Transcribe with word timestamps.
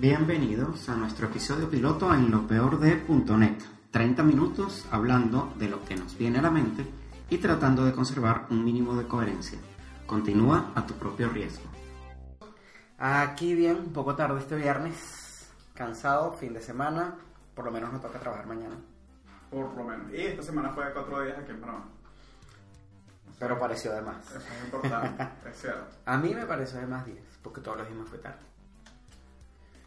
Bienvenidos 0.00 0.88
a 0.88 0.96
nuestro 0.96 1.26
episodio 1.26 1.68
piloto 1.68 2.14
en 2.14 2.30
lo 2.30 2.46
peor 2.46 2.80
de 2.80 3.04
.net. 3.36 3.58
30 3.90 4.22
minutos 4.22 4.86
hablando 4.90 5.52
de 5.58 5.68
lo 5.68 5.84
que 5.84 5.94
nos 5.94 6.16
viene 6.16 6.38
a 6.38 6.42
la 6.42 6.50
mente 6.50 6.86
y 7.28 7.36
tratando 7.36 7.84
de 7.84 7.92
conservar 7.92 8.46
un 8.48 8.64
mínimo 8.64 8.96
de 8.96 9.06
coherencia. 9.06 9.58
Continúa 10.06 10.72
a 10.74 10.86
tu 10.86 10.94
propio 10.94 11.28
riesgo. 11.28 11.64
Aquí 12.96 13.54
bien, 13.54 13.76
un 13.76 13.92
poco 13.92 14.16
tarde 14.16 14.40
este 14.40 14.56
viernes, 14.56 15.52
cansado, 15.74 16.32
fin 16.32 16.54
de 16.54 16.62
semana, 16.62 17.16
por 17.54 17.66
lo 17.66 17.70
menos 17.70 17.92
no 17.92 18.00
toca 18.00 18.18
trabajar 18.18 18.46
mañana. 18.46 18.76
Por 19.50 19.76
lo 19.76 19.84
menos. 19.84 20.10
Y 20.14 20.22
esta 20.22 20.42
semana 20.42 20.70
fue 20.70 20.86
de 20.86 20.94
cuatro 20.94 21.22
días 21.22 21.36
aquí 21.38 21.50
en 21.50 21.60
Panamá. 21.60 21.84
Pero 23.38 23.58
pareció 23.58 23.92
de 23.92 24.00
más. 24.00 24.30
Eso 24.30 24.38
es 24.38 24.64
importante, 24.64 25.28
es 25.50 25.60
cierto. 25.60 25.84
A 26.06 26.16
mí 26.16 26.34
me 26.34 26.46
pareció 26.46 26.80
de 26.80 26.86
más 26.86 27.04
10, 27.04 27.18
porque 27.42 27.60
todos 27.60 27.76
los 27.76 27.86
días 27.86 28.08
fue 28.08 28.16
tarde. 28.16 28.49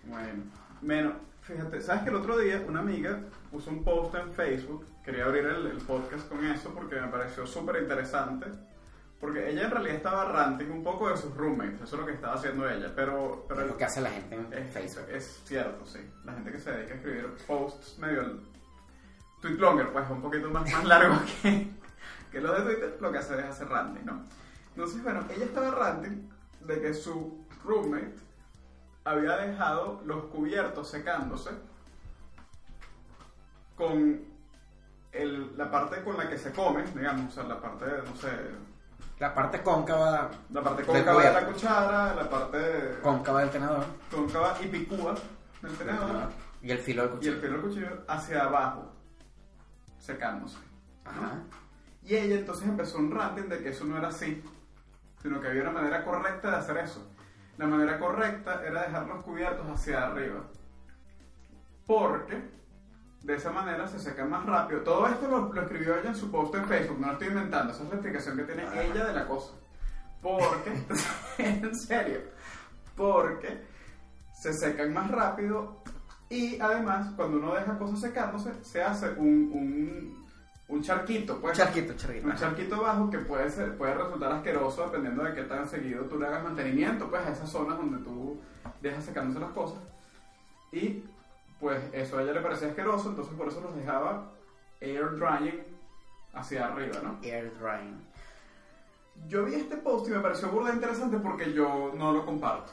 Bueno, 0.05 0.43
menos, 0.81 1.13
fíjate, 1.41 1.81
¿sabes 1.81 2.03
que 2.03 2.09
el 2.09 2.15
otro 2.15 2.37
día 2.37 2.63
una 2.67 2.79
amiga 2.81 3.19
puso 3.51 3.69
un 3.69 3.83
post 3.83 4.15
en 4.15 4.33
Facebook? 4.33 4.85
Quería 5.03 5.25
abrir 5.25 5.45
el, 5.45 5.67
el 5.67 5.77
podcast 5.77 6.27
con 6.29 6.45
eso 6.45 6.69
porque 6.73 6.99
me 6.99 7.07
pareció 7.07 7.45
súper 7.45 7.81
interesante. 7.81 8.47
Porque 9.19 9.49
ella 9.49 9.63
en 9.63 9.71
realidad 9.71 9.95
estaba 9.95 10.25
ranting 10.25 10.69
un 10.69 10.83
poco 10.83 11.09
de 11.09 11.15
sus 11.15 11.33
roommates, 11.33 11.81
eso 11.81 11.95
es 11.95 12.01
lo 12.01 12.05
que 12.05 12.11
estaba 12.13 12.33
haciendo 12.33 12.69
ella. 12.69 12.91
Pero, 12.93 13.45
pero 13.47 13.61
Es 13.61 13.67
lo 13.67 13.77
que 13.77 13.85
hace 13.85 14.01
la 14.01 14.09
gente 14.09 14.35
en 14.35 14.53
es, 14.53 14.73
Facebook. 14.73 15.05
es 15.09 15.41
cierto, 15.45 15.85
sí. 15.85 15.99
La 16.25 16.33
gente 16.33 16.51
que 16.51 16.59
se 16.59 16.71
dedica 16.71 16.93
a 16.93 16.97
escribir 16.97 17.29
posts 17.47 17.97
medio. 17.99 18.41
Tweet 19.41 19.55
longer, 19.57 19.93
pues 19.93 20.09
un 20.09 20.21
poquito 20.21 20.49
más, 20.49 20.69
más 20.69 20.83
largo 20.85 21.15
que, 21.41 21.67
que 22.31 22.41
los 22.41 22.57
de 22.57 22.63
Twitter, 22.73 22.97
lo 22.99 23.11
que 23.13 23.17
hace 23.17 23.39
es 23.39 23.45
hacer 23.45 23.69
ranting, 23.69 24.05
¿no? 24.05 24.23
Entonces, 24.75 25.01
bueno, 25.01 25.21
ella 25.33 25.45
estaba 25.45 25.71
ranting 25.71 26.29
de 26.61 26.81
que 26.81 26.93
su 26.93 27.45
roommate 27.63 28.15
había 29.05 29.37
dejado 29.37 30.01
los 30.05 30.25
cubiertos 30.25 30.89
secándose 30.89 31.51
con 33.75 34.21
el- 35.11 35.57
la 35.57 35.69
parte 35.69 36.01
con 36.03 36.17
la 36.17 36.29
que 36.29 36.37
se 36.37 36.51
come, 36.51 36.83
digamos, 36.95 37.31
o 37.31 37.31
sea, 37.31 37.43
la 37.43 37.59
parte, 37.61 37.85
no 38.07 38.15
sé, 38.15 38.29
La 39.19 39.33
parte 39.33 39.61
cóncava, 39.61 40.29
la 40.49 40.61
parte 40.63 40.83
cóncava 40.83 41.19
de 41.21 41.25
la 41.33 41.39
cubierto. 41.41 41.53
cuchara, 41.53 42.15
la 42.15 42.29
parte 42.29 42.99
cóncava 43.01 43.41
del 43.41 43.49
tenedor 43.51 43.85
cóncava 44.11 44.57
y 44.61 44.67
picúa 44.67 45.15
del 45.61 45.77
tenedor 45.77 46.29
y 46.61 46.71
el 46.71 46.79
filo 46.79 47.03
del 47.03 47.11
y 47.11 47.15
cuchillo. 47.15 47.33
el 47.35 47.39
filo 47.41 47.53
del 47.53 47.61
cuchillo 47.61 48.03
hacia 48.07 48.43
abajo, 48.43 48.91
secándose. 49.99 50.57
Ajá. 51.05 51.41
Y 52.01 52.15
ella 52.15 52.35
entonces 52.35 52.67
empezó 52.67 52.97
un 52.97 53.11
ranting 53.11 53.47
de 53.49 53.61
que 53.61 53.69
eso 53.69 53.85
no 53.85 53.97
era 53.97 54.07
así, 54.09 54.43
sino 55.21 55.39
que 55.39 55.47
había 55.47 55.61
una 55.61 55.71
manera 55.71 56.03
correcta 56.03 56.49
de 56.51 56.55
hacer 56.57 56.77
eso. 56.77 57.07
La 57.57 57.67
manera 57.67 57.99
correcta 57.99 58.63
era 58.65 58.83
dejar 58.83 59.07
los 59.07 59.23
cubiertos 59.23 59.67
hacia 59.67 60.07
arriba. 60.07 60.41
Porque 61.85 62.41
de 63.23 63.35
esa 63.35 63.51
manera 63.51 63.87
se 63.87 63.99
secan 63.99 64.29
más 64.29 64.45
rápido. 64.45 64.81
Todo 64.81 65.07
esto 65.07 65.27
lo, 65.27 65.53
lo 65.53 65.61
escribió 65.61 65.97
ella 65.97 66.09
en 66.09 66.15
su 66.15 66.29
post 66.31 66.55
en 66.55 66.65
Facebook, 66.65 66.99
no 66.99 67.07
lo 67.07 67.13
estoy 67.13 67.27
inventando, 67.29 67.71
esa 67.71 67.83
es 67.83 67.89
la 67.89 67.95
explicación 67.95 68.37
que 68.37 68.43
tiene 68.43 68.63
ella 68.73 69.05
de 69.05 69.13
la 69.13 69.27
cosa. 69.27 69.53
Porque, 70.21 70.85
en 71.37 71.75
serio, 71.75 72.21
porque 72.95 73.61
se 74.33 74.53
secan 74.53 74.93
más 74.93 75.09
rápido 75.11 75.83
y 76.29 76.59
además 76.59 77.11
cuando 77.15 77.37
uno 77.37 77.53
deja 77.53 77.77
cosas 77.77 78.01
secándose 78.01 78.51
se 78.63 78.83
hace 78.83 79.09
un, 79.11 79.51
un, 79.53 80.22
un 80.73 80.81
charquito, 80.81 81.39
pues. 81.39 81.55
Charquito, 81.55 81.93
charquito. 81.93 82.27
Un 82.27 82.35
charquito 82.35 82.81
bajo 82.81 83.09
que 83.09 83.19
puede, 83.19 83.49
ser, 83.49 83.77
puede 83.77 83.93
resultar 83.93 84.31
asqueroso 84.31 84.83
dependiendo 84.85 85.23
de 85.23 85.33
qué 85.33 85.43
tan 85.43 85.67
seguido 85.67 86.05
tú 86.05 86.19
le 86.19 86.25
hagas 86.25 86.43
mantenimiento, 86.43 87.09
pues 87.09 87.25
a 87.25 87.31
esas 87.31 87.49
zonas 87.49 87.77
donde 87.77 88.03
tú 88.03 88.39
dejas 88.81 89.05
secándose 89.05 89.39
las 89.39 89.51
cosas. 89.51 89.79
Y 90.71 91.03
pues 91.59 91.79
eso 91.93 92.17
a 92.17 92.23
ella 92.23 92.33
le 92.33 92.41
parecía 92.41 92.69
asqueroso, 92.69 93.09
entonces 93.09 93.33
por 93.35 93.47
eso 93.47 93.61
los 93.61 93.75
dejaba 93.75 94.31
air 94.81 95.11
drying 95.11 95.63
hacia 96.33 96.67
arriba, 96.67 96.99
¿no? 97.03 97.19
Air 97.21 97.53
drying. 97.59 98.01
Yo 99.27 99.45
vi 99.45 99.53
este 99.53 99.77
post 99.77 100.07
y 100.07 100.11
me 100.11 100.19
pareció 100.19 100.49
burda 100.49 100.73
interesante 100.73 101.17
porque 101.17 101.53
yo 101.53 101.93
no 101.95 102.11
lo 102.11 102.25
comparto. 102.25 102.71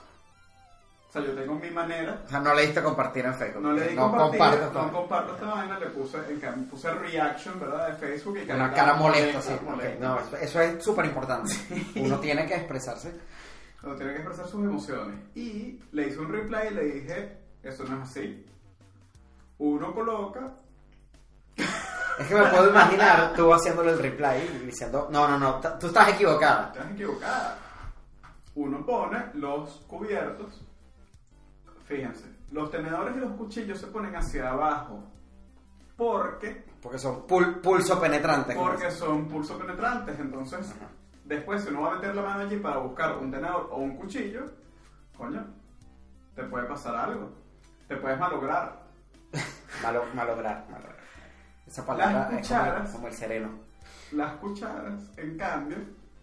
O 1.11 1.13
sea, 1.13 1.23
yo 1.23 1.33
tengo 1.33 1.57
mi 1.57 1.71
manera. 1.71 2.23
O 2.25 2.29
sea, 2.29 2.39
no 2.39 2.55
le 2.55 2.63
diste 2.67 2.81
compartir 2.81 3.25
en 3.25 3.35
Facebook. 3.35 3.61
No 3.63 3.73
le 3.73 3.89
di 3.89 3.97
no 3.97 4.13
compartir, 4.13 4.39
comparto 4.39 4.83
no 4.83 4.93
comparto 4.93 5.35
esta 5.35 5.47
vaina, 5.47 5.79
le 5.81 5.87
puse, 5.87 6.19
en 6.29 6.39
cambio, 6.39 6.71
puse 6.71 6.89
reaction, 6.95 7.59
¿verdad? 7.59 7.89
De 7.89 7.95
Facebook 7.95 8.39
y 8.39 8.51
Una 8.53 8.73
cara 8.73 8.95
molesta, 8.95 9.43
sí. 9.43 9.53
molesta. 9.65 10.07
No, 10.07 10.21
eso, 10.39 10.61
es 10.61 10.85
súper 10.85 11.07
importante. 11.07 11.53
Uno 11.97 12.21
tiene 12.21 12.47
que 12.47 12.55
expresarse. 12.55 13.13
Uno 13.83 13.97
tiene 13.97 14.13
que 14.13 14.19
expresar 14.19 14.47
sus 14.47 14.63
emociones. 14.63 15.19
Y 15.35 15.81
le 15.91 16.07
hice 16.07 16.21
un 16.21 16.31
reply 16.33 16.69
y 16.71 16.75
le 16.75 16.85
dije, 16.85 17.39
eso 17.65 17.83
no 17.87 18.05
es 18.05 18.09
así. 18.09 18.47
Uno 19.59 19.93
coloca, 19.93 20.53
Es 21.57 22.27
que 22.29 22.35
me 22.37 22.47
puedo 22.51 22.71
imaginar 22.71 23.33
tú 23.35 23.53
haciéndole 23.53 23.91
el 23.91 23.99
reply 23.99 24.61
y 24.63 24.67
diciendo, 24.67 25.09
no, 25.11 25.27
no, 25.27 25.39
no, 25.39 25.61
tú 25.81 25.89
estás 25.89 26.11
equivocada. 26.11 26.71
estás 26.73 26.93
equivocada. 26.93 27.59
Uno 28.55 28.87
pone 28.87 29.25
los 29.35 29.71
cubiertos, 29.89 30.61
fíjense, 31.91 32.25
los 32.53 32.71
tenedores 32.71 33.17
y 33.17 33.19
los 33.21 33.33
cuchillos 33.33 33.79
se 33.81 33.89
ponen 33.89 34.15
hacia 34.15 34.51
abajo. 34.51 35.03
Porque, 35.97 36.65
Porque 36.81 36.99
son 36.99 37.27
pul- 37.27 37.61
pulso 37.61 38.01
penetrante. 38.01 38.55
como 38.55 38.69
porque 38.71 38.91
son 38.91 39.27
pulso 39.29 39.59
penetrantes. 39.59 40.19
Entonces, 40.19 40.71
Ajá. 40.71 40.89
después 41.25 41.63
si 41.63 41.69
uno 41.69 41.83
va 41.83 41.93
a 41.93 41.95
meter 41.97 42.15
la 42.15 42.23
mano 42.23 42.41
allí 42.45 42.57
para 42.57 42.79
buscar 42.79 43.19
un 43.19 43.31
tenedor 43.31 43.69
o 43.71 43.77
un 43.77 43.97
cuchillo, 43.97 44.47
coño, 45.17 45.45
te 46.35 46.45
puede 46.45 46.67
pasar 46.67 46.95
algo. 46.95 47.31
Te 47.89 47.97
puedes 47.97 48.19
malograr. 48.19 48.81
Malo- 49.83 50.05
malograr, 50.15 50.65
malograr. 50.71 50.97
Esa 51.67 51.85
palabra 51.85 52.13
Las 52.13 52.23
es 52.23 52.49
como, 52.49 52.61
cucharas. 52.61 52.91
como 52.93 53.07
el 53.09 53.13
sereno. 53.13 53.49
Las 54.13 54.33
cucharas, 54.37 55.19
en 55.19 55.37
cambio, 55.37 55.77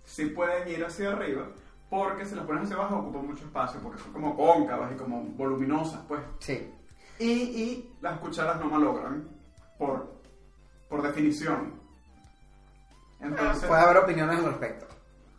sí 0.05 0.25
pueden 0.27 0.67
ir 0.69 0.83
hacia 0.83 1.11
arriba 1.11 1.45
porque 1.89 2.25
si 2.25 2.35
las 2.35 2.45
pones 2.45 2.63
hacia 2.63 2.75
abajo 2.75 2.97
ocupan 2.97 3.27
mucho 3.27 3.45
espacio 3.45 3.79
porque 3.81 4.01
son 4.01 4.11
como 4.13 4.35
cóncavas 4.35 4.91
y 4.91 4.95
como 4.95 5.21
voluminosas, 5.23 6.01
pues. 6.07 6.21
Sí. 6.39 6.73
Y, 7.19 7.31
y 7.31 7.97
las 8.01 8.19
cucharas 8.19 8.59
no 8.59 8.65
malogran 8.69 9.27
por, 9.77 10.13
por 10.89 11.01
definición. 11.01 11.73
Entonces, 13.19 13.65
Puede 13.67 13.81
haber 13.81 13.97
opiniones 13.97 14.37
al 14.39 14.45
respecto. 14.45 14.85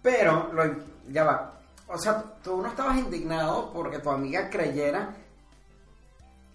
Pero, 0.02 0.50
lo, 0.52 0.62
ya 1.08 1.24
va. 1.24 1.60
O 1.88 1.98
sea, 1.98 2.22
tú 2.42 2.60
no 2.60 2.68
estabas 2.68 2.98
indignado 2.98 3.72
porque 3.72 3.98
tu 4.00 4.10
amiga 4.10 4.50
creyera 4.50 5.14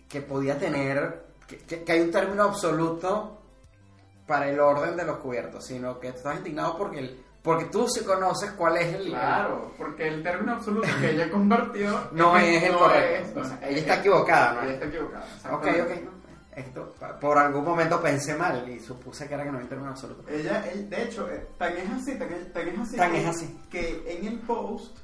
que 0.09 0.21
podía 0.21 0.57
tener, 0.59 1.25
que, 1.47 1.57
que- 1.59 1.83
que 1.83 1.91
hay 1.91 2.01
un 2.01 2.11
término 2.11 2.43
absoluto 2.43 3.39
para 4.27 4.47
el 4.49 4.59
orden 4.59 4.95
de 4.95 5.05
los 5.05 5.17
cubiertos, 5.17 5.65
sino 5.65 5.99
que 5.99 6.11
tú 6.11 6.17
estabas 6.17 6.37
indignado 6.39 6.77
porque, 6.77 6.99
el, 6.99 7.23
porque 7.43 7.65
tú 7.65 7.87
sí 7.89 8.03
conoces 8.05 8.51
cuál 8.53 8.77
es 8.77 8.93
el... 8.95 9.07
claro, 9.09 9.71
porque 9.77 10.07
el 10.07 10.23
término 10.23 10.53
absoluto 10.53 10.87
que 11.01 11.11
ella 11.11 11.29
compartió 11.29 12.07
No 12.13 12.37
es 12.37 12.63
el 12.63 12.71
no 12.71 12.79
correcto. 12.79 13.27
es, 13.29 13.35
no 13.35 13.41
O 13.41 13.43
sea, 13.45 13.55
es- 13.61 13.69
ella 13.69 13.79
está 13.81 13.95
equivocada, 13.99 14.53
¿no? 14.53 14.61
Ella 14.63 14.73
está 14.73 14.85
equivocada. 14.85 15.25
Ok, 15.51 15.67
ok. 15.83 15.91
Esto, 16.55 16.93
por 17.19 17.37
algún 17.37 17.65
momento 17.65 17.99
pensé 17.99 18.35
mal 18.35 18.69
y 18.69 18.79
supuse 18.79 19.27
que 19.27 19.33
era 19.33 19.43
que 19.43 19.51
no 19.51 19.57
un 19.57 19.67
término 19.67 19.89
absoluto. 19.89 20.23
Ella, 20.29 20.63
ella- 20.71 20.87
de 20.87 21.03
hecho, 21.03 21.27
eh, 21.29 21.47
tan 21.57 21.75
es 21.75 21.89
así, 21.89 22.17
tan 22.17 22.31
es, 22.31 22.53
tan 22.53 22.67
es 22.67 22.79
así, 22.79 22.95
Tan 22.95 23.11
que, 23.11 23.21
es 23.21 23.25
así. 23.27 23.59
que 23.71 24.03
en 24.19 24.27
el 24.27 24.39
post 24.39 24.97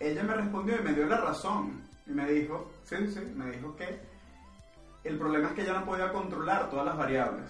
ella 0.00 0.24
me 0.24 0.34
respondió 0.34 0.76
y 0.76 0.82
me 0.82 0.92
dio 0.92 1.06
la 1.06 1.18
razón. 1.18 1.80
Y 2.06 2.10
me 2.10 2.26
dijo, 2.28 2.68
sí, 2.84 2.96
sí, 3.14 3.20
me 3.36 3.50
dijo 3.52 3.76
que 3.76 4.00
el 5.04 5.18
problema 5.18 5.48
es 5.48 5.54
que 5.54 5.62
ella 5.62 5.74
no 5.74 5.84
podía 5.86 6.12
controlar 6.12 6.68
todas 6.68 6.84
las 6.86 6.96
variables. 6.96 7.48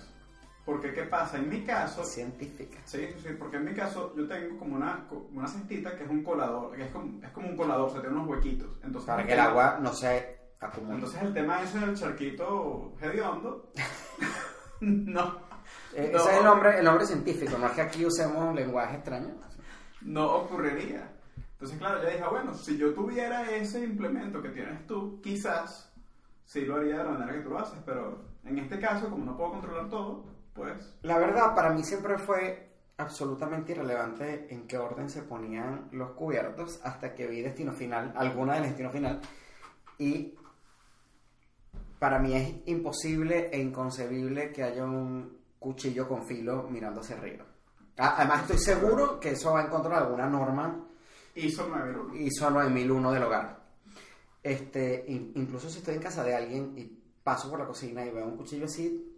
Porque, 0.64 0.92
¿qué 0.94 1.02
pasa? 1.02 1.38
En 1.38 1.48
mi 1.48 1.62
caso, 1.62 2.04
Científica. 2.04 2.78
sí, 2.84 3.08
sí, 3.20 3.30
porque 3.36 3.56
en 3.56 3.64
mi 3.64 3.74
caso 3.74 4.14
yo 4.16 4.28
tengo 4.28 4.58
como 4.58 4.76
una, 4.76 5.06
como 5.08 5.26
una 5.34 5.48
cestita 5.48 5.96
que 5.96 6.04
es 6.04 6.10
un 6.10 6.22
colador, 6.22 6.76
que 6.76 6.84
es 6.84 6.90
como, 6.92 7.20
es 7.24 7.30
como 7.30 7.48
un 7.48 7.56
colador, 7.56 7.88
o 7.88 7.90
sea, 7.92 8.00
tiene 8.00 8.14
unos 8.16 8.28
huequitos. 8.28 8.78
Entonces, 8.84 9.08
Para 9.08 9.26
que 9.26 9.32
el 9.32 9.40
agua 9.40 9.78
no 9.82 9.92
se 9.92 10.38
acumule. 10.60 10.94
Entonces 10.94 11.20
el 11.22 11.34
tema 11.34 11.62
ese 11.62 11.80
del 11.80 11.96
charquito 11.96 12.92
hediondo, 13.00 13.72
no. 14.80 15.52
Eh, 15.94 16.10
No. 16.12 16.18
Ese 16.18 16.30
es 16.30 16.38
el 16.38 16.44
nombre, 16.44 16.78
el 16.78 16.84
nombre 16.84 17.06
científico, 17.06 17.58
no 17.58 17.66
es 17.66 17.72
que 17.72 17.80
aquí 17.82 18.04
usemos 18.06 18.36
un 18.38 18.54
lenguaje 18.54 18.96
extraño. 18.96 19.34
no 20.02 20.26
ocurriría. 20.36 21.08
Entonces, 21.54 21.78
claro, 21.78 22.02
yo 22.02 22.08
dije, 22.10 22.24
bueno, 22.28 22.54
si 22.54 22.76
yo 22.76 22.92
tuviera 22.94 23.50
ese 23.50 23.84
implemento 23.84 24.40
que 24.42 24.48
tienes 24.50 24.86
tú, 24.86 25.20
quizás 25.22 25.92
sí 26.44 26.62
lo 26.64 26.76
haría 26.76 26.98
de 26.98 27.04
la 27.04 27.10
manera 27.10 27.32
que 27.34 27.40
tú 27.44 27.50
lo 27.50 27.58
haces, 27.58 27.78
pero 27.84 28.24
en 28.44 28.58
este 28.58 28.80
caso, 28.80 29.08
como 29.10 29.24
no 29.24 29.36
puedo 29.36 29.52
controlar 29.52 29.88
todo, 29.88 30.24
pues 30.54 30.94
La 31.02 31.18
verdad, 31.18 31.54
para 31.54 31.70
mí 31.70 31.82
siempre 31.84 32.18
fue 32.18 32.68
absolutamente 32.98 33.72
irrelevante 33.72 34.46
en 34.52 34.66
qué 34.66 34.78
orden 34.78 35.08
se 35.10 35.22
ponían 35.22 35.88
los 35.92 36.10
cubiertos 36.12 36.80
hasta 36.84 37.14
que 37.14 37.26
vi 37.26 37.40
Destino 37.42 37.72
Final, 37.72 38.12
alguna 38.16 38.54
de 38.54 38.62
Destino 38.68 38.90
Final, 38.90 39.20
y 39.98 40.34
para 41.98 42.18
mí 42.18 42.34
es 42.34 42.54
imposible 42.66 43.48
e 43.52 43.58
inconcebible 43.60 44.52
que 44.52 44.62
haya 44.62 44.84
un 44.84 45.38
cuchillo 45.58 46.08
con 46.08 46.24
filo 46.26 46.64
mirando 46.68 47.00
hacia 47.00 47.16
arriba. 47.16 47.44
Además, 47.96 48.42
estoy 48.42 48.58
seguro 48.58 49.20
que 49.20 49.30
eso 49.30 49.52
va 49.52 49.62
en 49.62 49.68
contra 49.70 49.96
de 49.98 50.04
alguna 50.04 50.26
norma 50.28 50.86
hizo 51.34 51.66
9 51.68 52.18
ISO 52.18 52.50
9001 52.50 53.12
del 53.12 53.22
hogar. 53.22 53.62
Este, 54.42 55.04
in- 55.08 55.32
incluso 55.36 55.68
si 55.70 55.78
estoy 55.78 55.94
en 55.94 56.02
casa 56.02 56.24
de 56.24 56.34
alguien 56.34 56.72
y 56.76 56.84
paso 57.22 57.48
por 57.48 57.60
la 57.60 57.66
cocina 57.66 58.04
y 58.04 58.10
veo 58.10 58.26
un 58.26 58.36
cuchillo 58.36 58.64
así, 58.64 59.11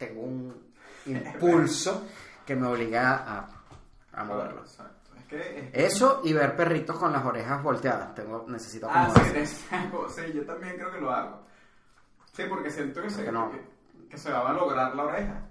tengo 0.00 0.22
un 0.22 0.72
impulso 1.06 2.06
que 2.46 2.56
me 2.56 2.66
obliga 2.66 3.16
a, 3.16 3.48
a 4.20 4.24
moverlo. 4.24 4.64
Eso 5.72 6.22
y 6.24 6.32
ver 6.32 6.56
perritos 6.56 6.98
con 6.98 7.12
las 7.12 7.24
orejas 7.24 7.62
volteadas. 7.62 8.14
Tengo, 8.16 8.44
necesito 8.48 8.88
Ah, 8.90 9.04
acomodar. 9.04 9.24
sí, 9.32 9.38
exacto. 9.38 10.08
sí, 10.08 10.22
yo 10.34 10.44
también 10.44 10.74
creo 10.76 10.90
que 10.90 11.00
lo 11.00 11.10
hago. 11.12 11.42
Sí, 12.32 12.42
porque 12.48 12.70
siento 12.70 13.00
que 13.02 13.10
se, 13.10 13.24
que 13.24 13.30
no. 13.30 13.50
que, 13.52 14.08
que 14.08 14.18
se 14.18 14.32
va 14.32 14.50
a 14.50 14.52
lograr 14.52 14.94
la 14.96 15.04
oreja. 15.04 15.42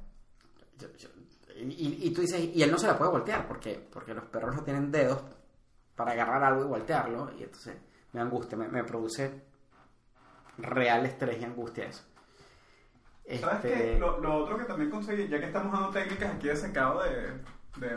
Yo- 0.77 0.91
yo- 0.97 1.09
y, 1.55 2.07
y 2.07 2.13
tú 2.13 2.21
dices, 2.21 2.39
y 2.41 2.61
él 2.63 2.71
no 2.71 2.77
se 2.77 2.87
la 2.87 2.97
puede 2.97 3.11
voltear 3.11 3.45
porque, 3.47 3.85
porque 3.91 4.13
los 4.13 4.25
perros 4.25 4.55
no 4.55 4.63
tienen 4.63 4.91
dedos 4.91 5.21
para 5.95 6.11
agarrar 6.13 6.43
algo 6.43 6.63
y 6.63 6.67
voltearlo. 6.67 7.31
Y 7.37 7.43
entonces 7.43 7.75
me 8.13 8.21
angustia, 8.21 8.57
me, 8.57 8.67
me 8.69 8.83
produce 8.83 9.43
real 10.57 11.05
estrés 11.05 11.39
y 11.41 11.45
angustia 11.45 11.85
eso. 11.85 12.03
¿Sabes 13.37 13.65
Este, 13.65 13.73
qué? 13.93 13.99
Lo, 13.99 14.19
lo 14.19 14.35
otro 14.37 14.57
que 14.57 14.63
también 14.65 14.89
conseguí, 14.89 15.27
ya 15.27 15.39
que 15.39 15.45
estamos 15.47 15.71
dando 15.71 15.89
técnicas 15.89 16.33
aquí 16.35 16.47
de 16.47 16.55
secado 16.55 17.03
de, 17.03 17.41
de, 17.77 17.95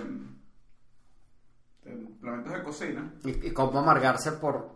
de 1.85 1.93
implementos 1.93 2.53
de 2.53 2.63
cocina, 2.63 3.15
y, 3.25 3.49
y 3.49 3.53
cómo 3.53 3.79
amargarse 3.79 4.33
por 4.33 4.75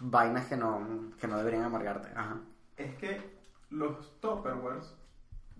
vainas 0.00 0.46
que 0.46 0.56
no, 0.56 1.10
que 1.18 1.26
no 1.26 1.38
deberían 1.38 1.64
amargarte. 1.64 2.10
Ajá. 2.14 2.40
es 2.76 2.94
que 2.96 3.38
los 3.70 4.20
topperwares, 4.20 4.94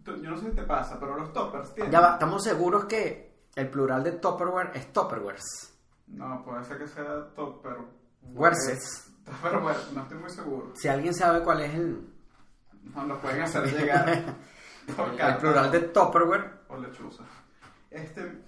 yo 0.05 0.17
no 0.31 0.37
sé 0.37 0.51
si 0.51 0.57
te 0.57 0.63
pasa, 0.65 0.99
pero 0.99 1.17
los 1.17 1.33
toppers 1.33 1.73
tienen... 1.75 1.93
Ya 1.93 2.01
va, 2.01 2.13
estamos 2.15 2.43
seguros 2.43 2.85
que 2.87 3.31
el 3.55 3.69
plural 3.71 4.03
de 4.03 4.13
Tupperware 4.13 4.71
es 4.75 4.93
Tupperwares. 4.93 5.43
No, 6.09 6.43
puede 6.45 6.65
ser 6.65 6.79
que 6.79 6.89
sea 6.89 7.27
topper... 7.35 7.77
Werses. 8.23 9.13
Tupperware, 9.25 9.77
no 9.95 10.03
estoy 10.03 10.19
muy 10.19 10.31
seguro. 10.31 10.73
Si 10.75 10.89
alguien 10.89 11.15
sabe 11.15 11.43
cuál 11.43 11.61
es 11.63 11.75
el, 11.75 12.10
No, 12.83 13.05
lo 13.07 13.19
pueden 13.21 13.43
hacer 13.43 13.65
llegar 13.73 14.05
por 14.97 15.09
el 15.21 15.37
plural 15.37 15.71
de 15.71 15.81
Tupperware, 15.81 16.51
o 16.69 16.77
lechuza. 16.79 17.23
Este, 17.91 18.43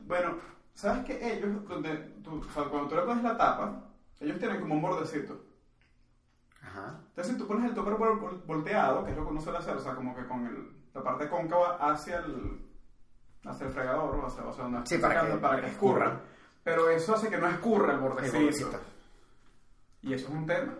bueno, 0.00 0.36
¿sabes 0.74 1.04
que 1.04 1.32
ellos, 1.34 1.66
donde 1.68 1.94
tú, 2.22 2.40
o 2.40 2.52
sea, 2.52 2.64
cuando 2.64 2.88
tú 2.88 2.96
le 2.96 3.02
pones 3.02 3.22
la 3.24 3.36
tapa, 3.36 3.82
ellos 4.20 4.38
tienen 4.38 4.60
como 4.60 4.74
un 4.74 4.82
bordecito. 4.82 5.40
Ajá. 6.62 6.98
Entonces, 7.10 7.32
si 7.34 7.38
tú 7.38 7.46
pones 7.46 7.70
el 7.70 7.76
vol- 7.76 8.42
volteado, 8.46 9.04
que 9.04 9.10
es 9.12 9.16
lo 9.16 9.24
que 9.24 9.30
uno 9.30 9.40
suele 9.40 9.58
hacer, 9.58 9.76
o 9.76 9.80
sea, 9.80 9.94
como 9.94 10.14
que 10.16 10.26
con 10.26 10.46
el, 10.46 10.68
la 10.94 11.02
parte 11.02 11.28
cóncava 11.28 11.76
hacia 11.76 12.18
el, 12.18 12.66
hacia 13.44 13.66
el 13.66 13.72
fregador, 13.72 14.14
o 14.16 14.26
hacia, 14.26 14.44
o 14.44 14.52
sea, 14.52 14.64
donde 14.64 14.86
Sí, 14.86 14.94
está 14.96 15.08
para 15.08 15.20
sacando, 15.20 15.36
que- 15.36 15.42
para 15.46 15.60
que 15.60 15.66
escurra. 15.68 16.04
escurra. 16.06 16.20
Pero 16.64 16.88
eso 16.88 17.14
hace 17.14 17.28
que 17.28 17.36
no 17.38 17.46
escurra 17.48 17.92
el 17.92 17.98
bordecito. 18.00 18.80
Y 20.02 20.12
eso 20.14 20.28
es 20.28 20.34
un 20.34 20.46
tema. 20.46 20.72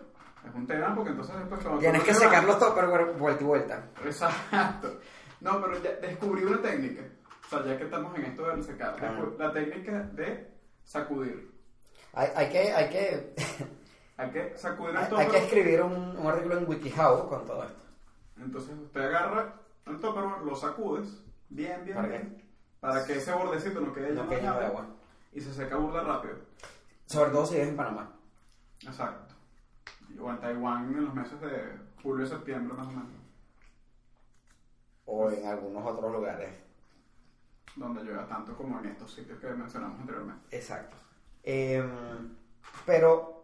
Es 0.47 0.53
un 0.55 0.67
tema 0.67 0.93
porque 0.95 1.11
entonces 1.11 1.35
después 1.37 1.61
cuando 1.61 1.79
Tienes 1.79 2.03
que 2.03 2.13
secar 2.13 2.43
los 2.43 2.59
Tupperware 2.59 3.13
vuelta 3.17 3.43
y 3.43 3.45
vuelta. 3.45 3.83
Exacto. 4.03 4.99
No, 5.41 5.61
pero 5.61 5.81
ya 5.81 5.91
descubrí 6.01 6.43
una 6.43 6.61
técnica. 6.61 7.03
O 7.45 7.49
sea, 7.49 7.65
ya 7.65 7.77
que 7.77 7.83
estamos 7.83 8.15
en 8.17 8.25
esto 8.25 8.47
del 8.47 8.63
secado. 8.63 8.97
La 9.37 9.51
técnica 9.51 9.91
de 10.13 10.51
sacudir. 10.83 11.51
Hay, 12.13 12.29
hay 12.35 12.49
que, 12.49 12.73
hay 12.73 12.89
que, 12.89 13.33
Hay 14.17 14.31
que 14.31 14.57
sacudir 14.57 14.91
el 14.91 14.97
hay, 14.97 15.09
topper. 15.09 15.25
hay 15.25 15.31
que 15.31 15.37
escribir 15.39 15.81
un, 15.81 16.17
un 16.17 16.27
artículo 16.27 16.57
en 16.57 16.69
WikiHow 16.69 17.27
con 17.27 17.45
todo 17.45 17.63
esto. 17.63 17.83
Entonces 18.37 18.73
usted 18.77 19.01
agarra 19.01 19.53
el 19.85 19.99
topper, 19.99 20.23
lo 20.43 20.55
sacudes 20.55 21.21
bien, 21.49 21.83
bien, 21.83 21.95
¿Para 21.97 22.07
bien. 22.07 22.43
Para 22.79 23.05
que 23.05 23.17
ese 23.17 23.31
bordecito 23.33 23.81
no 23.81 23.93
quede 23.93 24.13
No 24.13 24.23
lleno 24.29 24.53
de 24.53 24.59
de 24.59 24.65
agua. 24.65 24.85
Y 25.33 25.41
se 25.41 25.53
seca 25.53 25.75
burda 25.75 26.01
rápido. 26.01 26.35
Sobre 27.07 27.31
todo 27.31 27.45
si 27.45 27.57
es 27.57 27.67
en 27.67 27.75
Panamá. 27.75 28.13
Exacto. 28.81 29.24
O 30.21 30.29
en 30.29 30.39
Taiwán 30.39 30.93
en 30.95 31.05
los 31.05 31.13
meses 31.13 31.39
de 31.41 31.77
julio 32.01 32.25
y 32.25 32.29
septiembre 32.29 32.75
más 32.77 32.87
o 32.87 32.91
menos. 32.91 33.05
O 35.05 35.29
en 35.29 35.45
algunos 35.45 35.85
otros 35.85 36.11
lugares. 36.11 36.53
Donde 37.75 38.03
llueva 38.03 38.25
tanto 38.27 38.55
como 38.55 38.79
en 38.79 38.85
estos 38.85 39.11
sitios 39.13 39.37
que 39.39 39.47
mencionamos 39.49 39.99
anteriormente. 39.99 40.55
Exacto. 40.55 40.95
Em, 41.43 42.35
pero. 42.85 43.43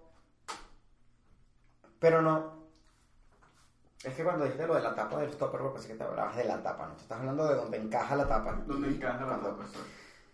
Pero 2.00 2.22
no. 2.22 2.62
Es 4.04 4.16
que 4.16 4.24
cuando 4.24 4.46
dijiste 4.46 4.66
lo 4.66 4.74
de 4.76 4.82
la 4.82 4.96
tapa 4.96 5.20
del 5.20 5.36
Tupperware, 5.36 5.74
pensé 5.74 5.90
que 5.90 5.94
te 5.96 6.04
hablabas 6.04 6.36
de 6.36 6.46
la 6.46 6.64
tapa, 6.64 6.88
¿no? 6.88 6.96
Estás 6.96 7.20
hablando 7.20 7.48
de 7.48 7.56
donde 7.56 7.78
encaja 7.78 8.16
la 8.16 8.28
tapa. 8.28 8.54
Donde 8.66 8.88
encaja 8.90 9.20
la 9.22 9.38
cuando- 9.38 9.50
tapa. 9.52 9.64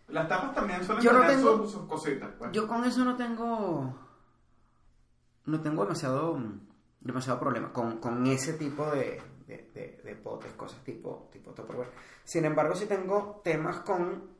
Las 0.09 0.29
tapas 0.29 0.55
también 0.55 0.81
suelen 0.85 1.03
Yo 1.03 1.11
no 1.11 1.19
tener 1.21 1.35
tengo- 1.35 1.57
sus, 1.57 1.71
sus 1.73 1.85
cositas. 1.85 2.29
Pues. 2.37 2.51
Yo 2.53 2.65
con 2.67 2.85
eso 2.85 3.03
no 3.03 3.17
tengo. 3.17 3.93
No 5.47 5.59
tengo 5.61 5.83
demasiado. 5.83 6.37
demasiado 6.99 7.39
problema 7.39 7.71
con, 7.73 7.97
con 7.99 8.25
ese 8.27 8.53
tipo 8.53 8.85
de, 8.91 9.21
de, 9.47 9.71
de- 9.73 10.01
de 10.03 10.15
potes, 10.15 10.51
cosas 10.53 10.83
tipo, 10.83 11.29
tipo 11.31 11.51
Tupperware. 11.51 11.89
Sin 12.23 12.45
embargo, 12.45 12.75
si 12.75 12.85
tengo 12.85 13.41
temas 13.43 13.79
con. 13.79 14.35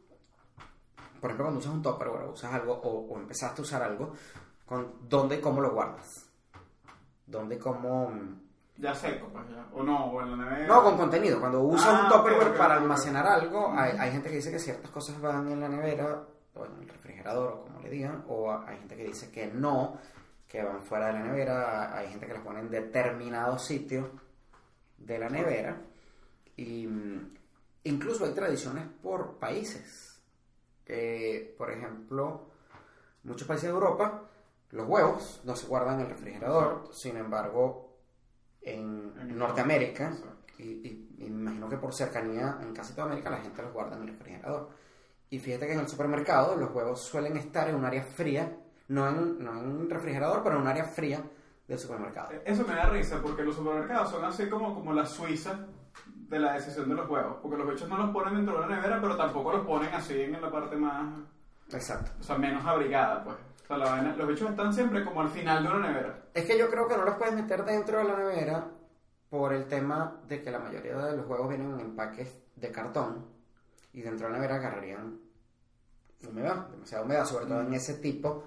Por 1.20 1.30
ejemplo, 1.32 1.46
cuando 1.46 1.60
usas 1.60 1.74
un 1.74 1.82
Tupperware 1.82 2.24
o 2.26 2.32
usas 2.34 2.54
algo 2.54 2.74
o, 2.74 3.14
o 3.14 3.18
empezaste 3.18 3.62
a 3.62 3.64
usar 3.64 3.82
algo, 3.82 4.14
con 4.66 4.94
dónde 5.10 5.38
y 5.38 5.42
cómo 5.42 5.62
lo 5.62 5.72
guardas. 5.72 6.30
Dónde 7.26 7.56
y 7.56 7.60
cómo. 7.60 8.12
Ya 8.78 8.94
seco, 8.94 9.28
pues 9.34 9.50
ya. 9.50 9.66
O 9.74 9.82
no, 9.82 10.06
o 10.12 10.22
en 10.22 10.32
la 10.38 10.46
nevera. 10.46 10.68
No, 10.68 10.84
con 10.84 10.98
contenido. 10.98 11.40
Cuando 11.40 11.62
usas 11.62 11.88
Ah, 11.88 12.02
un 12.04 12.10
Tupperware 12.12 12.48
ok, 12.50 12.52
ok, 12.54 12.58
para 12.58 12.76
almacenar 12.76 13.26
algo, 13.26 13.72
hay, 13.76 13.98
hay 13.98 14.12
gente 14.12 14.30
que 14.30 14.36
dice 14.36 14.52
que 14.52 14.60
ciertas 14.60 14.92
cosas 14.92 15.20
van 15.20 15.48
en 15.52 15.60
la 15.60 15.68
nevera 15.70 16.24
o 16.54 16.66
en 16.66 16.82
el 16.84 16.88
refrigerador 16.90 17.52
o 17.54 17.62
como 17.64 17.80
le 17.82 17.90
digan, 17.90 18.24
o 18.28 18.52
hay 18.52 18.78
gente 18.78 18.96
que 18.96 19.04
dice 19.06 19.32
que 19.32 19.48
no, 19.48 19.98
que 20.48 20.64
van 20.64 20.82
fuera 20.82 21.08
de 21.08 21.14
la 21.14 21.24
nevera, 21.24 21.98
hay 21.98 22.10
gente 22.10 22.26
que 22.28 22.34
las 22.34 22.42
pone 22.44 22.60
en 22.60 22.70
determinado 22.70 23.58
sitio 23.60 24.12
de 24.98 25.20
la 25.20 25.30
nevera 25.30 25.82
y 26.56 26.88
mm, 26.88 27.34
incluso 27.84 28.26
hay 28.26 28.34
tradiciones 28.34 28.86
por 29.02 29.38
países. 29.38 30.22
Eh, 30.86 31.54
por 31.58 31.70
ejemplo, 31.72 32.50
muchos 33.24 33.48
países 33.48 33.68
de 33.70 33.74
Europa, 33.76 34.24
los 34.72 34.88
huevos 34.88 35.42
no 35.44 35.56
se 35.56 35.68
guardan 35.68 35.96
en 35.96 36.02
el 36.06 36.10
refrigerador, 36.12 36.90
sin 36.94 37.18
embargo, 37.18 37.98
en, 38.62 39.14
En 39.20 39.38
Norteamérica, 39.38 40.14
y, 40.58 40.64
y- 40.64 41.16
y 41.20 41.30
me 41.30 41.42
imagino 41.42 41.70
que 41.70 41.78
por 41.78 41.94
cercanía 41.94 42.58
en 42.62 42.74
casi 42.74 42.94
toda 42.94 43.06
América 43.08 43.30
la 43.30 43.38
gente 43.38 43.62
los 43.62 43.72
guarda 43.74 43.96
en 43.96 44.04
el 44.04 44.08
refrigerador. 44.10 44.70
Y 45.30 45.40
fíjate 45.40 45.68
que 45.68 45.74
en 45.74 45.80
el 45.82 45.88
supermercado 45.88 46.56
los 46.56 46.74
huevos 46.74 47.02
suelen 47.02 47.38
estar 47.38 47.70
en 47.70 47.76
un 47.76 47.86
área 47.86 48.04
fría, 48.04 48.58
no 48.90 49.08
en, 49.10 49.44
no 49.44 49.52
en 49.52 49.68
un 49.82 49.90
refrigerador, 49.90 50.44
pero 50.44 50.56
en 50.56 50.62
un 50.62 50.68
área 50.68 50.84
fría 50.86 51.22
del 51.68 51.78
supermercado. 51.80 52.30
Eso 52.46 52.66
me 52.68 52.74
da 52.76 52.90
risa 52.90 53.20
porque 53.22 53.44
los 53.44 53.56
supermercados 53.56 54.10
son 54.12 54.24
así 54.26 54.48
como, 54.50 54.74
como 54.74 54.94
la 54.94 55.06
Suiza 55.06 55.60
de 56.06 56.40
la 56.40 56.54
decisión 56.54 56.88
de 56.90 56.96
los 56.96 57.10
huevos. 57.10 57.38
Porque 57.42 57.58
los 57.58 57.70
bichos 57.70 57.90
no 57.90 57.98
los 57.98 58.10
ponen 58.12 58.36
dentro 58.36 58.56
de 58.62 58.68
la 58.68 58.76
nevera, 58.76 59.00
pero 59.02 59.16
tampoco 59.18 59.52
los 59.52 59.66
ponen 59.66 59.94
así 59.94 60.22
en 60.22 60.42
la 60.42 60.52
parte 60.52 60.76
más. 60.78 61.14
Exacto. 61.72 62.12
O 62.20 62.24
sea, 62.24 62.38
menos 62.38 62.66
abrigada, 62.66 63.24
pues. 63.24 63.36
O 63.64 63.68
sea, 63.68 63.78
la 63.78 63.86
vaina- 63.92 64.16
los 64.16 64.28
bichos 64.28 64.50
están 64.50 64.74
siempre 64.74 65.04
como 65.04 65.22
al 65.22 65.28
final 65.30 65.64
de 65.64 65.70
una 65.70 65.88
nevera. 65.88 66.24
Es 66.34 66.46
que 66.46 66.58
yo 66.58 66.70
creo 66.70 66.88
que 66.88 66.96
no 66.96 67.04
los 67.04 67.16
puedes 67.16 67.36
meter 67.36 67.66
dentro 67.66 67.98
de 67.98 68.04
la 68.06 68.16
nevera 68.16 68.66
por 69.30 69.52
el 69.52 69.66
tema 69.68 70.22
de 70.26 70.42
que 70.42 70.50
la 70.52 70.60
mayoría 70.60 70.96
de 70.98 71.18
los 71.18 71.28
huevos 71.28 71.50
vienen 71.50 71.74
en 71.74 71.80
empaques 71.82 72.34
de 72.56 72.72
cartón 72.72 73.26
y 73.92 74.02
dentro 74.02 74.28
de 74.28 74.32
la 74.34 74.40
nevera 74.40 74.56
agarrarían 74.56 75.20
humedad, 76.30 76.68
demasiada 76.70 77.04
humedad, 77.04 77.26
sobre 77.26 77.46
todo 77.46 77.62
en 77.62 77.74
ese 77.74 77.96
tipo 77.96 78.44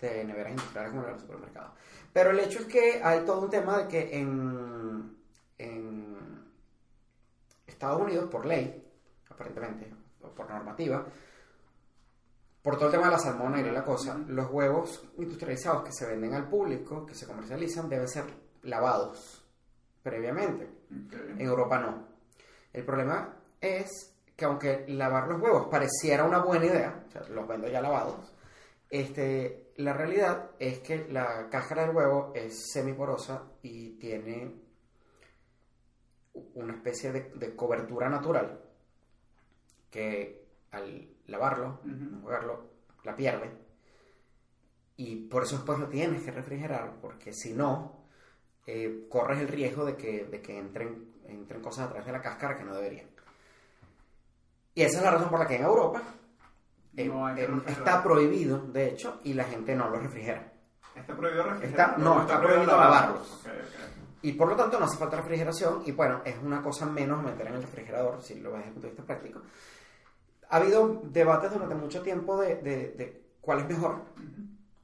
de 0.00 0.24
neveras 0.24 0.52
industriales 0.52 0.90
como 0.90 1.02
la 1.02 1.10
del 1.10 1.20
supermercado. 1.20 1.74
Pero 2.12 2.30
el 2.30 2.40
hecho 2.40 2.60
es 2.60 2.66
que 2.66 3.00
hay 3.02 3.24
todo 3.24 3.40
un 3.42 3.50
tema 3.50 3.78
de 3.78 3.88
que 3.88 4.18
en, 4.18 5.16
en 5.58 6.44
Estados 7.66 8.00
Unidos, 8.00 8.28
por 8.30 8.46
ley, 8.46 8.84
aparentemente, 9.28 9.92
o 10.22 10.28
por 10.28 10.50
normativa, 10.50 11.06
por 12.62 12.76
todo 12.76 12.86
el 12.86 12.92
tema 12.92 13.06
de 13.06 13.12
la 13.12 13.18
salmonera 13.18 13.68
y 13.68 13.72
la 13.72 13.84
cosa, 13.84 14.18
los 14.28 14.50
huevos 14.50 15.02
industrializados 15.16 15.84
que 15.84 15.92
se 15.92 16.06
venden 16.06 16.34
al 16.34 16.48
público, 16.48 17.06
que 17.06 17.14
se 17.14 17.26
comercializan, 17.26 17.88
deben 17.88 18.08
ser 18.08 18.24
lavados 18.62 19.44
previamente. 20.02 20.68
Ok. 21.06 21.14
En 21.38 21.40
Europa 21.40 21.78
no. 21.78 22.08
El 22.72 22.84
problema 22.84 23.34
es 23.60 24.14
que 24.36 24.44
aunque 24.44 24.84
lavar 24.88 25.28
los 25.28 25.40
huevos 25.40 25.68
pareciera 25.70 26.24
una 26.24 26.38
buena 26.38 26.66
idea, 26.66 27.04
o 27.08 27.10
sea, 27.10 27.22
los 27.28 27.46
vendo 27.46 27.68
ya 27.68 27.80
lavados, 27.80 28.32
este, 28.88 29.69
la 29.76 29.92
realidad 29.92 30.50
es 30.58 30.80
que 30.80 31.06
la 31.08 31.48
cáscara 31.50 31.86
del 31.86 31.94
huevo 31.96 32.32
es 32.34 32.70
semiporosa 32.72 33.44
y 33.62 33.90
tiene 33.98 34.54
una 36.54 36.74
especie 36.74 37.12
de, 37.12 37.30
de 37.34 37.56
cobertura 37.56 38.08
natural 38.08 38.60
que 39.90 40.44
al 40.70 41.08
lavarlo, 41.26 41.80
Ujú. 41.84 42.20
jugarlo, 42.22 42.70
la 43.04 43.16
pierde. 43.16 43.50
Y 44.96 45.16
por 45.28 45.42
eso 45.42 45.56
después 45.56 45.78
lo 45.78 45.88
tienes 45.88 46.22
que 46.22 46.30
refrigerar, 46.30 47.00
porque 47.00 47.32
si 47.32 47.54
no, 47.54 48.04
eh, 48.66 49.06
corres 49.08 49.40
el 49.40 49.48
riesgo 49.48 49.84
de 49.84 49.96
que, 49.96 50.24
de 50.26 50.40
que 50.42 50.58
entren, 50.58 51.14
entren 51.26 51.62
cosas 51.62 51.86
a 51.86 51.88
través 51.88 52.06
de 52.06 52.12
la 52.12 52.20
cáscara 52.22 52.56
que 52.58 52.64
no 52.64 52.74
deberían. 52.74 53.08
Y 54.74 54.82
esa 54.82 54.98
es 54.98 55.04
la 55.04 55.10
razón 55.10 55.30
por 55.30 55.40
la 55.40 55.46
que 55.46 55.56
en 55.56 55.62
Europa 55.64 56.02
eh, 56.96 57.06
No 57.08 57.26
hay 57.26 57.34
que 57.36 57.44
eh, 57.44 57.48
está 57.68 58.02
prohibido, 58.02 58.58
de 58.66 58.88
hecho, 58.88 59.20
y 59.24 59.34
la 59.34 59.44
gente 59.44 59.74
no 59.74 59.88
lo 59.90 59.98
refrigera. 60.00 60.52
Está 60.94 61.16
prohibido 61.16 61.44
refrigerar. 61.44 61.90
Está- 61.90 62.02
no, 62.02 62.20
está 62.22 62.40
prohibido 62.40 62.76
lavarlos. 62.76 63.32
Ok, 63.40 63.46
ok. 63.46 63.80
Y 64.22 64.32
por 64.34 64.48
lo 64.48 64.56
tanto 64.56 64.78
no 64.78 64.84
hace 64.84 64.98
falta 64.98 65.16
refrigeración 65.16 65.82
y 65.86 65.92
bueno, 65.92 66.20
es 66.24 66.36
una 66.42 66.62
cosa 66.62 66.84
menos 66.84 67.22
meter 67.22 67.46
en 67.46 67.54
el 67.54 67.62
refrigerador, 67.62 68.22
si 68.22 68.38
lo 68.40 68.52
ves 68.52 68.58
desde 68.64 68.68
el 68.68 68.72
punto 68.74 68.86
de 68.86 68.92
vista 68.92 69.06
práctico. 69.06 69.42
Ha 70.50 70.56
habido 70.56 71.00
debates 71.04 71.52
durante 71.52 71.74
mucho 71.74 72.02
tiempo 72.02 72.38
de, 72.40 72.56
de- 72.56 72.88
de 72.92 73.22
cuál 73.40 73.60
es 73.60 73.68
mejor 73.68 74.02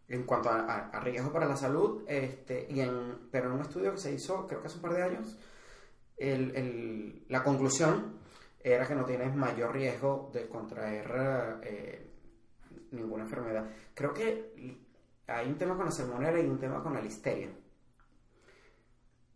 en 0.09 0.23
cuanto 0.23 0.49
a, 0.49 0.61
a- 0.61 0.89
a 0.91 1.01
riesgo 1.01 1.33
para 1.33 1.47
la 1.47 1.57
salud, 1.57 2.03
este, 2.07 2.67
y 2.71 2.81
en, 2.81 3.29
pero 3.31 3.47
en 3.49 3.53
un 3.57 3.61
estudio 3.63 3.91
que 3.93 3.99
se 3.99 4.13
hizo, 4.13 4.47
creo 4.47 4.61
que 4.63 4.69
hace 4.69 4.77
un 4.77 4.83
par 4.83 4.95
de 4.95 5.03
años, 5.03 5.37
el- 6.17 6.57
el- 6.57 7.25
la 7.29 7.43
conclusión 7.43 8.21
era 8.73 8.85
que 8.85 8.97
no 8.97 9.05
tienes 9.05 9.33
mayor 9.35 9.73
riesgo 9.73 10.29
de 10.33 10.49
contraer 10.49 11.61
eh, 11.63 12.11
ninguna 12.91 13.23
enfermedad. 13.23 13.65
Creo 13.95 14.13
que 14.13 14.81
hay 15.29 15.47
un 15.47 15.57
tema 15.57 15.77
con 15.77 15.85
la 15.85 15.93
salmonella 15.93 16.41
y 16.41 16.47
un 16.47 16.59
tema 16.59 16.83
con 16.83 16.95
la 16.95 17.01
listeria. 17.01 17.49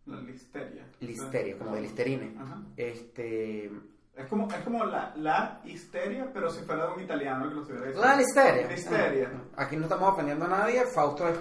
La 0.05 0.19
listeria. 0.19 0.85
Listeria, 0.99 1.57
como 1.57 1.75
de 1.75 1.81
listerine. 1.81 2.35
Ajá. 2.37 2.61
Este. 2.75 3.71
Es 4.15 4.27
como, 4.27 4.49
es 4.49 4.63
como 4.65 4.83
la, 4.83 5.13
la 5.15 5.61
histeria, 5.63 6.29
pero 6.33 6.49
si 6.49 6.65
fuera 6.65 6.87
de 6.87 6.93
un 6.93 7.01
italiano 7.01 7.47
que 7.47 7.55
lo 7.55 7.61
estuviera 7.61 7.87
diciendo. 7.87 8.07
La 8.07 8.17
listeria. 8.17 8.67
Listeria. 8.67 9.31
Aquí 9.55 9.77
no 9.77 9.83
estamos 9.83 10.09
ofendiendo 10.09 10.43
a 10.43 10.49
nadie. 10.49 10.83
Fausto 10.93 11.29
es 11.29 11.37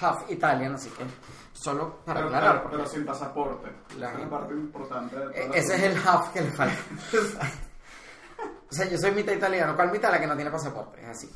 half 0.00 0.30
Italian, 0.30 0.74
así 0.74 0.90
que 0.90 1.04
solo 1.52 1.98
para 2.04 2.20
pero, 2.20 2.26
aclarar. 2.28 2.50
pero- 2.52 2.62
porque 2.62 2.76
pero 2.78 2.88
sin 2.88 3.04
pasaporte. 3.04 3.68
La 3.98 4.12
es 4.12 4.18
la 4.18 4.30
parte 4.30 4.54
importante 4.54 5.16
de 5.16 5.58
ese 5.58 5.74
es 5.76 5.82
el 5.82 5.96
half 6.06 6.32
que 6.32 6.40
le 6.40 6.50
falta. 6.50 6.76
o 8.70 8.74
sea, 8.74 8.88
yo 8.88 8.98
soy 8.98 9.12
mitad 9.12 9.32
italiano. 9.32 9.74
¿Cuál 9.76 9.92
mitad? 9.92 10.10
La 10.10 10.20
que 10.20 10.26
no 10.26 10.36
tiene 10.36 10.50
pasaporte. 10.50 11.00
Es 11.02 11.08
así. 11.08 11.30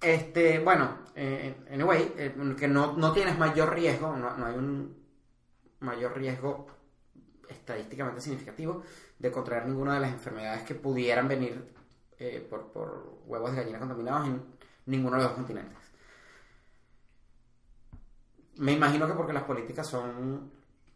Este, 0.00 0.58
bueno, 0.58 0.98
eh, 1.14 1.64
anyway, 1.70 2.12
eh, 2.16 2.34
que 2.58 2.66
no, 2.66 2.96
no 2.96 3.12
tienes 3.12 3.38
mayor 3.38 3.72
riesgo, 3.72 4.16
no, 4.16 4.36
no 4.36 4.46
hay 4.46 4.54
un 4.56 5.00
mayor 5.78 6.16
riesgo 6.16 6.66
estadísticamente 7.48 8.20
significativo 8.20 8.82
de 9.18 9.30
contraer 9.30 9.66
ninguna 9.66 9.94
de 9.94 10.00
las 10.00 10.12
enfermedades 10.12 10.62
que 10.64 10.74
pudieran 10.74 11.28
venir 11.28 11.72
eh, 12.18 12.44
por, 12.48 12.72
por 12.72 13.20
huevos 13.26 13.52
de 13.52 13.58
gallina 13.58 13.78
contaminados 13.78 14.26
en 14.26 14.42
ninguno 14.86 15.18
de 15.18 15.22
los 15.24 15.32
continentes. 15.32 15.78
Me 18.58 18.72
imagino 18.72 19.06
que 19.06 19.14
porque 19.14 19.32
las 19.32 19.44
políticas 19.44 19.86
son 19.86 20.50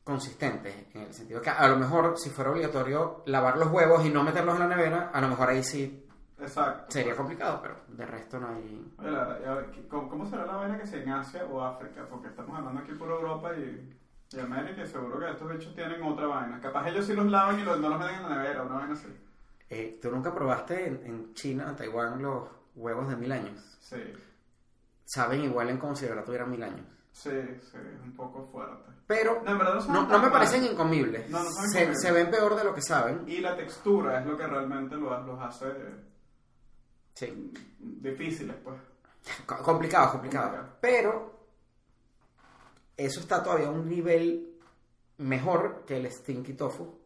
consistentes, 0.04 0.86
en 0.94 1.02
el 1.02 1.12
sentido 1.12 1.40
que 1.42 1.50
a 1.50 1.66
lo 1.68 1.76
mejor 1.76 2.16
si 2.16 2.30
fuera 2.30 2.52
obligatorio 2.52 3.22
lavar 3.26 3.58
los 3.58 3.72
huevos 3.72 4.04
y 4.04 4.10
no 4.10 4.22
meterlos 4.22 4.54
en 4.54 4.60
la 4.60 4.76
nevera, 4.76 5.10
a 5.12 5.20
lo 5.20 5.28
mejor 5.28 5.48
ahí 5.48 5.64
sí 5.64 6.06
Exacto. 6.38 6.92
sería 6.92 7.16
complicado, 7.16 7.60
pero 7.60 7.76
de 7.88 8.06
resto 8.06 8.38
no 8.38 8.48
hay... 8.50 8.94
Oye, 8.98 9.10
la 9.10 9.66
¿cómo, 9.88 10.08
cómo 10.08 10.26
será 10.30 10.46
la 10.46 10.56
vaina 10.56 10.78
que 10.78 10.86
sea 10.86 11.02
en 11.02 11.08
Asia 11.08 11.44
o 11.46 11.60
África? 11.60 12.06
Porque 12.08 12.28
estamos 12.28 12.56
hablando 12.56 12.82
aquí 12.82 12.92
por 12.92 13.10
Europa 13.10 13.50
y, 13.56 13.96
y 14.32 14.38
América 14.38 14.82
y 14.82 14.86
seguro 14.86 15.18
que 15.18 15.30
estos 15.30 15.48
bichos 15.50 15.74
tienen 15.74 16.00
otra 16.02 16.26
vaina. 16.26 16.60
Capaz 16.60 16.88
ellos 16.88 17.04
sí 17.06 17.14
los 17.14 17.26
lavan 17.26 17.58
y 17.58 17.64
los, 17.64 17.80
no 17.80 17.88
los 17.88 17.98
meten 17.98 18.16
en 18.16 18.22
la 18.22 18.36
nevera, 18.36 18.62
una 18.62 18.74
vaina 18.76 18.92
así. 18.92 19.08
Eh, 19.68 19.98
¿Tú 20.00 20.10
nunca 20.12 20.32
probaste 20.32 20.86
en, 20.86 21.04
en 21.04 21.34
China, 21.34 21.66
en 21.70 21.74
Taiwán, 21.76 22.22
los 22.22 22.48
huevos 22.76 23.08
de 23.08 23.16
mil 23.16 23.32
años? 23.32 23.76
Sí, 23.80 23.96
Saben 25.04 25.42
y 25.44 25.48
huelen 25.48 25.78
como 25.78 25.96
si 25.96 26.04
de 26.04 26.10
verdad 26.10 26.24
tuvieran 26.24 26.50
mil 26.50 26.62
años. 26.62 26.86
Sí, 27.16 27.30
sí, 27.70 27.76
es 27.76 28.00
un 28.02 28.14
poco 28.14 28.46
fuerte. 28.52 28.90
Pero 29.06 29.42
No, 29.44 29.52
en 29.52 29.58
verdad 29.58 29.86
no 29.88 30.18
me 30.20 30.30
parecen 30.30 30.64
incomibles. 30.64 31.30
No, 31.30 31.38
no 31.42 31.50
son 31.50 31.68
se, 31.68 31.78
incomibles. 31.80 32.02
se 32.02 32.12
ven 32.12 32.30
peor 32.30 32.56
de 32.56 32.64
lo 32.64 32.74
que 32.74 32.82
saben. 32.82 33.22
Y 33.26 33.38
la 33.40 33.56
textura 33.56 34.20
es 34.20 34.26
lo 34.26 34.36
que 34.36 34.46
realmente 34.46 34.96
los, 34.96 35.24
los 35.26 35.40
hace 35.40 35.66
Sí. 37.14 37.52
difíciles, 37.78 38.56
pues. 38.62 38.76
Co- 39.46 39.62
Complicado, 39.62 40.12
complicado. 40.12 40.50
Complicado. 40.50 40.76
Pero 40.80 41.40
eso 42.96 43.20
está 43.20 43.42
todavía 43.42 43.68
a 43.68 43.70
un 43.70 43.88
nivel 43.88 44.54
mejor 45.18 45.84
que 45.86 45.96
el 45.96 46.10
stinky 46.10 46.52
tofu 46.54 46.98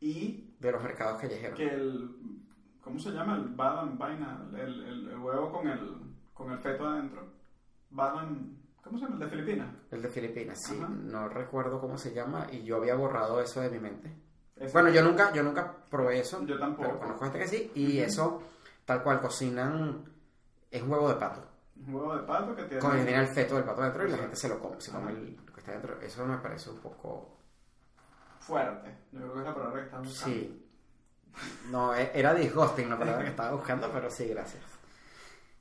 Y 0.00 0.54
de 0.58 0.72
los 0.72 0.82
mercados 0.82 1.20
callejeros. 1.20 1.56
que 1.56 1.68
el. 1.68 2.10
¿Cómo 2.80 2.98
se 2.98 3.10
llama? 3.10 3.36
El 3.36 3.48
badam 3.48 3.98
vaina. 3.98 4.48
El, 4.54 4.84
el, 4.84 5.08
el 5.10 5.18
huevo 5.18 5.52
con 5.52 5.68
el, 5.68 6.00
con 6.32 6.50
el 6.52 6.58
feto 6.58 6.86
adentro. 6.86 7.26
Badam. 7.90 8.56
¿Cómo 8.88 8.98
se 8.98 9.04
llama? 9.04 9.14
El 9.16 9.20
de 9.20 9.28
Filipinas. 9.36 9.68
El 9.90 10.02
de 10.02 10.08
Filipinas, 10.08 10.62
sí. 10.62 10.76
Ajá. 10.82 10.88
No 10.88 11.28
recuerdo 11.28 11.80
cómo 11.80 11.96
se 11.98 12.12
llama 12.12 12.46
y 12.50 12.62
yo 12.64 12.76
había 12.76 12.94
borrado 12.94 13.40
eso 13.40 13.60
de 13.60 13.70
mi 13.70 13.78
mente. 13.78 14.12
Bueno, 14.72 14.88
yo 14.90 15.02
nunca, 15.04 15.32
yo 15.32 15.42
nunca 15.42 15.72
probé 15.88 16.20
eso. 16.20 16.44
Yo 16.44 16.58
tampoco. 16.58 16.88
Pero 16.88 16.98
conozco 16.98 17.24
gente 17.24 17.38
que 17.38 17.46
sí. 17.48 17.70
Y 17.74 17.98
eso, 17.98 18.42
tal 18.84 19.02
cual 19.04 19.20
cocinan, 19.20 20.04
es 20.70 20.82
un 20.82 20.90
huevo 20.90 21.08
de 21.10 21.14
pato. 21.14 21.46
Un 21.86 21.94
huevo 21.94 22.16
de 22.16 22.22
pato 22.24 22.56
que 22.56 22.64
tiene. 22.64 22.80
Con 22.82 22.98
el, 22.98 23.26
feto 23.28 23.54
del 23.54 23.64
pato 23.64 23.82
dentro 23.82 24.06
y 24.06 24.10
la 24.10 24.16
gente 24.18 24.34
se 24.36 24.48
lo 24.48 24.58
come, 24.58 24.80
se 24.80 24.90
come 24.90 25.12
el- 25.12 25.36
lo 25.46 25.52
que 25.52 25.60
está 25.60 25.72
dentro. 25.72 26.00
Eso 26.00 26.26
me 26.26 26.38
parece 26.38 26.70
un 26.70 26.78
poco... 26.78 27.36
Fuerte. 28.40 28.96
Yo 29.12 29.20
creo 29.20 29.32
que 29.34 29.38
es 29.40 29.44
la 29.44 29.54
palabra 29.54 29.80
que 29.80 29.84
estamos 29.86 30.08
buscando. 30.08 30.36
Sí. 30.36 30.64
No, 31.70 31.94
e- 31.94 32.10
era 32.14 32.34
disgusting 32.34 32.88
la 32.90 32.98
palabra 32.98 33.22
que 33.22 33.30
estaba 33.30 33.52
buscando, 33.52 33.88
pero 33.92 34.10
sí, 34.10 34.26
gracias. 34.28 34.64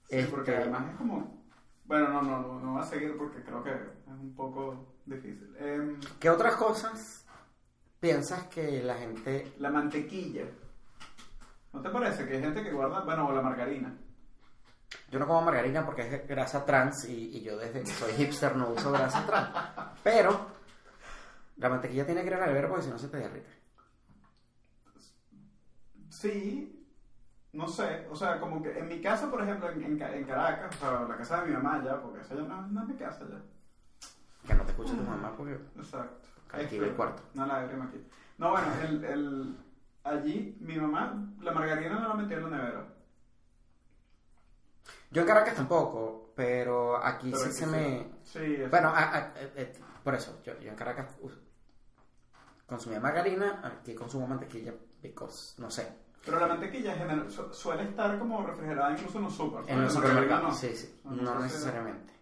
Sí, 0.10 0.26
porque 0.32 0.52
Este, 0.52 0.64
además 0.64 0.90
es 0.92 0.98
como. 0.98 1.37
Bueno, 1.88 2.10
no, 2.10 2.22
no, 2.22 2.42
no, 2.42 2.60
no 2.60 2.74
voy 2.74 2.82
a 2.82 2.86
seguir 2.86 3.18
porque 3.18 3.42
creo 3.42 3.64
que 3.64 3.72
es 3.72 4.08
un 4.08 4.36
poco 4.36 4.96
difícil. 5.06 5.56
Em, 5.58 6.00
¿Qué 6.20 6.30
otras 6.30 6.56
cosas 6.58 7.26
piensas 8.00 8.48
que 8.48 8.84
la 8.84 8.96
gente... 8.96 9.54
la 9.58 9.70
mantequilla. 9.70 10.44
¿No 11.72 11.82
te 11.82 11.90
parece 11.90 12.28
que 12.28 12.36
hay 12.36 12.42
gente 12.42 12.64
que 12.64 12.72
guarda, 12.72 13.02
bueno, 13.02 13.28
o 13.28 13.32
la 13.32 13.42
margarina? 13.42 13.96
Yo 15.10 15.20
no 15.20 15.28
como 15.28 15.42
margarina 15.42 15.86
porque 15.86 16.02
es 16.02 16.28
grasa 16.28 16.66
trans 16.66 17.08
y, 17.08 17.38
y 17.38 17.42
yo 17.42 17.58
desde 17.58 17.82
que 17.82 17.92
soy 17.92 18.12
hipster 18.14 18.56
no 18.56 18.70
uso 18.72 18.92
grasa 18.92 19.26
trans. 19.26 19.50
Pero 20.04 20.48
la 21.58 21.70
mantequilla 21.70 22.06
tiene 22.06 22.22
que 22.22 22.28
ir 22.28 22.34
a 22.34 22.40
la 22.40 22.48
nevera 22.48 22.68
porque 22.68 22.84
si 22.84 22.90
no 22.90 23.00
se 23.00 23.08
te 23.08 23.18
derrite. 23.18 23.50
Sí, 26.10 26.87
no 27.54 27.68
sé, 27.68 28.08
o 28.12 28.16
sea, 28.16 28.40
como 28.40 28.62
que 28.62 28.78
en 28.78 28.88
mi 28.88 29.02
casa, 29.02 29.30
por 29.32 29.42
ejemplo, 29.42 29.70
en, 29.72 29.84
en 29.84 29.98
Ca- 29.98 30.16
en 30.16 30.26
Caracas, 30.26 30.76
o 30.76 30.80
sea, 30.80 31.08
la 31.08 31.18
casa 31.18 31.42
de 31.42 31.48
mi 31.48 31.54
mamá 31.54 31.82
ya, 31.84 32.02
porque 32.02 32.22
esa 32.22 32.36
ya 32.36 32.42
no, 32.42 32.68
no 32.68 32.82
es 32.84 32.88
mi 32.88 32.96
casa 32.96 33.26
ya. 33.30 33.42
Que 34.48 34.54
no 34.54 34.64
te 34.64 34.72
escuche 34.72 34.94
tu 34.94 35.02
mamá 35.04 35.34
porque... 35.36 35.58
Exacto. 35.76 36.28
Aquí 36.52 36.78
el 36.78 36.94
cuarto. 36.94 37.24
Una 37.36 37.48
lágrima 37.48 37.86
aquí. 37.86 38.02
No, 38.38 38.52
bueno, 38.52 38.68
el, 38.84 39.04
el, 39.04 39.58
allí 40.04 40.58
mi 40.62 40.78
mamá, 40.78 41.34
la 41.42 41.52
margarina 41.52 42.00
no 42.00 42.08
la 42.10 42.14
metió 42.14 42.38
en 42.38 42.44
la 42.52 42.58
nevera. 42.58 42.86
Yo 45.12 45.22
en 45.22 45.28
Caracas 45.28 45.56
tampoco, 45.56 46.32
pero 46.36 46.98
aquí 47.04 47.32
Pero 47.32 47.38
sí 47.44 47.46
aquí 47.50 47.54
se 47.58 47.66
sí. 47.66 47.72
me... 47.72 48.08
Sí. 48.24 48.64
Bueno, 48.70 48.90
a- 48.90 49.16
a- 49.18 49.28
eh, 49.42 49.54
eh, 49.56 49.74
por 50.04 50.14
eso, 50.16 50.40
yo, 50.46 50.58
yo 50.60 50.70
en 50.70 50.76
Caracas 50.76 51.16
us- 51.22 51.40
consumía 52.68 53.00
margarina, 53.00 53.62
aquí 53.64 53.96
consumo 53.96 54.28
mantequilla, 54.28 54.74
because, 55.02 55.60
no 55.62 55.70
sé, 55.72 55.88
Pero 56.28 56.40
la 56.40 56.48
mantequilla 56.48 56.92
en 56.94 56.98
general 57.00 57.32
su- 57.32 57.52
suele 57.54 57.84
estar 57.84 58.20
como 58.20 58.46
refrigerada 58.46 58.92
incluso 58.92 59.18
en 59.18 59.24
los 59.24 59.34
super. 59.36 59.62
en 59.64 59.80
el 59.80 59.86
La 59.88 59.94
margarina 59.94 60.10
supermercado, 60.12 60.44
no. 60.44 60.54
sí, 60.54 60.76
sí, 60.76 61.00
No, 61.06 61.12
no, 61.34 61.40
necesariamente. 61.40 62.14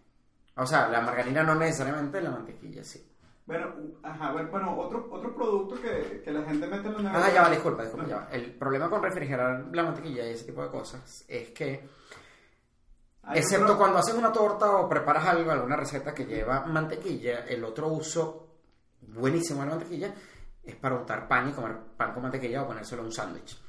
O 0.56 0.66
sea, 0.66 0.88
la 0.88 1.02
margarina 1.02 1.44
no 1.44 1.56
necesariamente, 1.56 2.22
la 2.22 2.32
mantequilla 2.32 2.84
sí. 2.84 3.06
Bueno, 3.46 3.74
ajá, 4.02 4.32
bueno, 4.32 4.50
bueno, 4.50 4.76
otro, 4.78 5.08
otro 5.12 5.36
producto 5.36 5.76
que, 5.82 6.22
que 6.24 6.32
la 6.32 6.42
gente 6.44 6.66
mete 6.66 6.88
en 6.88 6.94
la 6.96 7.02
nevera. 7.12 7.26
Ah, 7.26 7.32
ya 7.32 7.42
va, 7.44 7.50
disculpa, 7.50 7.84
disculpa, 7.84 8.08
ya 8.08 8.16
va. 8.18 8.28
El 8.32 8.54
problema 8.54 8.90
con 8.90 9.04
refrigerar 9.04 9.66
la 9.72 9.84
mantequilla 9.84 10.26
y 10.26 10.32
ese 10.32 10.46
tipo 10.46 10.64
de 10.64 10.70
cosas 10.70 11.26
es 11.28 11.50
que, 11.52 11.88
Hay 13.24 13.40
excepto 13.40 13.66
otro- 13.66 13.78
cuando 13.78 13.98
haces 14.00 14.16
una 14.16 14.32
torta 14.32 14.72
o 14.78 14.88
preparas 14.90 15.26
algo, 15.28 15.52
alguna 15.52 15.76
receta 15.76 16.14
que 16.14 16.26
lleva 16.26 16.66
mantequilla, 16.66 17.46
el 17.46 17.64
otro 17.64 17.88
uso 17.90 18.48
buenísimo 19.02 19.62
de 19.62 19.66
la 19.68 19.76
mantequilla 19.76 20.14
es 20.64 20.76
para 20.78 20.96
untar 20.96 21.28
pan 21.28 21.50
y 21.50 21.54
comer 21.54 21.76
pan 21.98 22.14
con 22.14 22.24
mantequilla 22.24 22.64
o 22.64 22.68
ponérselo 22.68 23.02
en 23.02 23.08
un 23.08 23.14
sándwich. 23.14 23.62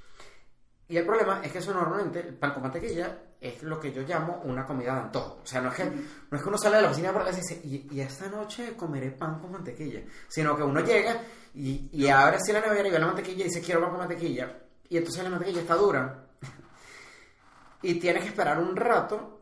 Y 0.88 0.97
el 0.97 1.05
problema 1.05 1.40
es 1.43 1.50
que 1.50 1.59
eso 1.59 1.75
normalmente, 1.75 2.21
el 2.21 2.35
pan 2.35 2.52
con 2.52 2.62
mantequilla, 2.62 3.19
es 3.40 3.62
lo 3.62 3.81
que 3.81 3.93
yo 3.93 4.02
llamo 4.02 4.43
una 4.45 4.64
comida 4.64 4.95
de 4.95 5.00
antojo. 5.00 5.40
O 5.43 5.47
sea, 5.47 5.61
no 5.61 5.71
es 5.71 5.75
que, 5.75 5.85
no 5.85 6.37
es 6.37 6.43
que 6.43 6.49
uno 6.49 6.59
sale 6.59 6.76
de 6.76 6.83
la 6.83 6.88
oficina 6.88 7.12
por 7.12 7.23
la 7.23 7.28
casa 7.28 7.38
y 7.38 7.43
dice, 7.43 7.61
y, 7.64 7.97
y 7.97 8.00
esta 8.00 8.28
noche 8.28 8.75
comeré 8.76 9.11
pan 9.11 9.40
con 9.40 9.50
mantequilla. 9.50 10.02
Sino 10.28 10.57
que 10.57 10.62
uno 10.62 10.81
llega 10.81 11.21
y, 11.55 11.88
y 11.93 12.09
abre 12.09 12.37
así 12.37 12.52
la 12.52 12.61
nevera 12.61 12.88
y 12.88 12.93
ve 12.93 12.99
la 12.99 13.07
mantequilla 13.07 13.40
y 13.45 13.49
dice, 13.49 13.61
quiero 13.61 13.81
pan 13.81 13.90
con 13.90 13.99
mantequilla. 13.99 14.59
Y 14.88 14.97
entonces 14.97 15.25
la 15.25 15.31
mantequilla 15.31 15.61
está 15.61 15.75
dura. 15.75 16.26
y 17.83 17.95
tienes 17.95 18.23
que 18.23 18.28
esperar 18.28 18.61
un 18.61 18.76
rato 18.76 19.40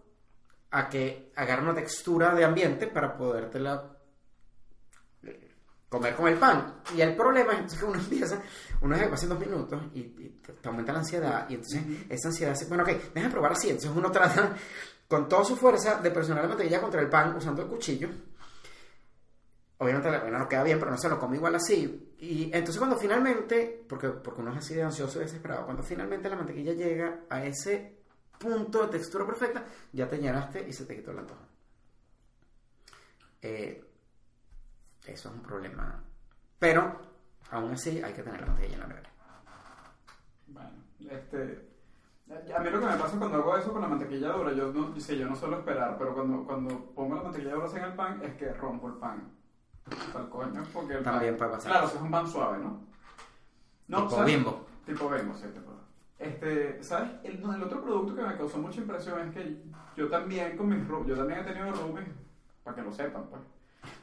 a 0.71 0.89
que 0.89 1.31
agarre 1.37 1.63
una 1.63 1.75
textura 1.75 2.35
de 2.35 2.45
ambiente 2.45 2.87
para 2.87 3.17
podértela 3.17 3.94
comer 5.95 6.15
con 6.15 6.29
el 6.29 6.39
pan. 6.39 6.75
Y 6.97 7.01
el 7.01 7.15
problema 7.17 7.53
es 7.55 7.75
que 7.75 7.85
uno 7.85 7.99
empieza, 7.99 8.41
uno 8.81 8.97
se 8.97 9.07
pasan 9.07 9.29
dos 9.31 9.41
minutos 9.41 9.83
y, 9.95 10.01
y 10.01 10.41
te, 10.61 10.69
aumenta 10.69 10.93
la 10.93 10.99
ansiedad. 11.01 11.47
Y 11.49 11.55
entonces 11.55 11.83
esa 12.09 12.29
ansiedad 12.29 12.53
dice, 12.53 12.67
bueno, 12.67 12.83
ok, 12.85 12.91
déjame 13.15 13.33
probar 13.33 13.53
así. 13.53 13.69
Entonces 13.69 13.91
uno 13.95 14.11
trata 14.11 14.55
con 15.09 15.29
toda 15.29 15.45
su 15.45 15.57
fuerza 15.57 16.01
de 16.01 16.11
presionar 16.11 16.45
la 16.45 16.49
mantequilla 16.49 16.81
contra 16.81 17.01
el 17.01 17.09
pan 17.09 17.37
usando 17.37 17.63
el 17.63 17.69
cuchillo. 17.69 18.09
Obviamente 19.79 20.11
la 20.11 20.21
vaina 20.21 20.39
no 20.39 20.49
queda 20.49 20.63
bien, 20.63 20.79
pero 20.79 20.91
no 20.91 20.97
se 20.99 21.09
lo 21.09 21.19
come 21.19 21.37
igual 21.37 21.55
así. 21.57 22.15
Y 22.21 22.45
entonces 22.45 22.79
cuando 22.79 22.97
finalmente, 22.97 23.85
porque, 23.89 24.09
porque 24.09 24.41
uno 24.41 24.53
es 24.53 24.59
así 24.59 24.75
de 24.75 24.83
ansioso 24.83 25.19
y 25.19 25.23
desesperado, 25.25 25.65
cuando 25.65 25.83
finalmente 25.83 26.29
la 26.31 26.37
mantequilla 26.37 26.73
llega 26.73 27.25
a 27.29 27.45
ese 27.45 27.99
punto 28.39 28.83
de 28.83 28.89
textura 28.89 29.27
perfecta, 29.27 29.65
ya 29.93 30.09
te 30.09 30.19
llenaste 30.19 30.67
y 30.69 30.73
se 30.73 30.87
te 30.87 30.97
quitó 30.97 31.11
el 31.11 31.19
antojo. 31.19 31.41
eh, 33.43 33.85
eso 35.07 35.29
es 35.29 35.35
un 35.35 35.43
problema. 35.43 36.03
Pero, 36.59 37.01
aún 37.51 37.73
así, 37.73 38.03
hay 38.03 38.13
que 38.13 38.23
tener 38.23 38.41
la 38.41 38.47
mantequilla 38.47 38.75
en 38.75 38.81
la 38.81 38.87
nevera. 38.87 39.11
Bueno, 40.49 40.71
este. 41.11 41.69
A 42.57 42.59
mí 42.61 42.71
lo 42.71 42.81
que 42.81 42.87
me 42.87 42.97
pasa 42.97 43.19
cuando 43.19 43.37
hago 43.39 43.57
eso 43.59 43.73
con 43.73 43.83
la 43.83 43.89
mantequilla 43.89 44.33
dura, 44.33 44.53
yo 44.53 44.73
no, 44.73 44.99
sí, 44.99 45.19
yo 45.19 45.29
no 45.29 45.37
suelo 45.37 45.59
esperar, 45.59 45.97
pero 45.99 46.15
cuando, 46.15 46.45
cuando 46.45 46.87
pongo 46.95 47.17
la 47.17 47.23
mantequilla 47.23 47.55
dura 47.55 47.69
en 47.71 47.85
el 47.85 47.93
pan 47.95 48.21
es 48.23 48.35
que 48.35 48.53
rompo 48.55 48.89
el 48.89 48.95
pan. 48.95 49.31
Al 50.15 50.31
coño, 50.31 50.63
porque 50.73 50.95
el 50.95 51.03
pan- 51.03 51.15
También 51.15 51.37
puede 51.37 51.51
pasar. 51.51 51.71
Claro, 51.71 51.89
si 51.89 51.97
es 51.97 52.03
un 52.03 52.11
pan 52.11 52.27
suave, 52.27 52.59
¿no? 52.59 52.81
No, 53.89 53.99
Tipo 54.05 54.17
¿sabes? 54.17 54.35
Bimbo. 54.35 54.67
Tipo 54.87 55.11
Bimbo, 55.11 55.35
sí, 55.35 55.47
tipo. 55.49 55.73
Este, 56.19 56.83
¿sabes? 56.83 57.11
El, 57.25 57.45
otro 57.63 57.83
producto 57.83 58.15
que 58.17 58.23
me 58.23 58.37
causó 58.37 58.57
mucha 58.59 58.81
impresión 58.81 59.21
es 59.21 59.35
que 59.35 59.63
yo 59.95 60.09
también 60.09 60.57
con 60.57 60.69
mis 60.69 60.89
yo 61.07 61.15
también 61.17 61.41
he 61.41 61.45
tenido 61.45 61.71
rubis, 61.73 62.09
para 62.63 62.77
que 62.77 62.83
lo 62.83 62.91
sepan, 62.93 63.27
pues. 63.29 63.43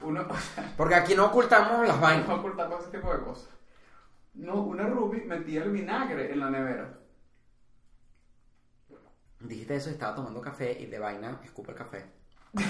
Uno, 0.01 0.25
o 0.29 0.37
sea, 0.37 0.73
Porque 0.77 0.95
aquí 0.95 1.15
no 1.15 1.25
ocultamos 1.27 1.87
las 1.87 1.99
vainas. 1.99 2.27
no 2.27 2.35
ocultamos 2.35 2.81
ese 2.81 2.97
tipo 2.97 3.13
de 3.13 3.23
cosas. 3.23 3.49
No, 4.33 4.55
una 4.61 4.87
Ruby 4.87 5.21
metía 5.25 5.63
el 5.63 5.71
vinagre 5.71 6.31
en 6.31 6.39
la 6.39 6.49
nevera. 6.49 6.97
Dijiste 9.39 9.75
eso 9.75 9.89
estaba 9.89 10.15
tomando 10.15 10.39
café 10.41 10.79
y 10.79 10.85
de 10.85 10.99
vaina 10.99 11.39
escupe 11.43 11.71
el 11.71 11.77
café. 11.77 12.05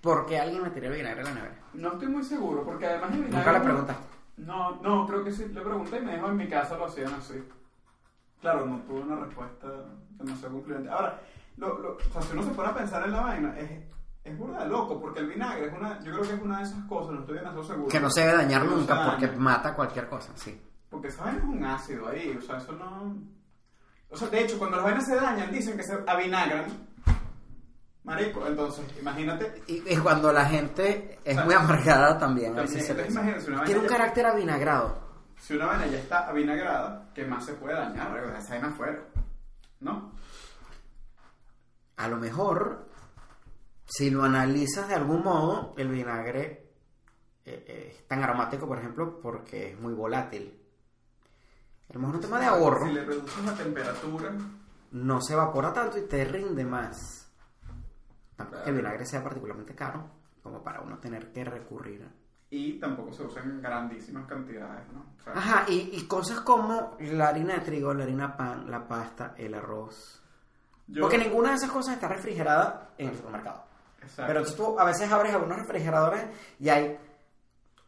¿Por 0.00 0.26
qué 0.26 0.38
alguien 0.38 0.62
me 0.62 0.70
tiró 0.70 0.88
el 0.88 0.94
vinagre 0.94 1.20
en 1.20 1.26
la 1.26 1.34
nevera? 1.34 1.56
No 1.74 1.92
estoy 1.92 2.08
muy 2.08 2.22
seguro, 2.24 2.64
porque 2.64 2.86
además 2.86 3.12
el 3.12 3.24
vinagre... 3.24 3.38
Nunca 3.38 3.52
le 3.52 3.64
preguntaste. 3.64 4.06
No, 4.36 4.76
no, 4.82 5.06
creo 5.06 5.24
que 5.24 5.32
sí. 5.32 5.46
Le 5.48 5.60
pregunté 5.62 5.98
y 5.98 6.02
me 6.02 6.14
dijo 6.14 6.28
en 6.28 6.36
mi 6.36 6.48
casa 6.48 6.76
lo 6.76 6.86
hacían 6.86 7.14
así. 7.14 7.42
Claro, 8.40 8.66
no 8.66 8.78
tuve 8.82 9.00
una 9.00 9.16
respuesta 9.24 9.66
demasiado 10.10 10.54
concluyente. 10.54 10.90
Ahora, 10.90 11.20
lo, 11.56 11.78
lo, 11.78 11.96
o 11.96 12.00
sea, 12.12 12.22
si 12.22 12.32
uno 12.34 12.42
se 12.42 12.50
pone 12.50 12.68
a 12.68 12.74
pensar 12.74 13.04
en 13.04 13.12
la 13.12 13.20
vaina, 13.22 13.58
es, 13.58 13.70
es 14.26 14.36
burda 14.38 14.64
de 14.64 14.68
loco, 14.68 15.00
porque 15.00 15.20
el 15.20 15.28
vinagre 15.28 15.66
es 15.68 15.72
una, 15.72 15.98
yo 16.02 16.12
creo 16.12 16.22
que 16.22 16.34
es 16.34 16.42
una 16.42 16.58
de 16.58 16.64
esas 16.64 16.84
cosas, 16.86 17.12
no 17.14 17.20
estoy 17.20 17.36
demasiado 17.38 17.64
seguro. 17.64 17.88
Que 17.88 18.00
no 18.00 18.10
se 18.10 18.20
debe 18.22 18.32
dañar 18.34 18.64
no 18.64 18.76
nunca 18.76 18.94
daña. 18.94 19.10
porque 19.10 19.28
mata 19.36 19.74
cualquier 19.74 20.08
cosa, 20.08 20.32
sí. 20.34 20.60
Porque 20.90 21.08
esa 21.08 21.24
vaina 21.24 21.38
es 21.38 21.44
un 21.44 21.64
ácido 21.64 22.08
ahí, 22.08 22.36
o 22.38 22.42
sea, 22.42 22.56
eso 22.58 22.72
no... 22.72 23.16
O 24.10 24.16
sea, 24.16 24.28
de 24.28 24.40
hecho, 24.44 24.58
cuando 24.58 24.76
las 24.76 24.84
vainas 24.84 25.04
se 25.06 25.16
dañan, 25.16 25.50
dicen 25.52 25.76
que 25.76 25.82
se 25.82 25.98
avinagran. 26.06 26.64
Marico, 28.04 28.46
entonces, 28.46 28.84
imagínate... 29.00 29.62
Y, 29.66 29.82
y 29.92 29.96
cuando 29.98 30.32
la 30.32 30.44
gente 30.46 31.18
es 31.24 31.32
O 31.32 31.36
sea, 31.36 31.44
muy 31.44 31.54
amargada 31.54 32.18
también, 32.18 32.54
también, 32.54 32.68
se 32.82 32.90
entonces, 32.92 33.12
imagínate, 33.12 33.50
una 33.50 33.64
Tiene 33.64 33.80
un 33.80 33.86
ya- 33.88 33.92
carácter 33.96 34.26
avinagrado. 34.26 34.98
Si 35.40 35.54
una 35.54 35.66
vaina 35.66 35.86
ya 35.86 35.98
está 35.98 36.28
avinagrada, 36.28 37.10
¿qué 37.14 37.24
más 37.26 37.44
se 37.44 37.54
puede 37.54 37.74
dañar? 37.74 38.16
Esa 38.38 38.50
vaina 38.54 38.68
afuera, 38.68 38.98
¿no? 39.80 40.12
A 41.96 42.08
lo 42.08 42.16
mejor, 42.18 42.85
si 43.86 44.10
lo 44.10 44.24
analizas 44.24 44.88
de 44.88 44.94
algún 44.94 45.22
modo, 45.22 45.74
el 45.78 45.88
vinagre 45.88 46.66
eh, 47.44 47.64
eh, 47.68 47.94
es 47.96 48.06
tan 48.08 48.22
aromático, 48.22 48.66
por 48.66 48.78
ejemplo, 48.78 49.20
porque 49.20 49.70
es 49.72 49.80
muy 49.80 49.94
volátil. 49.94 50.60
A 51.88 51.92
lo 51.94 52.00
mejor 52.00 52.16
un 52.16 52.20
tema 52.20 52.40
de 52.40 52.46
ahorro 52.46 52.86
Si 52.86 52.92
le 52.92 53.04
reduces 53.04 53.44
la 53.44 53.54
temperatura, 53.54 54.32
no 54.90 55.20
se 55.20 55.32
evapora 55.34 55.72
tanto 55.72 55.98
y 55.98 56.02
te 56.06 56.24
rinde 56.24 56.64
más. 56.64 57.30
Tampoco 58.36 58.64
que 58.64 58.70
el 58.70 58.76
vinagre 58.76 59.06
sea 59.06 59.22
particularmente 59.22 59.74
caro, 59.74 60.04
como 60.42 60.62
para 60.62 60.80
uno 60.80 60.98
tener 60.98 61.32
que 61.32 61.44
recurrir. 61.44 62.06
y 62.50 62.78
tampoco 62.78 63.12
se 63.12 63.22
usa 63.24 63.42
en 63.42 63.60
grandísimas 63.62 64.26
cantidades, 64.26 64.86
¿no? 64.92 65.04
O 65.18 65.22
sea, 65.22 65.32
Ajá, 65.34 65.64
y, 65.68 65.90
y 65.96 66.06
cosas 66.06 66.40
como 66.40 66.96
la 67.00 67.28
harina 67.28 67.54
de 67.54 67.60
trigo, 67.60 67.92
la 67.94 68.04
harina 68.04 68.36
pan, 68.36 68.70
la 68.70 68.86
pasta, 68.86 69.34
el 69.36 69.54
arroz. 69.54 70.22
yo- 70.86 71.02
Porque 71.02 71.18
ninguna 71.18 71.50
de 71.50 71.56
esas 71.56 71.70
cosas 71.70 71.94
está 71.94 72.08
refrigerada 72.08 72.90
en 72.98 73.08
el 73.10 73.16
supermercado. 73.16 73.64
Exacto. 74.06 74.32
Pero 74.32 74.44
tú 74.54 74.78
a 74.80 74.84
veces 74.84 75.10
abres 75.10 75.34
algunos 75.34 75.58
refrigeradores 75.58 76.24
y 76.58 76.68
hay 76.68 76.96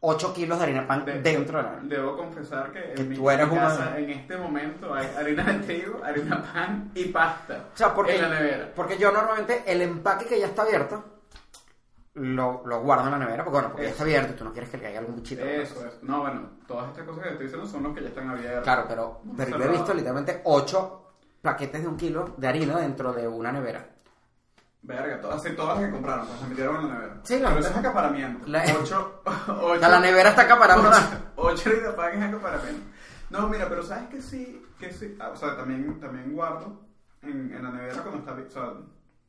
8 0.01 0.33
kilos 0.33 0.59
de 0.59 0.65
harina 0.65 0.87
pan 0.87 1.05
De- 1.05 1.21
dentro 1.23 1.59
de 1.59 1.65
la 1.65 1.79
Debo 1.83 2.17
confesar 2.17 2.71
que, 2.73 2.93
Que 2.95 3.03
en 3.03 3.09
mi 3.09 3.17
tú 3.17 3.29
eres 3.31 3.47
mi 3.49 3.53
una- 3.55 3.63
casa 3.63 3.99
en 3.99 4.11
este 4.11 4.37
momento 4.37 4.95
hay 4.95 5.07
harina 5.17 5.43
de 5.45 5.55
trigo, 5.61 6.01
harina 6.05 6.43
pan 6.53 6.91
y 6.95 7.07
pasta 7.07 7.65
O 7.75 7.77
sea, 7.77 7.93
porque, 7.95 8.15
en 8.17 8.23
la 8.23 8.29
nevera. 8.29 8.73
porque 8.77 8.97
yo 8.97 9.11
normalmente 9.11 9.65
el 9.67 9.83
empaque 9.83 10.27
que 10.27 10.39
ya 10.39 10.47
está 10.47 10.63
abierto 10.63 11.03
lo, 12.15 12.63
lo 12.67 12.81
guardo 12.83 13.05
en 13.05 13.13
la 13.13 13.19
nevera, 13.19 13.45
porque 13.45 13.55
bueno, 13.59 13.69
porque 13.69 13.83
ya 13.85 13.89
Eso. 13.91 13.95
está 13.97 14.05
abierto 14.05 14.33
y 14.33 14.37
tú 14.37 14.45
no 14.45 14.53
quieres 14.53 14.71
que 14.71 14.77
le 14.79 14.83
caiga 14.83 14.99
algún 14.99 15.17
bichito. 15.17 15.45
Eso 15.45 15.87
es. 15.87 16.03
No, 16.03 16.21
bueno, 16.23 16.51
todas 16.67 16.91
estas 16.91 17.07
cosas 17.07 17.23
que 17.23 17.29
estoy 17.31 17.47
diciendo 17.47 17.69
son 17.69 17.83
los 17.85 17.95
que 17.95 18.03
ya 18.03 18.09
están 18.09 18.29
abiertos. 18.31 18.65
Claro, 18.65 18.85
pero, 18.89 19.21
pero 19.37 19.59
yo 19.59 19.65
he 19.65 19.69
visto 19.69 19.95
literalmente 19.95 20.41
8 20.45 21.05
paquetes 21.43 21.81
de 21.83 21.87
un 21.89 21.97
kilo 21.97 22.35
de 22.37 22.49
harina 22.49 22.79
dentro 22.79 23.13
de 23.13 23.29
una 23.29 23.53
nevera. 23.53 23.87
Verga, 24.83 25.21
todas, 25.21 25.43
sí, 25.43 25.51
todas 25.57 25.77
las 25.79 25.87
que 25.87 25.93
compraron, 25.93 26.27
pues 26.27 26.41
se 26.41 26.47
metieron 26.47 26.77
en 26.77 26.89
la 26.89 26.95
nevera. 26.95 27.21
Sí, 27.25 27.39
la- 27.41 27.49
Pero 27.49 27.61
eso 27.61 27.71
es 27.71 27.77
acaparamiento. 27.77 28.47
La- 28.47 28.65
Ocho, 28.81 29.23
O 29.25 29.31
ocho, 29.73 29.81
sea, 29.81 29.89
la 29.89 30.01
nevera 30.01 30.31
está 30.31 30.43
acaparando 30.43 30.89
ocho, 30.89 30.99
ocho 31.37 31.71
harinas 31.71 31.95
pan 31.95 32.15
es 32.23 32.29
acaparamiento. 32.29 32.83
No, 33.31 33.49
mira, 33.49 33.69
pero 33.69 33.83
sabes 33.83 34.09
que 34.09 34.23
sí, 34.23 34.65
que 34.79 34.91
sí, 34.93 35.17
ah, 35.21 35.31
o 35.31 35.37
sea, 35.37 35.57
también, 35.57 35.99
también 36.01 36.33
guardo 36.33 36.81
en, 37.23 37.53
en 37.53 37.63
la 37.63 37.71
nevera 37.71 38.03
cuando 38.03 38.19
está, 38.21 38.33
o 38.33 38.51
sea, 38.51 38.73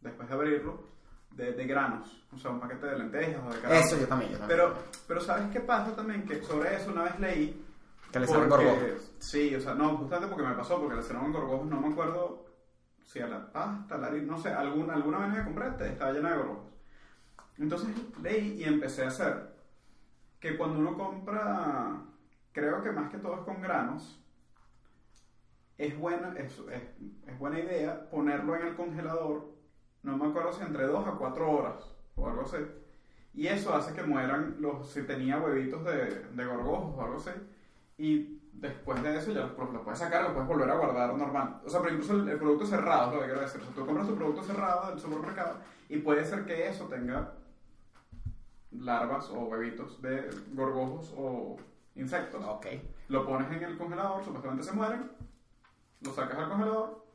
después 0.01 0.29
de 0.29 0.33
abrirlo, 0.35 0.83
de, 1.31 1.51
de 1.53 1.65
granos, 1.67 2.23
o 2.33 2.37
sea, 2.37 2.51
un 2.51 2.59
paquete 2.59 2.85
de 2.85 2.97
lentejas 2.99 3.41
o 3.45 3.53
de 3.53 3.59
carajo. 3.59 3.81
Eso 3.81 3.97
yo 3.99 4.07
también, 4.07 4.31
yo 4.31 4.37
también. 4.37 4.57
Pero, 4.59 4.73
pero 5.07 5.19
¿sabes 5.21 5.49
qué 5.51 5.59
pasa 5.59 5.95
también? 5.95 6.25
Que 6.25 6.41
sobre 6.43 6.75
eso 6.75 6.91
una 6.91 7.03
vez 7.03 7.19
leí 7.19 7.65
Que 8.11 8.19
le 8.19 8.27
porque- 8.27 8.47
gorgojos. 8.47 9.11
Sí, 9.19 9.53
o 9.55 9.59
sea, 9.59 9.73
no, 9.73 9.97
justamente 9.97 10.27
porque 10.33 10.47
me 10.47 10.55
pasó, 10.55 10.79
porque 10.79 10.95
le 10.95 11.01
salieron 11.03 11.33
gorgojos, 11.33 11.65
no 11.67 11.81
me 11.81 11.89
acuerdo 11.91 12.45
si 13.09 13.19
a 13.19 13.27
la 13.27 13.51
pasta, 13.51 13.97
la 13.97 14.05
harina, 14.05 14.33
no 14.33 14.37
sé, 14.37 14.49
alguna, 14.49 14.93
alguna 14.93 15.25
vez 15.25 15.39
que 15.39 15.43
compré 15.43 15.87
estaba 15.87 16.11
llena 16.11 16.29
de 16.29 16.37
gorgojos. 16.37 16.71
Entonces 17.57 17.89
leí 18.21 18.61
y 18.61 18.65
empecé 18.65 19.03
a 19.03 19.07
hacer 19.07 19.49
que 20.39 20.55
cuando 20.55 20.77
uno 20.77 20.95
compra, 20.95 22.03
creo 22.51 22.83
que 22.83 22.91
más 22.91 23.09
que 23.09 23.17
todo 23.17 23.33
es 23.33 23.41
con 23.41 23.63
granos, 23.63 24.23
es 25.79 25.97
buena, 25.97 26.35
es, 26.37 26.61
es 27.25 27.39
buena 27.39 27.59
idea 27.59 28.07
ponerlo 28.11 28.55
en 28.55 28.67
el 28.67 28.75
congelador, 28.75 29.55
no 30.03 30.15
me 30.15 30.27
acuerdo 30.27 30.53
si 30.53 30.61
entre 30.61 30.85
2 30.85 31.07
a 31.07 31.11
4 31.13 31.51
horas 31.51 31.95
o 32.15 32.27
algo 32.27 32.41
así. 32.43 32.57
Y 33.33 33.47
eso 33.47 33.73
hace 33.73 33.91
que 33.95 34.03
mueran 34.03 34.57
los, 34.59 34.87
si 34.87 35.01
tenía 35.01 35.39
huevitos 35.39 35.83
de, 35.83 36.27
de 36.31 36.45
gorgojos 36.45 36.95
o 36.95 37.01
algo 37.01 37.17
así. 37.17 37.31
Y 37.97 38.38
después 38.59 39.01
de 39.01 39.17
eso 39.17 39.31
ya 39.31 39.41
los, 39.41 39.73
los 39.73 39.81
puedes 39.83 39.99
sacar, 39.99 40.23
los 40.23 40.33
puedes 40.33 40.47
volver 40.47 40.69
a 40.69 40.75
guardar 40.75 41.13
normal. 41.15 41.61
O 41.65 41.69
sea, 41.69 41.81
pero 41.81 41.93
incluso 41.93 42.13
el, 42.13 42.27
el 42.27 42.37
producto 42.37 42.65
cerrado 42.65 43.09
es 43.09 43.15
lo 43.15 43.21
que 43.21 43.27
quiero 43.27 43.41
decir. 43.41 43.61
O 43.61 43.65
sea, 43.65 43.73
tú 43.73 43.85
compras 43.85 44.07
tu 44.07 44.15
producto 44.15 44.43
cerrado 44.43 44.89
del 44.89 44.99
supermercado 44.99 45.57
y 45.87 45.97
puede 45.97 46.25
ser 46.25 46.45
que 46.45 46.67
eso 46.67 46.85
tenga 46.85 47.33
larvas 48.71 49.29
o 49.29 49.39
huevitos 49.45 50.01
de 50.01 50.29
gorgojos 50.53 51.13
o 51.17 51.57
insectos. 51.95 52.43
Ok. 52.45 52.67
Lo 53.07 53.25
pones 53.25 53.51
en 53.51 53.63
el 53.63 53.77
congelador, 53.77 54.23
supuestamente 54.23 54.63
se 54.63 54.73
mueren, 54.73 55.11
lo 56.01 56.11
sacas 56.11 56.37
al 56.37 56.49
congelador 56.49 57.05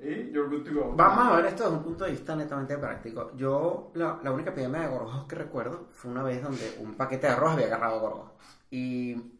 y 0.00 0.32
you're 0.32 0.48
good 0.48 0.64
to 0.64 0.74
go. 0.74 0.92
Vamos 0.96 1.26
a 1.26 1.36
ver 1.36 1.46
esto 1.46 1.64
desde 1.64 1.76
un 1.76 1.84
punto 1.84 2.04
de 2.04 2.10
vista 2.10 2.34
netamente 2.34 2.76
práctico. 2.76 3.30
Yo, 3.36 3.92
la, 3.94 4.18
la 4.24 4.32
única 4.32 4.50
epidemia 4.50 4.80
de 4.80 4.88
gorgojos 4.88 5.26
que 5.26 5.36
recuerdo 5.36 5.86
fue 5.90 6.10
una 6.10 6.24
vez 6.24 6.42
donde 6.42 6.76
un 6.80 6.94
paquete 6.94 7.28
de 7.28 7.32
arroz 7.34 7.52
había 7.52 7.66
agarrado 7.66 8.00
gorgojos. 8.00 8.32
Y 8.70 9.33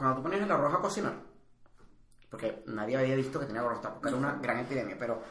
cuando 0.00 0.16
tú 0.16 0.22
ponías 0.22 0.40
el 0.40 0.50
arroz 0.50 0.72
a 0.72 0.78
cocinar, 0.78 1.12
porque 2.30 2.62
nadie 2.68 2.96
había 2.96 3.16
visto 3.16 3.38
que 3.38 3.44
tenía 3.44 3.60
gorgojos, 3.60 3.82
tampoco 3.82 4.08
era 4.08 4.16
una 4.16 4.32
gran 4.36 4.60
epidemia, 4.60 4.96
pero 4.98 5.22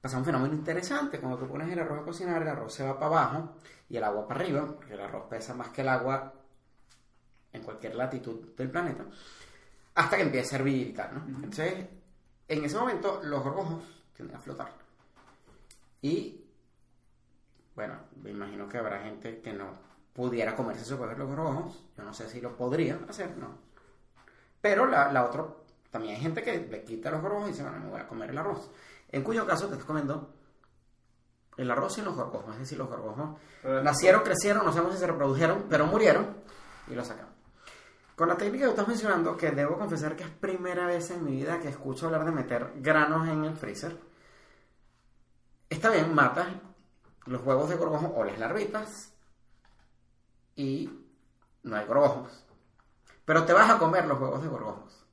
pasa 0.00 0.18
un 0.18 0.24
fenómeno 0.24 0.54
interesante. 0.54 1.18
Cuando 1.18 1.36
tú 1.36 1.48
pones 1.48 1.68
el 1.72 1.80
arroz 1.80 2.02
a 2.02 2.04
cocinar, 2.04 2.40
el 2.40 2.46
arroz 2.46 2.72
se 2.72 2.86
va 2.86 2.94
para 2.94 3.06
abajo 3.06 3.56
y 3.88 3.96
el 3.96 4.04
agua 4.04 4.28
para 4.28 4.40
arriba, 4.40 4.66
porque 4.66 4.94
el 4.94 5.00
arroz 5.00 5.24
pesa 5.28 5.52
más 5.54 5.70
que 5.70 5.80
el 5.80 5.88
agua 5.88 6.32
en 7.52 7.62
cualquier 7.64 7.96
latitud 7.96 8.54
del 8.54 8.70
planeta, 8.70 9.04
hasta 9.96 10.16
que 10.16 10.22
empieza 10.22 10.54
a 10.54 10.58
hervir 10.60 10.88
y 10.88 10.92
tal, 10.92 11.12
¿no? 11.12 11.26
Entonces, 11.26 11.86
en 12.46 12.64
ese 12.64 12.78
momento, 12.78 13.20
los 13.24 13.42
gorgojos 13.42 13.82
tienden 14.14 14.36
a 14.36 14.40
flotar. 14.40 14.70
Y, 16.02 16.44
bueno, 17.74 17.98
me 18.22 18.30
imagino 18.30 18.68
que 18.68 18.78
habrá 18.78 19.00
gente 19.00 19.40
que 19.40 19.52
no 19.52 19.72
pudiera 20.12 20.54
comerse 20.54 20.88
los 20.96 21.28
gorgojos. 21.28 21.82
Yo 21.96 22.04
no 22.04 22.14
sé 22.14 22.28
si 22.28 22.40
lo 22.40 22.56
podrían 22.56 23.04
hacer, 23.10 23.36
no. 23.36 23.73
Pero 24.64 24.86
la, 24.86 25.12
la 25.12 25.26
otra, 25.26 25.44
también 25.90 26.14
hay 26.14 26.22
gente 26.22 26.42
que 26.42 26.58
le 26.58 26.84
quita 26.84 27.10
los 27.10 27.20
gorgojos 27.20 27.48
y 27.48 27.52
dice, 27.52 27.62
bueno, 27.64 27.80
me 27.80 27.90
voy 27.90 28.00
a 28.00 28.08
comer 28.08 28.30
el 28.30 28.38
arroz. 28.38 28.70
En 29.12 29.22
cuyo 29.22 29.46
caso 29.46 29.66
te 29.66 29.72
estás 29.74 29.84
comiendo 29.86 30.32
el 31.58 31.70
arroz 31.70 31.92
sin 31.92 32.06
los 32.06 32.16
gorgojos. 32.16 32.54
Es 32.54 32.60
decir, 32.60 32.78
los 32.78 32.88
gorgojos 32.88 33.36
Pero- 33.62 33.82
nacieron, 33.82 34.22
crecieron, 34.22 34.64
no 34.64 34.72
sabemos 34.72 34.94
si 34.94 35.00
se 35.00 35.06
reprodujeron, 35.06 35.66
pero 35.68 35.84
murieron 35.86 36.34
y 36.88 36.94
los 36.94 37.06
sacamos. 37.06 37.34
Con 38.16 38.26
la 38.28 38.38
técnica 38.38 38.64
que 38.64 38.70
estás 38.70 38.88
mencionando, 38.88 39.36
que 39.36 39.50
debo 39.50 39.76
confesar 39.76 40.16
que 40.16 40.22
es 40.24 40.30
primera 40.30 40.86
vez 40.86 41.10
en 41.10 41.22
mi 41.26 41.32
vida 41.32 41.60
que 41.60 41.68
escucho 41.68 42.06
hablar 42.06 42.24
de 42.24 42.32
meter 42.32 42.72
granos 42.76 43.28
en 43.28 43.44
el 43.44 43.54
freezer, 43.54 43.98
está 45.68 45.90
bien, 45.90 46.14
matas 46.14 46.46
los 47.26 47.42
huevos 47.44 47.68
de 47.68 47.76
gorgojo 47.76 48.14
o 48.16 48.24
las 48.24 48.38
larvitas 48.38 49.12
y 50.56 50.90
no 51.64 51.76
hay 51.76 51.84
gorgojos. 51.86 52.43
Pero 53.24 53.44
te 53.44 53.52
vas 53.52 53.70
a 53.70 53.78
comer 53.78 54.06
los 54.06 54.20
huevos 54.20 54.42
de 54.42 54.48
gorgojos. 54.48 55.04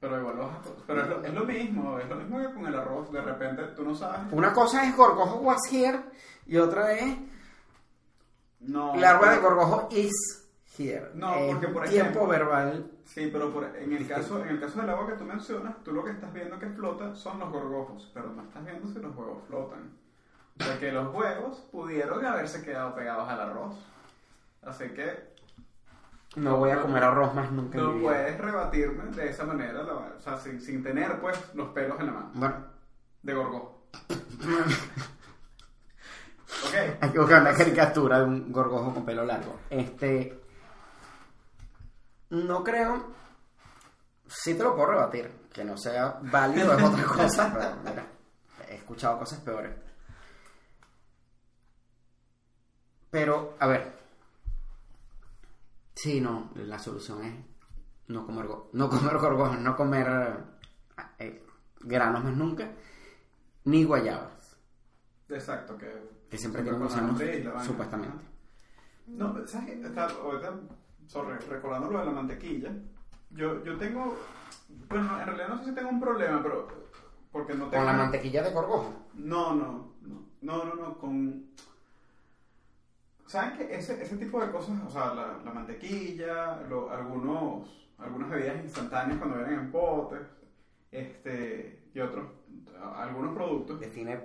Pero 0.00 0.18
igual 0.20 0.36
vas 0.36 0.50
a... 0.50 0.60
Pero 0.86 1.02
es 1.02 1.08
lo, 1.08 1.24
es 1.24 1.34
lo 1.34 1.44
mismo, 1.44 1.98
es 1.98 2.08
lo 2.08 2.16
mismo 2.16 2.38
que 2.38 2.52
con 2.52 2.66
el 2.66 2.74
arroz. 2.74 3.10
De 3.10 3.20
repente 3.22 3.62
tú 3.74 3.82
no 3.84 3.94
sabes... 3.94 4.20
Una 4.32 4.52
cosa 4.52 4.84
es 4.86 4.94
gorgojo 4.96 5.38
guasier 5.38 6.00
y 6.46 6.58
otra 6.58 6.92
es 6.92 7.16
No. 8.60 8.94
La 8.96 9.16
rueda 9.18 9.32
de 9.32 9.38
gorgojo 9.40 9.88
is 9.90 10.12
here. 10.78 11.10
No, 11.14 11.32
porque, 11.50 11.68
por 11.68 11.84
tiempo 11.88 12.20
ejemplo- 12.20 12.26
verbal. 12.28 12.90
Sí, 13.06 13.30
pero 13.32 13.52
por- 13.52 13.64
en, 13.76 13.92
el 13.92 14.06
caso, 14.06 14.42
en 14.42 14.48
el 14.48 14.60
caso 14.60 14.80
del 14.80 14.90
agua 14.90 15.06
que 15.06 15.12
tú 15.14 15.24
mencionas, 15.24 15.76
tú 15.84 15.92
lo 15.92 16.04
que 16.04 16.10
estás 16.10 16.32
viendo 16.32 16.58
que 16.58 16.68
flota 16.68 17.14
son 17.14 17.38
los 17.38 17.50
gorgojos, 17.50 18.10
pero 18.12 18.28
no 18.32 18.42
estás 18.42 18.64
viendo 18.64 18.86
si 18.88 18.98
los 18.98 19.14
huevos 19.16 19.42
flotan. 19.46 19.92
Porque 20.58 20.90
los 20.92 21.14
huevos 21.14 21.58
pudieron 21.70 22.24
haberse 22.26 22.62
quedado 22.62 22.94
pegados 22.94 23.28
al 23.28 23.40
arroz. 23.40 23.74
Así 24.62 24.88
que 24.90 25.35
No 26.34 26.56
voy 26.58 26.70
a 26.70 26.80
comer 26.82 27.02
arroz 27.02 27.32
más 27.34 27.50
nunca 27.50 27.78
en 27.78 27.84
no 27.84 27.90
mi 27.92 28.00
vida. 28.00 28.10
puedes 28.10 28.38
rebatirme 28.38 29.04
de 29.16 29.30
esa 29.30 29.44
manera, 29.44 29.82
la- 29.82 29.94
o 29.94 30.20
sea, 30.20 30.36
sin, 30.36 30.60
sin 30.60 30.82
tener 30.82 31.18
pues 31.20 31.38
los 31.54 31.68
pelos 31.70 31.98
en 32.00 32.06
la 32.06 32.12
mano. 32.12 32.30
Bueno, 32.34 32.56
De 33.22 33.32
gorgojo. 33.34 33.86
ok. 36.66 36.74
hay 37.00 37.10
que 37.10 37.18
buscar 37.18 37.40
una 37.40 37.54
caricatura 37.54 38.18
de 38.18 38.24
un 38.24 38.52
gorgojo 38.52 38.92
con 38.94 39.04
pelo 39.06 39.24
largo. 39.24 39.60
Este. 39.70 40.38
No 42.30 42.62
creo. 42.62 43.14
Sí 44.26 44.54
te 44.54 44.62
lo 44.62 44.74
puedo 44.74 44.90
rebatir. 44.90 45.46
Que 45.52 45.64
no 45.64 45.76
sea 45.78 46.18
válido 46.20 46.74
es 46.76 46.82
otra 46.84 47.04
cosa, 47.04 47.50
pero 47.58 47.76
mira, 47.82 48.04
he 48.68 48.74
escuchado 48.74 49.18
cosas 49.20 49.40
peores. 49.40 49.72
Pero, 53.10 53.54
a 53.58 53.66
ver. 53.66 53.95
Sí, 55.96 56.20
no, 56.20 56.50
la 56.54 56.78
solución 56.78 57.24
es 57.24 57.34
no 58.08 58.26
comer, 58.26 58.46
no 58.74 58.90
comer 58.90 59.16
gorgojos, 59.18 59.58
no 59.60 59.74
comer 59.74 60.44
eh, 61.18 61.42
granos 61.80 62.22
más 62.22 62.34
nunca, 62.36 62.70
ni 63.64 63.82
guayabas, 63.84 64.58
Exacto, 65.30 65.76
que, 65.78 65.90
que 66.30 66.36
siempre 66.38 66.62
tienen 66.62 66.80
gusanos, 66.82 67.18
supuestamente. 67.64 68.24
No, 69.06 69.34
¿sabes 69.46 69.66
qué? 69.70 69.86
Está- 69.86 70.10
ahorita, 70.10 70.54
sorry, 71.06 71.38
recordando 71.48 71.90
lo 71.90 71.98
de 72.00 72.04
la 72.04 72.12
mantequilla, 72.12 72.70
yo, 73.30 73.64
yo 73.64 73.78
tengo, 73.78 74.18
bueno, 74.90 75.18
en 75.18 75.26
realidad 75.26 75.48
no 75.48 75.58
sé 75.58 75.64
si 75.64 75.74
tengo 75.74 75.88
un 75.88 76.00
problema, 76.00 76.42
pero, 76.42 76.68
porque 77.32 77.54
no 77.54 77.64
tengo... 77.70 77.76
Con 77.84 77.86
la 77.86 77.92
mantequilla 77.94 78.42
de 78.42 78.50
gorgojo. 78.52 78.92
No, 79.14 79.54
no, 79.54 79.94
no, 80.02 80.26
no, 80.42 80.64
no, 80.66 80.74
no, 80.74 80.98
con... 80.98 81.46
¿Saben 83.26 83.56
que 83.58 83.74
ese, 83.74 84.00
ese 84.02 84.16
tipo 84.16 84.40
de 84.40 84.50
cosas, 84.52 84.76
o 84.86 84.90
sea, 84.90 85.12
la, 85.14 85.38
la 85.44 85.50
mantequilla, 85.52 86.60
lo- 86.68 86.90
algunos, 86.90 87.88
algunas 87.98 88.30
bebidas 88.30 88.62
instantáneas 88.64 89.18
cuando 89.18 89.38
vienen 89.38 89.58
en 89.60 89.72
potes, 89.72 90.20
este, 90.92 91.90
y 91.92 92.00
otros, 92.00 92.26
algunos 92.96 93.34
productos, 93.34 93.80
Define 93.80 94.20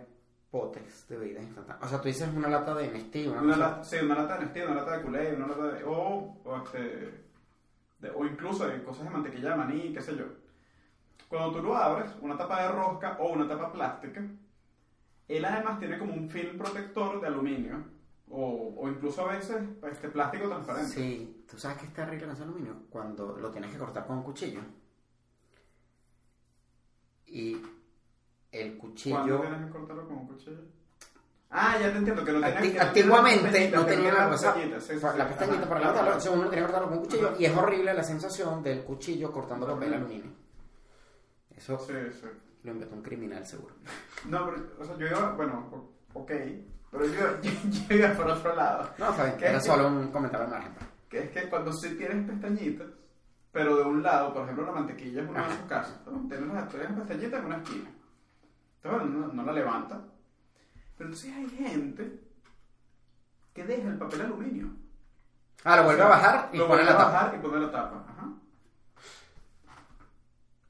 potes 0.51 1.07
de 1.07 1.17
bebidas 1.17 1.43
instantáneas. 1.43 1.83
O 1.85 1.89
sea, 1.89 2.01
tú 2.01 2.07
dices 2.09 2.29
una 2.35 2.47
lata 2.49 2.75
de 2.75 2.91
Nestlé, 2.91 3.29
una, 3.29 3.41
Una 3.41 3.57
lata, 3.57 3.83
sí, 3.83 3.97
una 4.03 4.15
lata 4.15 4.35
de 4.37 4.39
Nestlé, 4.45 4.65
una 4.67 4.75
lata 4.75 4.97
de 4.97 5.03
Kool-Aid, 5.03 5.33
una 5.35 5.47
lata 5.47 5.67
de... 5.71 5.83
O, 5.85 6.37
o, 6.43 6.57
este, 6.57 6.79
de- 7.99 8.09
o 8.15 8.25
incluso 8.25 8.67
de 8.67 8.83
cosas 8.83 9.05
de 9.05 9.09
mantequilla 9.09 9.51
de 9.51 9.55
maní, 9.55 9.93
qué 9.93 10.01
sé 10.01 10.15
yo. 10.15 10.25
Cuando 11.27 11.53
tú 11.57 11.63
lo 11.63 11.75
abres, 11.75 12.11
una 12.21 12.37
tapa 12.37 12.61
de 12.61 12.67
rosca 12.69 13.17
o 13.19 13.29
una 13.31 13.47
tapa 13.47 13.71
plástica, 13.71 14.21
él 15.27 15.45
además 15.45 15.79
tiene 15.79 15.97
como 15.97 16.13
un 16.13 16.29
film 16.29 16.57
protector 16.57 17.21
de 17.21 17.27
aluminio 17.27 17.83
o, 18.31 18.73
o 18.77 18.89
incluso 18.89 19.27
a 19.27 19.33
veces 19.33 19.57
este 19.91 20.09
plástico 20.09 20.47
transparente. 20.47 20.91
Sí, 20.91 21.45
tú 21.49 21.57
sabes 21.57 21.77
que 21.79 21.85
es 21.87 21.93
terrible 21.93 22.25
con 22.25 22.33
ese 22.33 22.43
aluminio 22.43 22.75
cuando 22.89 23.37
lo 23.37 23.51
tienes 23.51 23.71
que 23.71 23.77
cortar 23.77 24.05
con 24.05 24.17
un 24.17 24.23
cuchillo. 24.23 24.61
Y 27.27 27.53
el 28.51 28.77
¿Cuándo 28.77 28.79
cuchillo. 28.79 29.39
tienes 29.41 29.65
que 29.65 29.69
cortarlo 29.71 30.07
con 30.07 30.17
un 30.17 30.27
cuchillo? 30.27 30.59
Ah, 31.53 31.77
ya 31.81 31.91
te 31.91 31.97
entiendo, 31.97 32.23
que 32.23 32.31
no 32.31 32.39
Acti- 32.39 32.51
tienes 32.61 32.71
que... 32.71 32.79
antiguamente 32.79 33.71
no 33.71 33.85
tenía 33.85 34.13
la 34.13 34.29
cosa. 34.29 34.53
sí, 34.53 34.61
sí, 34.79 34.93
la 35.01 35.11
sí. 35.11 35.33
pestañita 35.35 35.67
para 35.67 35.81
claro. 35.81 35.99
entonces 36.07 36.31
uno 36.33 36.43
tenía 36.49 36.65
que 36.65 36.71
cortarlo 36.71 36.87
con 36.89 36.97
un 36.99 37.03
cuchillo 37.05 37.27
Ajá. 37.29 37.35
y 37.39 37.45
es 37.45 37.57
horrible 37.57 37.93
la 37.93 38.03
sensación 38.03 38.63
del 38.63 38.83
cuchillo 38.83 39.31
cortando 39.31 39.67
papel 39.67 39.93
aluminio. 39.93 40.31
Eso 41.55 41.77
Sí, 41.79 41.93
sí. 42.13 42.25
lo 42.63 42.71
inventó 42.71 42.95
un 42.95 43.01
criminal 43.01 43.45
seguro. 43.45 43.75
No, 44.29 44.45
pero, 44.45 44.65
o 44.79 44.85
sea, 44.85 44.97
yo 44.97 45.07
iba, 45.07 45.33
bueno, 45.33 45.89
ok, 46.13 46.31
pero 46.91 47.05
yo, 47.05 47.41
yo, 47.41 47.51
yo 47.69 47.95
iba 47.95 48.09
por 48.13 48.29
otro 48.29 48.55
lado. 48.55 48.89
No, 48.97 49.11
bien, 49.13 49.37
¿Qué? 49.37 49.45
era 49.47 49.59
solo 49.61 49.87
un 49.87 50.11
comentario 50.11 50.45
al 50.45 50.51
margen. 50.51 50.73
Que 51.09 51.23
es 51.23 51.31
que 51.31 51.49
cuando 51.49 51.71
sí 51.73 51.95
tienes 51.95 52.29
pestañitas, 52.29 52.87
pero 53.51 53.75
de 53.77 53.83
un 53.83 54.01
lado, 54.03 54.33
por 54.33 54.43
ejemplo, 54.43 54.65
la 54.65 54.71
mantequilla 54.71 55.23
es 55.23 55.29
uno 55.29 55.41
de 55.45 55.53
esos 55.53 55.65
casos. 55.67 55.95
¿no? 56.05 56.27
Tienes 56.27 56.53
las 56.53 56.69
tienes 56.69 56.91
pestañitas 56.91 57.39
en 57.39 57.45
una 57.45 57.57
esquina. 57.57 57.89
Entonces, 58.83 59.09
no, 59.09 59.27
no 59.27 59.43
la 59.43 59.51
levanta. 59.51 60.01
Pero 60.97 61.09
entonces 61.09 61.33
hay 61.35 61.49
gente 61.49 62.19
que 63.53 63.63
deja 63.65 63.89
el 63.89 63.97
papel 63.97 64.21
aluminio. 64.21 64.67
Ah, 65.63 65.77
lo 65.77 65.83
vuelve 65.83 66.01
a 66.01 66.07
bajar 66.07 66.49
y 66.53 66.57
lo 66.57 66.67
pone 66.67 66.83
vuelve 66.83 66.91
la 66.91 66.91
a 66.91 66.97
tapa. 66.97 67.11
bajar 67.11 67.35
y 67.35 67.39
pone 67.41 67.59
la 67.59 67.71
tapa. 67.71 68.05
Ajá. 68.09 68.29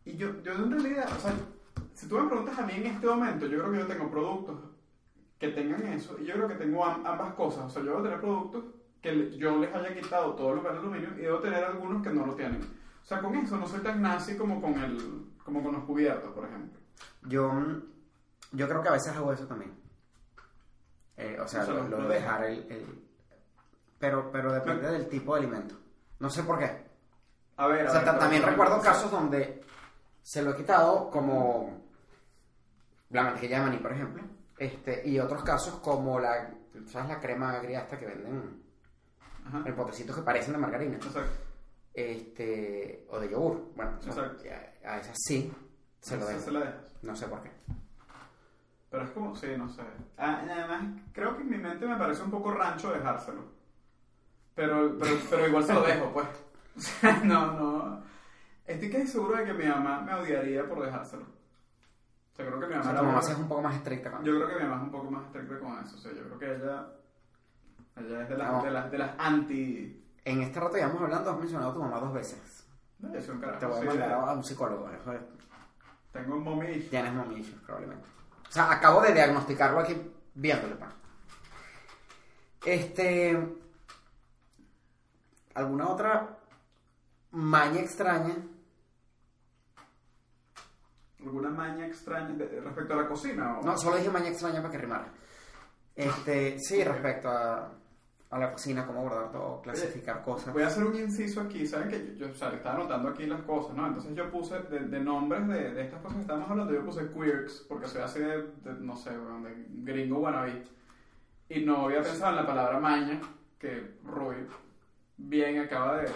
Y 0.06 0.18
yo, 0.18 0.42
yo 0.42 0.54
en 0.54 0.72
realidad, 0.72 1.08
o 1.16 1.20
sea, 1.22 1.34
si 1.94 2.08
tú 2.08 2.18
me 2.20 2.28
preguntas 2.28 2.58
a 2.58 2.66
mí 2.66 2.74
en 2.74 2.88
este 2.88 3.06
momento, 3.08 3.46
yo 3.46 3.60
creo 3.60 3.72
que 3.72 3.78
yo 3.80 3.88
tengo 3.88 4.10
productos 4.10 4.60
que 5.42 5.50
tengan 5.50 5.86
eso, 5.88 6.18
y 6.20 6.26
yo 6.26 6.36
creo 6.36 6.48
que 6.48 6.54
tengo 6.56 6.86
am- 6.86 7.04
ambas 7.06 7.34
cosas. 7.34 7.66
O 7.66 7.70
sea, 7.70 7.82
yo 7.82 7.90
debo 7.90 8.04
tener 8.04 8.22
productos 8.22 8.64
que 9.02 9.32
yo 9.38 9.58
les 9.58 9.74
haya 9.74 9.94
quitado 10.00 10.36
todo 10.36 10.54
lo 10.54 10.62
que 10.62 10.70
era 10.70 10.78
aluminio 10.78 11.10
y 11.18 11.22
debo 11.22 11.40
tener 11.40 11.64
algunos 11.64 12.04
que 12.04 12.12
no 12.12 12.28
lo 12.28 12.36
tienen. 12.36 12.62
O 12.62 13.06
sea, 13.06 13.20
con 13.20 13.36
eso 13.36 13.58
no 13.58 13.66
soy 13.68 13.80
tan 13.82 14.02
nazi 14.04 14.38
como 14.38 14.62
con, 14.62 14.76
el, 14.80 15.26
como 15.44 15.64
con 15.64 15.74
los 15.74 15.84
cubiertos, 15.86 16.32
por 16.34 16.46
ejemplo. 16.48 16.80
Yo, 17.24 17.52
mm, 17.52 17.82
yo 18.52 18.70
creo 18.70 18.84
que 18.84 18.90
a 18.90 18.94
veces 18.94 19.16
hago 19.16 19.34
eso 19.34 19.48
también. 19.48 19.74
Eh, 21.18 21.38
o 21.42 21.48
sea, 21.48 21.64
O 21.64 21.66
sea, 21.66 21.74
lo, 21.74 22.08
de 22.08 22.14
dejar 22.14 22.44
el, 22.46 22.60
el- 22.72 23.04
Pero, 23.98 24.32
pero 24.32 24.54
depende 24.54 24.92
del 24.92 25.08
tipo 25.10 25.34
de 25.34 25.40
alimento. 25.42 25.76
No 26.20 26.30
sé 26.30 26.44
por 26.44 26.60
qué. 26.60 26.86
A 27.58 27.66
ver, 27.68 27.88
a 27.88 27.90
O 27.90 27.94
sea, 27.94 28.02
ver, 28.04 28.20
también 28.20 28.44
recuerdo 28.44 28.80
casos 28.80 29.10
donde 29.10 29.64
se 30.22 30.44
lo 30.44 30.52
he 30.52 30.56
quitado 30.56 31.10
como 31.10 31.82
la 33.10 33.24
mantequilla 33.24 33.58
de 33.60 33.66
maní, 33.66 33.78
por 33.78 33.92
ejemplo. 33.92 34.22
Este, 34.62 35.02
y 35.10 35.18
otros 35.20 35.44
casos 35.44 35.80
como 35.80 36.20
la, 36.20 36.54
¿sabes? 36.86 37.10
La 37.10 37.20
crema 37.20 37.54
agria 37.54 37.80
esta 37.82 37.98
que 37.98 38.06
venden 38.06 38.62
Ajá. 39.44 39.64
en 39.66 39.76
potecitos 39.76 40.16
que 40.16 40.22
parecen 40.22 40.54
de 40.54 40.60
margarina. 40.60 40.98
Exacto. 40.98 41.32
Este, 41.92 43.08
o 43.10 43.20
de 43.20 43.28
yogur. 43.28 43.72
Bueno, 43.76 43.98
o 43.98 44.02
sea, 44.04 44.12
Exacto. 44.12 44.44
a, 44.86 44.92
a 44.94 45.00
esas 45.00 45.18
sí 45.20 45.52
se 46.00 46.16
lo 46.16 46.28
dejo. 46.28 46.40
se 46.42 46.52
la 46.52 46.60
dejas. 46.60 46.94
No 47.02 47.16
sé 47.16 47.28
por 47.28 47.42
qué. 47.42 47.50
Pero 48.92 49.04
es 49.04 49.10
como, 49.10 49.36
sí, 49.36 49.48
no 49.58 49.68
sé. 49.68 49.82
Ah, 50.18 50.42
además, 50.44 51.02
creo 51.12 51.36
que 51.36 51.42
en 51.42 51.50
mi 51.50 51.58
mente 51.58 51.88
me 51.88 51.98
parece 51.98 52.22
un 52.22 52.30
poco 52.30 52.52
rancho 52.52 52.92
dejárselo. 52.94 53.42
Pero, 54.54 54.96
pero, 55.00 55.16
pero 55.28 55.48
igual 55.48 55.64
se 55.64 55.74
lo 55.74 55.82
dejo, 55.82 56.14
pues. 56.14 56.28
O 56.78 56.80
sea, 56.80 57.20
no, 57.24 57.52
no. 57.54 58.04
Estoy 58.66 58.92
casi 58.92 59.08
seguro 59.08 59.38
de 59.38 59.46
que 59.46 59.54
mi 59.54 59.66
mamá 59.66 60.02
me 60.02 60.14
odiaría 60.14 60.70
por 60.70 60.86
dejárselo. 60.86 61.24
O 61.24 62.36
sea, 62.36 62.46
creo 62.46 62.60
que 62.60 62.68
tu 63.02 63.08
mamá 63.08 63.22
sí 63.22 63.32
es 63.32 63.38
un 63.38 63.48
poco 63.48 63.62
más 63.62 63.76
estricta 63.76 64.12
con 64.12 64.24
Yo 64.24 64.36
creo 64.36 64.48
que 64.48 64.56
mi 64.56 64.70
mamá 64.70 64.76
es 64.78 64.84
un 64.84 64.92
poco 64.92 65.12
más 65.12 65.26
estricta 65.26 65.60
con 65.60 65.80
eso. 65.86 65.96
O 65.96 66.00
sea, 66.00 66.12
yo 66.14 66.24
creo 66.24 66.40
que 66.40 66.56
ella... 66.56 66.88
Ella 67.98 68.22
es 68.24 68.30
de 68.30 68.38
las, 68.38 68.64
de 68.64 68.72
las, 68.72 68.92
de 68.92 68.98
las 68.98 69.12
anti... 69.18 69.98
En 70.24 70.42
este 70.42 70.60
rato 70.60 70.78
ya 70.78 70.88
hemos 70.88 71.02
hablando, 71.02 71.32
has 71.32 71.38
mencionado 71.40 71.72
a 71.72 71.74
tu 71.74 71.82
mamá 71.82 72.00
dos 72.00 72.14
veces. 72.14 72.66
No, 73.00 73.14
yo 73.14 73.22
soy 73.22 73.36
un 73.36 73.42
carajo. 73.42 73.60
Te 73.60 73.66
voy 73.66 73.78
a 73.78 73.82
sí, 73.82 73.88
mandar 73.88 74.12
a 74.12 74.34
un 74.34 74.44
psicólogo. 74.44 74.90
eso 74.90 75.14
es- 75.14 75.22
Tengo 76.12 76.36
un 76.36 76.44
mommy... 76.44 76.80
Tienes 76.90 77.14
mommy 77.14 77.40
issues, 77.40 77.60
probablemente. 77.64 78.08
O 78.48 78.52
sea, 78.52 78.72
acabo 78.72 79.02
de 79.02 79.14
diagnosticarlo 79.14 79.80
aquí 79.80 79.96
viéndole, 80.36 80.76
pa. 80.76 80.90
Este. 82.66 83.58
¿Alguna 85.56 85.90
otra 85.90 86.38
maña 87.32 87.80
extraña? 87.82 88.36
¿Alguna 91.24 91.50
maña 91.50 91.86
extraña 91.86 92.34
de- 92.36 92.62
respecto 92.62 92.94
a 92.94 92.98
la 92.98 93.08
cocina? 93.08 93.60
O... 93.60 93.64
No, 93.64 93.78
solo 93.78 93.98
dije 93.98 94.10
maña 94.10 94.30
extraña 94.30 94.60
para 94.62 94.72
que 94.72 94.78
rimara. 94.80 95.08
Este, 95.96 96.58
sí, 96.60 96.84
respecto 96.84 97.30
a, 97.30 97.72
a 98.30 98.40
la 98.40 98.52
cocina, 98.52 98.86
cómo 98.88 99.02
guardar 99.02 99.32
todo, 99.32 99.62
clasificar 99.62 100.24
cosas. 100.24 100.54
Voy 100.54 100.64
a 100.64 100.68
hacer 100.68 100.84
un 100.86 100.96
inciso 100.96 101.42
aquí, 101.42 101.68
¿saben 101.68 101.90
que 101.90 102.16
yo, 102.18 102.26
yo 102.28 102.32
o 102.32 102.36
sea, 102.36 102.50
estaba 102.50 102.76
anotando 102.76 103.10
aquí 103.10 103.26
las 103.26 103.42
cosas, 103.42 103.76
¿no? 103.76 103.86
Entonces 103.88 104.16
yo 104.16 104.32
puse 104.32 104.58
de, 104.60 104.80
de 104.80 105.00
nombres 105.00 105.48
de, 105.48 105.74
de 105.74 105.82
estas 105.84 106.00
cosas 106.02 106.16
que 106.16 106.22
estábamos 106.22 106.50
hablando, 106.50 106.74
yo 106.74 106.84
puse 106.86 107.08
quirks, 107.10 107.66
porque 107.68 107.88
soy 107.88 108.02
así 108.02 108.20
de, 108.20 108.44
de, 108.64 108.74
no 108.80 108.96
sé, 108.96 109.10
weón, 109.12 109.44
de 109.44 109.54
gringo 109.94 110.20
wannabe. 110.20 110.64
Y 111.50 111.66
no 111.66 111.86
había 111.86 112.02
pensado 112.02 112.30
en 112.32 112.36
la 112.38 112.48
palabra 112.48 112.80
maña, 112.80 113.20
que 113.60 113.98
Rui 114.06 114.38
bien 115.18 115.60
acaba 115.60 115.98
de... 115.98 116.08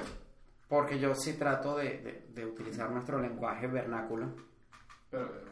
Porque 0.70 0.98
yo 0.98 1.14
sí 1.14 1.34
trato 1.34 1.76
de, 1.78 2.00
de- 2.00 2.26
de 2.34 2.46
utilizar 2.46 2.90
nuestro 2.90 3.20
lenguaje 3.20 3.68
vernáculo. 3.68 4.30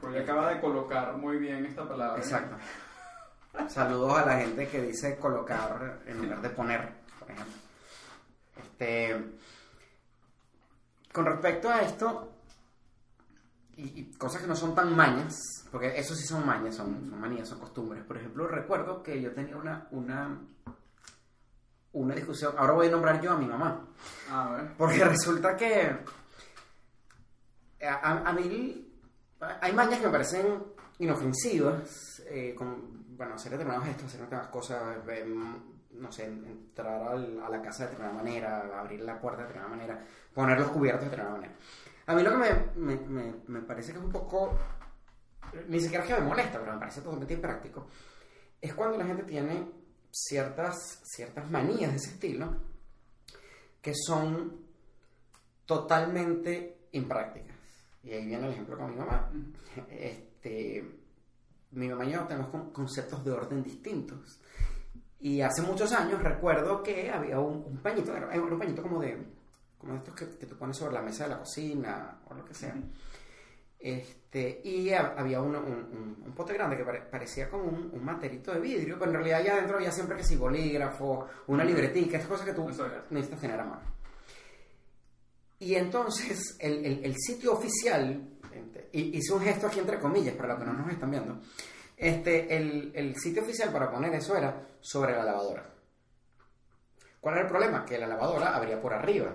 Pero 0.02 0.22
acaba 0.22 0.54
de 0.54 0.62
colocar 0.62 1.16
muy 1.18 1.38
bien 1.38 1.66
esta 1.66 1.88
palabra. 1.88 2.18
Exacto. 2.18 2.56
Saludos 3.68 4.18
a 4.18 4.26
la 4.26 4.40
gente 4.40 4.68
que 4.68 4.82
dice 4.82 5.18
colocar 5.18 6.02
en 6.06 6.22
lugar 6.22 6.42
de 6.42 6.50
poner, 6.50 6.94
por 7.20 7.30
ejemplo. 7.30 7.54
Este, 8.58 9.38
con 11.12 11.26
respecto 11.26 11.70
a 11.70 11.82
esto, 11.82 12.34
y, 13.78 14.02
y 14.02 14.12
cosas 14.18 14.42
que 14.42 14.48
no 14.48 14.56
son 14.56 14.74
tan 14.74 14.96
mañas, 14.96 15.36
porque 15.72 15.98
eso 15.98 16.16
sí 16.16 16.26
son 16.26 16.46
mañas, 16.46 16.76
son, 16.76 17.10
son 17.10 17.20
manías, 17.20 17.48
son 17.48 17.60
costumbres. 17.60 18.04
Por 18.04 18.18
ejemplo, 18.18 18.48
recuerdo 18.48 19.04
que 19.04 19.22
yo 19.22 19.34
tenía 19.34 19.56
una, 19.56 19.88
una 19.92 20.40
una 21.94 22.16
discusión. 22.16 22.56
Ahora 22.58 22.74
voy 22.74 22.88
a 22.88 22.92
nombrar 22.92 23.22
yo 23.22 23.32
a 23.32 23.38
mi 23.38 23.46
mamá. 23.46 23.86
A 24.32 24.50
ver. 24.50 24.74
Porque 24.78 25.04
resulta 25.06 25.56
que 25.56 25.96
a, 27.86 28.30
a 28.30 28.34
mí 28.34 28.93
hay 29.62 29.74
mañas 29.74 30.00
que 30.00 30.06
me 30.06 30.12
parecen 30.12 30.64
inofensivas, 31.00 32.24
eh, 32.28 32.54
con, 32.56 33.16
bueno, 33.18 33.36
hacer 33.36 33.52
determinados 33.52 33.86
gestos, 33.86 34.06
hacer 34.06 34.22
determinadas 34.22 34.52
cosas, 34.52 34.98
eh, 35.08 35.26
no 35.92 36.12
sé, 36.12 36.26
entrar 36.26 37.14
a 37.14 37.50
la 37.50 37.62
casa 37.62 37.84
de 37.84 37.92
determinada 37.92 38.24
manera, 38.24 38.80
abrir 38.80 39.02
la 39.02 39.20
puerta 39.20 39.42
de 39.42 39.48
determinada 39.48 39.76
manera, 39.76 40.06
poner 40.34 40.60
los 40.60 40.70
cubiertos 40.70 41.06
de 41.06 41.10
determinada 41.10 41.38
manera. 41.38 41.56
A 42.06 42.16
mí 42.16 42.24
lo 42.24 42.32
que 42.32 42.38
me, 42.38 42.96
me, 42.96 42.96
me, 43.08 43.36
me 43.48 43.62
parece 43.62 43.92
que 43.92 44.00
es 44.00 44.04
un 44.04 44.12
poco, 44.12 44.58
ni 45.68 45.80
siquiera 45.80 46.04
es 46.04 46.14
que 46.14 46.20
me 46.20 46.28
molesta, 46.28 46.60
pero 46.60 46.74
me 46.74 46.80
parece 46.80 47.02
totalmente 47.02 47.34
impráctico, 47.34 47.88
es 48.60 48.74
cuando 48.74 48.98
la 48.98 49.06
gente 49.06 49.24
tiene 49.24 49.70
ciertas, 50.12 51.02
ciertas 51.04 51.50
manías 51.50 51.92
de 51.92 51.98
ese 51.98 52.12
estilo 52.12 52.56
que 53.82 53.94
son 53.94 54.66
totalmente 55.66 56.88
imprácticas. 56.92 57.53
Y 58.04 58.12
ahí 58.12 58.26
viene 58.26 58.46
el 58.48 58.52
ejemplo 58.54 58.78
con 58.78 58.92
mi 58.92 58.98
mamá. 58.98 59.30
Este, 59.90 60.84
mi 61.72 61.88
mamá 61.90 62.06
y 62.06 62.12
yo 62.12 62.22
tenemos 62.26 62.50
con- 62.50 62.72
conceptos 62.72 63.24
de 63.24 63.32
orden 63.32 63.64
distintos. 63.64 64.40
Y 65.20 65.40
hace 65.42 65.62
muchos 65.62 65.92
años 65.94 66.22
recuerdo 66.22 66.84
que 66.84 67.10
había 67.10 67.40
un, 67.40 67.64
un 67.66 67.78
pañito, 67.78 68.14
era 68.16 68.28
un 68.42 68.60
pañito 68.60 68.82
como 68.82 69.00
de, 69.00 69.18
como 69.78 69.94
de 69.94 70.00
estos 70.00 70.16
que, 70.16 70.38
que 70.38 70.46
tú 70.46 70.58
pones 70.58 70.76
sobre 70.76 70.94
la 70.94 71.02
mesa 71.02 71.24
de 71.24 71.30
la 71.30 71.40
cocina 71.40 72.20
o 72.30 72.34
lo 72.34 72.44
que 72.44 72.54
sea. 72.54 72.76
Este, 73.80 74.62
y 74.64 74.92
ha- 74.92 75.14
había 75.18 75.42
uno- 75.42 75.60
un, 75.60 75.74
un- 75.74 76.24
un 76.26 76.32
pote 76.34 76.54
grande 76.54 76.78
que 76.78 76.84
pare- 76.86 77.02
parecía 77.10 77.50
como 77.50 77.66
un, 77.66 77.90
un 77.94 78.04
materito 78.04 78.54
de 78.54 78.60
vidrio, 78.62 78.98
pero 78.98 79.12
en 79.12 79.16
realidad 79.18 79.40
allá 79.40 79.54
adentro 79.54 79.78
había 79.78 79.92
siempre 79.92 80.16
que 80.18 80.24
si 80.24 80.36
bolígrafo, 80.38 81.28
una 81.48 81.64
libretica, 81.66 82.18
estas 82.18 82.30
cosas 82.30 82.46
que 82.46 82.54
tú 82.54 82.66
necesitas 83.10 83.40
tener 83.42 83.60
a 83.60 83.66
mano. 83.66 83.82
Y 85.60 85.76
entonces 85.76 86.58
el, 86.60 86.86
el- 86.86 87.06
el 87.06 87.16
sitio 87.18 87.54
oficial, 87.54 88.30
este, 88.54 88.90
y 88.92 89.18
hice 89.18 89.34
un 89.34 89.42
gesto 89.42 89.68
aquí 89.68 89.80
entre 89.80 90.00
comillas 90.00 90.36
para 90.36 90.50
los 90.50 90.60
que 90.60 90.66
no 90.66 90.74
nos 90.74 90.92
están 90.92 91.12
viendo, 91.12 91.40
este, 91.96 92.56
el, 92.56 92.92
el 92.96 93.16
sitio 93.16 93.44
oficial 93.44 93.72
para 93.72 93.90
poner 93.92 94.14
eso 94.16 94.36
era 94.36 94.68
sobre 94.82 95.14
la 95.14 95.24
lavadora. 95.24 95.70
¿Cuál 97.22 97.36
era 97.36 97.44
el 97.46 97.50
problema? 97.50 97.86
Que 97.86 97.98
la 97.98 98.08
lavadora 98.08 98.56
abría 98.56 98.82
por 98.82 98.94
arriba, 98.94 99.32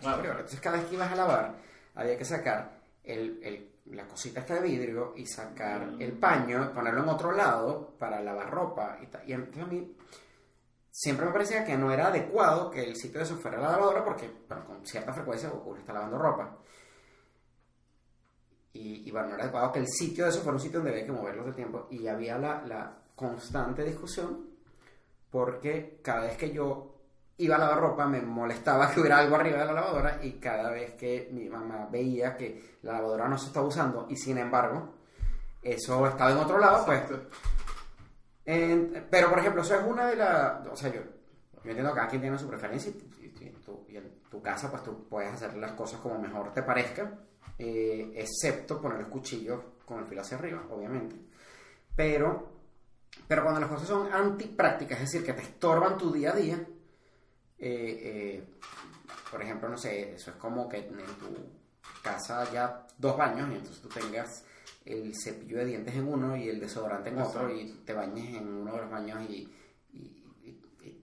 Claro. 0.00 0.22
Entonces 0.30 0.60
cada 0.60 0.76
vez 0.78 0.86
que 0.86 0.94
ibas 0.94 1.10
a 1.12 1.16
lavar 1.16 1.54
había 1.96 2.16
que 2.16 2.24
sacar 2.24 2.80
el, 3.02 3.40
el- 3.42 3.68
la 3.86 4.06
cosita 4.06 4.40
esta 4.40 4.54
de 4.54 4.60
vidrio 4.60 5.12
y 5.16 5.26
sacar 5.26 5.84
Mm. 5.92 6.00
el 6.02 6.12
paño, 6.12 6.72
ponerlo 6.72 7.02
en 7.02 7.08
otro 7.08 7.32
lado 7.32 7.94
para 7.98 8.20
lavar 8.22 8.48
ropa. 8.48 8.98
Y, 9.02 9.30
y 9.30 9.32
entonces 9.34 9.62
a 9.64 9.66
mí 9.66 9.96
siempre 10.92 11.24
me 11.24 11.32
parecía 11.32 11.64
que 11.64 11.76
no 11.76 11.90
era 11.90 12.08
adecuado 12.08 12.70
que 12.70 12.84
el 12.84 12.94
sitio 12.96 13.18
de 13.18 13.24
eso 13.24 13.36
fuera 13.36 13.58
la 13.58 13.72
lavadora 13.72 14.04
porque 14.04 14.30
bueno, 14.46 14.66
con 14.66 14.86
cierta 14.86 15.12
frecuencia 15.12 15.50
uno 15.50 15.78
está 15.78 15.94
lavando 15.94 16.18
ropa. 16.18 16.58
Y, 18.74 19.08
y, 19.08 19.10
bueno, 19.10 19.28
no 19.28 19.34
era 19.34 19.44
adecuado 19.44 19.72
que 19.72 19.80
el 19.80 19.88
sitio 19.88 20.24
de 20.24 20.30
eso 20.30 20.40
fuera 20.40 20.54
un 20.56 20.60
sitio 20.60 20.78
donde 20.78 20.92
había 20.92 21.06
que 21.06 21.12
moverlo 21.12 21.46
el 21.46 21.54
tiempo. 21.54 21.88
Y 21.90 22.06
había 22.06 22.38
la, 22.38 22.62
la 22.62 22.98
constante 23.14 23.84
discusión 23.84 24.50
porque 25.30 26.00
cada 26.02 26.22
vez 26.22 26.36
que 26.36 26.52
yo 26.52 26.94
iba 27.38 27.56
a 27.56 27.58
lavar 27.58 27.80
ropa 27.80 28.06
me 28.06 28.20
molestaba 28.20 28.90
que 28.94 29.00
hubiera 29.00 29.18
algo 29.18 29.36
arriba 29.36 29.58
de 29.58 29.66
la 29.66 29.72
lavadora 29.72 30.20
y 30.22 30.32
cada 30.32 30.70
vez 30.70 30.94
que 30.94 31.30
mi 31.32 31.48
mamá 31.48 31.88
veía 31.90 32.36
que 32.36 32.78
la 32.82 32.92
lavadora 32.92 33.28
no 33.28 33.38
se 33.38 33.46
estaba 33.46 33.66
usando 33.66 34.06
y 34.10 34.16
sin 34.16 34.38
embargo 34.38 34.94
eso 35.62 36.06
estaba 36.06 36.32
en 36.32 36.38
otro 36.38 36.58
lado, 36.58 36.84
pues. 36.84 37.02
Pero, 38.44 39.30
por 39.30 39.38
ejemplo, 39.38 39.62
eso 39.62 39.74
es 39.76 39.86
una 39.86 40.06
de 40.06 40.16
las... 40.16 40.66
O 40.66 40.76
sea, 40.76 40.92
yo, 40.92 41.00
yo 41.00 41.70
entiendo 41.70 41.90
que 41.92 41.96
cada 41.96 42.08
quien 42.08 42.22
tiene 42.22 42.38
su 42.38 42.48
preferencia 42.48 42.90
y, 42.90 43.50
tu, 43.64 43.86
en 43.88 44.20
tu 44.30 44.42
casa, 44.42 44.70
pues 44.70 44.82
tú 44.82 45.08
puedes 45.08 45.32
hacer 45.32 45.54
las 45.56 45.72
cosas 45.72 46.00
como 46.00 46.18
mejor 46.18 46.52
te 46.52 46.62
parezca, 46.62 47.18
eh, 47.58 48.12
excepto 48.16 48.80
poner 48.80 49.00
el 49.00 49.08
cuchillo 49.08 49.74
con 49.84 50.00
el 50.00 50.06
filo 50.06 50.22
hacia 50.22 50.38
arriba, 50.38 50.64
obviamente. 50.70 51.16
Pero, 51.94 52.50
pero 53.28 53.42
cuando 53.42 53.60
las 53.60 53.70
cosas 53.70 53.88
son 53.88 54.12
antiprácticas, 54.12 55.00
es 55.00 55.12
decir, 55.12 55.24
que 55.24 55.34
te 55.34 55.42
estorban 55.42 55.96
tu 55.98 56.12
día 56.12 56.32
a 56.32 56.36
día, 56.36 56.56
eh, 57.58 58.00
eh, 58.02 58.44
por 59.30 59.42
ejemplo, 59.42 59.68
no 59.68 59.76
sé, 59.76 60.14
eso 60.14 60.30
es 60.32 60.36
como 60.36 60.68
que 60.68 60.78
en 60.78 60.96
tu 60.96 62.02
casa 62.02 62.40
haya 62.40 62.86
dos 62.98 63.16
baños 63.16 63.48
y 63.50 63.54
entonces 63.54 63.80
tú 63.80 63.88
tengas 63.88 64.44
el 64.84 65.12
cepillo 65.14 65.58
de 65.58 65.64
dientes 65.66 65.94
en 65.94 66.08
uno 66.08 66.36
y 66.36 66.48
el 66.48 66.60
desodorante 66.60 67.10
en 67.10 67.18
otro 67.18 67.50
y 67.54 67.82
te 67.84 67.92
bañes 67.92 68.34
en 68.36 68.46
uno 68.48 68.72
de 68.72 68.78
los 68.82 68.90
baños 68.90 69.20
y, 69.28 69.48
y- 69.92 70.18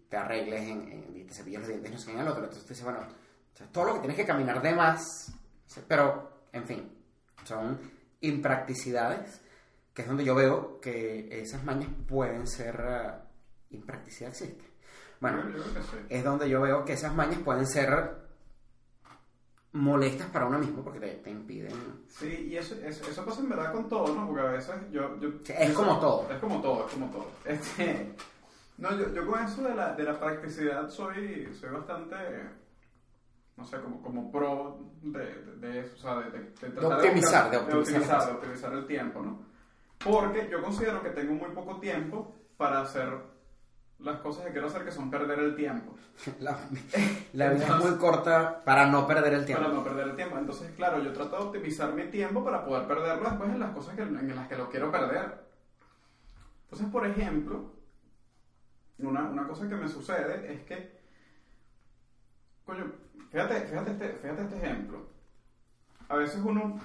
te 0.10 0.18
arregles 0.18 0.62
en, 0.64 0.92
en- 0.92 1.18
y 1.18 1.24
te 1.24 1.34
cepillas 1.34 1.62
los 1.62 1.70
dientes 1.70 1.92
no 1.92 1.98
sé, 2.00 2.12
en 2.12 2.20
el 2.20 2.28
otro. 2.28 2.40
Entonces 2.44 2.64
tú 2.66 2.70
dices, 2.70 2.84
bueno, 2.84 3.00
todo 3.72 3.86
lo 3.86 3.94
que 3.94 4.00
tienes 4.00 4.18
que 4.18 4.26
caminar 4.26 4.62
de 4.62 4.74
más, 4.74 5.32
pero, 5.88 6.46
en 6.52 6.64
fin, 6.66 6.90
son 7.46 7.80
impracticidades, 8.22 9.40
que 9.94 10.02
es 10.02 10.08
donde 10.08 10.24
yo 10.26 10.34
veo 10.36 10.80
que 10.82 11.42
esas 11.42 11.64
mañas 11.64 11.90
pueden 12.08 12.48
ser... 12.48 12.84
eh, 12.88 13.12
impracticidad 13.72 14.32
existe. 14.32 14.64
Bueno, 15.20 15.44
sí. 15.92 15.98
es 16.10 16.24
donde 16.24 16.50
yo 16.50 16.62
veo 16.62 16.84
que 16.86 16.94
esas 16.94 17.14
mañas 17.14 17.40
pueden 17.40 17.68
ser 17.68 18.16
molestas 19.74 20.28
para 20.28 20.46
uno 20.48 20.58
mismo 20.60 20.84
porque 20.84 21.00
te, 21.00 21.08
te 21.16 21.30
impiden. 21.30 21.72
Sí, 22.08 22.48
y 22.52 22.58
eso, 22.58 22.76
eso, 22.84 23.10
eso 23.10 23.26
pasa 23.26 23.42
en 23.42 23.50
verdad 23.50 23.72
con 23.72 23.88
todo, 23.88 24.14
¿no? 24.16 24.26
Porque 24.28 24.42
a 24.42 24.52
veces 24.52 24.76
yo... 24.92 25.20
yo 25.20 25.30
Sí, 25.44 25.54
es 25.58 25.74
como 25.74 26.00
todo. 26.00 26.28
Es 26.32 26.38
como 26.40 26.62
todo, 26.62 26.88
es 26.88 26.94
como 26.94 27.10
todo. 27.12 27.28
Este, 27.46 28.14
no, 28.78 28.98
yo, 28.98 29.14
yo 29.14 29.28
con 29.28 29.44
eso 29.44 29.62
de 29.64 29.76
la, 29.76 29.94
de 29.94 30.04
la 30.04 30.20
practicidad 30.20 30.90
soy, 30.90 31.54
soy 31.60 31.70
bastante, 31.70 32.16
no 33.58 33.66
sé, 33.66 33.80
como, 33.80 34.02
como 34.02 34.32
pro 34.32 34.80
de, 35.04 35.20
de, 35.20 35.56
de 35.68 35.80
eso, 35.82 35.96
o 35.96 36.00
sea, 36.00 36.16
de, 36.22 36.32
de, 36.32 36.40
tratar 36.72 36.94
optimizar, 36.94 37.52
buscar- 37.52 37.52
de 37.52 37.78
optimizar 37.78 38.26
de 38.26 38.32
optimizar 38.34 38.74
el 38.74 38.88
tiempo, 38.88 39.22
¿no? 39.22 39.44
Porque 40.04 40.48
yo 40.50 40.62
considero 40.64 41.04
que 41.04 41.10
tengo 41.10 41.34
muy 41.34 41.52
poco 41.54 41.80
tiempo 41.80 42.36
para 42.58 42.82
hacer 42.82 43.10
las 44.00 44.20
cosas 44.22 44.46
que 44.46 44.52
quiero 44.52 44.68
hacer, 44.68 44.86
que 44.86 44.92
son 44.92 45.10
perder 45.10 45.40
el 45.40 45.56
tiempo. 45.56 45.96
La, 46.40 46.58
la 47.34 47.50
vida 47.50 47.66
es 47.66 47.76
muy 47.86 47.98
corta 47.98 48.64
para 48.64 48.86
no 48.88 49.08
perder 49.08 49.34
el 49.34 49.46
tiempo. 49.46 49.64
Para 49.64 49.76
no 49.76 49.84
perder 49.84 50.08
el 50.10 50.16
tiempo. 50.16 50.38
Entonces, 50.38 50.72
claro, 50.76 51.02
yo 51.02 51.14
trato 51.14 51.38
de 51.38 51.44
optimizar 51.44 51.94
mi 51.94 52.04
tiempo 52.06 52.44
para 52.44 52.66
poder 52.66 52.88
perderlo 52.88 53.30
después 53.30 53.50
en 53.50 53.60
las 53.60 53.72
cosas 53.72 53.96
que, 53.96 54.02
en 54.02 54.36
las 54.36 54.48
que 54.48 54.56
lo 54.56 54.70
quiero 54.70 54.92
perder. 54.92 55.46
Entonces, 56.64 56.88
por 56.90 57.06
ejemplo, 57.06 57.74
una, 59.00 59.24
una 59.24 59.48
cosa 59.48 59.68
que 59.68 59.76
me 59.76 59.88
sucede 59.88 60.54
es 60.54 60.62
que, 60.64 61.00
coño, 62.66 62.92
fíjate, 63.32 63.62
fíjate, 63.62 63.92
este, 63.92 64.10
fíjate 64.10 64.42
este 64.44 64.58
ejemplo. 64.58 65.08
A 66.08 66.16
veces 66.16 66.42
uno 66.44 66.80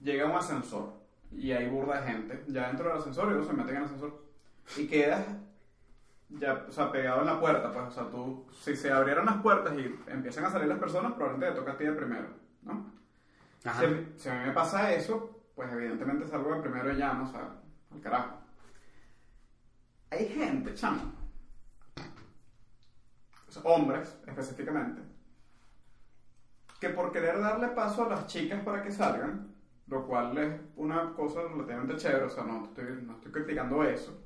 llega 0.00 0.26
a 0.26 0.30
un 0.30 0.36
ascensor 0.36 0.92
y 1.30 1.52
hay 1.52 1.68
burda 1.68 2.00
de 2.00 2.12
gente 2.12 2.44
ya 2.48 2.68
dentro 2.68 2.88
del 2.88 2.98
ascensor 2.98 3.30
y 3.30 3.34
uno 3.34 3.44
se 3.44 3.52
mete 3.52 3.70
en 3.70 3.76
el 3.76 3.84
ascensor 3.84 4.24
y 4.76 4.86
quedas 4.86 5.24
ya, 6.38 6.64
o 6.68 6.72
sea, 6.72 6.90
pegado 6.90 7.20
en 7.20 7.26
la 7.26 7.40
puerta, 7.40 7.72
pues, 7.72 7.86
o 7.86 7.90
sea, 7.90 8.10
tú, 8.10 8.46
si 8.52 8.74
se 8.76 8.92
abrieran 8.92 9.26
las 9.26 9.40
puertas 9.42 9.74
y 9.78 9.94
empiezan 10.06 10.44
a 10.44 10.50
salir 10.50 10.68
las 10.68 10.78
personas, 10.78 11.12
probablemente 11.12 11.54
te 11.54 11.60
toca 11.60 11.72
a 11.72 11.76
ti 11.76 11.84
de 11.84 11.92
primero, 11.92 12.28
¿no? 12.62 12.92
Ajá. 13.64 13.80
Si, 13.80 14.12
si 14.16 14.28
a 14.28 14.34
mí 14.34 14.46
me 14.46 14.52
pasa 14.52 14.92
eso, 14.92 15.42
pues 15.54 15.72
evidentemente 15.72 16.26
salgo 16.26 16.54
de 16.54 16.60
primero 16.60 16.92
y 16.92 16.96
ya, 16.96 17.12
¿no? 17.12 17.24
O 17.24 17.28
sea, 17.28 17.48
al 17.92 18.00
carajo. 18.00 18.38
Hay 20.10 20.28
gente, 20.28 20.74
chamo, 20.74 21.12
o 23.48 23.50
sea, 23.50 23.62
hombres 23.62 24.18
específicamente, 24.26 25.02
que 26.80 26.90
por 26.90 27.12
querer 27.12 27.40
darle 27.40 27.68
paso 27.68 28.04
a 28.04 28.08
las 28.08 28.26
chicas 28.26 28.62
para 28.62 28.82
que 28.82 28.92
salgan, 28.92 29.54
lo 29.86 30.06
cual 30.06 30.36
es 30.38 30.60
una 30.76 31.12
cosa 31.14 31.42
relativamente 31.42 31.96
chévere, 31.96 32.24
o 32.24 32.30
sea, 32.30 32.44
no 32.44 32.64
estoy, 32.64 33.02
no 33.02 33.14
estoy 33.14 33.32
criticando 33.32 33.82
eso. 33.84 34.23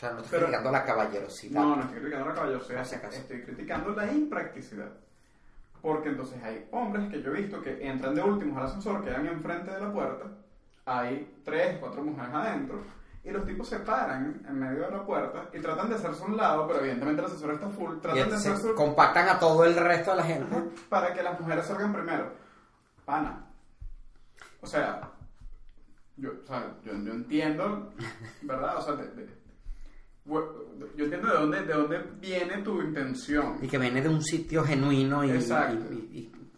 O 0.00 0.02
sea, 0.02 0.12
no 0.12 0.20
estoy 0.20 0.30
Pero- 0.30 0.46
criticando 0.46 0.70
la 0.72 0.84
caballerosidad. 0.86 1.60
No, 1.60 1.76
no 1.76 1.82
estoy 1.82 1.98
criticando 1.98 2.28
la 2.30 2.34
caballerosidad, 2.34 2.84
si 2.86 2.94
estoy 2.94 3.42
criticando 3.42 3.90
la 3.90 4.10
impracticidad. 4.10 4.88
Porque 5.82 6.08
entonces 6.08 6.42
hay 6.42 6.66
hombres 6.70 7.10
que 7.10 7.20
yo 7.22 7.30
he 7.34 7.42
visto 7.42 7.60
que 7.60 7.86
entran 7.86 8.14
de 8.14 8.22
últimos 8.22 8.56
al 8.56 8.64
ascensor, 8.64 9.04
quedan 9.04 9.26
enfrente 9.26 9.70
de 9.70 9.78
la 9.78 9.92
puerta, 9.92 10.24
hay 10.86 11.38
tres, 11.44 11.76
cuatro 11.80 12.02
mujeres 12.02 12.32
adentro, 12.32 12.82
y 13.22 13.30
los 13.30 13.44
tipos 13.44 13.68
se 13.68 13.78
paran 13.80 14.42
en 14.48 14.58
medio 14.58 14.84
de 14.86 14.90
la 14.90 15.04
puerta 15.04 15.50
y 15.52 15.60
tratan 15.60 15.90
de 15.90 15.96
hacerse 15.96 16.24
un 16.24 16.34
lado, 16.34 16.66
pero 16.66 16.80
evidentemente 16.80 17.20
el 17.20 17.26
ascensor 17.26 17.52
está 17.52 17.68
full, 17.68 17.96
Y 17.96 18.00
tratan 18.00 18.14
de 18.16 18.22
entonces 18.22 18.52
hacerse 18.52 18.74
compactan 18.74 19.28
a 19.28 19.38
todo 19.38 19.64
el 19.66 19.76
resto 19.76 20.12
de 20.12 20.16
la 20.16 20.22
gente. 20.24 20.46
Ajá, 20.56 20.64
para 20.88 21.12
que 21.12 21.22
las 21.22 21.38
mujeres 21.38 21.66
salgan 21.66 21.92
primero. 21.92 22.32
Pana. 23.04 23.44
O 24.62 24.66
sea, 24.66 25.10
yo, 26.16 26.30
o 26.42 26.46
sea, 26.46 26.74
yo, 26.84 26.92
yo 26.94 27.12
entiendo, 27.12 27.92
¿verdad? 28.42 28.78
O 28.78 28.80
sea, 28.82 28.94
de- 28.94 29.08
de- 29.08 29.39
yo 30.26 31.04
entiendo 31.04 31.28
de 31.28 31.34
dónde, 31.34 31.62
de 31.62 31.72
dónde 31.74 31.98
viene 32.20 32.58
tu 32.58 32.80
intención. 32.82 33.58
Y 33.62 33.68
que 33.68 33.78
viene 33.78 34.00
de 34.02 34.08
un 34.08 34.22
sitio 34.22 34.62
genuino 34.64 35.24
y, 35.24 35.30
Exacto. 35.32 35.92
y- 35.92 35.96
y- 35.96 36.18
y- 36.18 36.50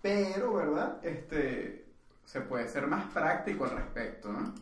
Pero, 0.00 0.54
¿verdad? 0.54 0.98
Este, 1.04 1.86
se 2.24 2.40
puede 2.42 2.68
ser 2.68 2.86
más 2.86 3.10
práctico 3.12 3.64
al 3.64 3.70
respecto, 3.72 4.32
¿no? 4.32 4.54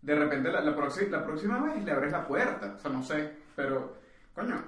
De 0.00 0.14
repente 0.14 0.50
la, 0.50 0.60
la, 0.60 0.74
próxima, 0.76 1.18
la 1.18 1.24
próxima 1.26 1.60
vez 1.60 1.84
le 1.84 1.90
abres 1.92 2.12
la 2.12 2.26
puerta, 2.26 2.74
o 2.76 2.78
sea, 2.78 2.90
no 2.90 3.02
sé, 3.02 3.32
pero, 3.54 3.96
coño, 4.34 4.62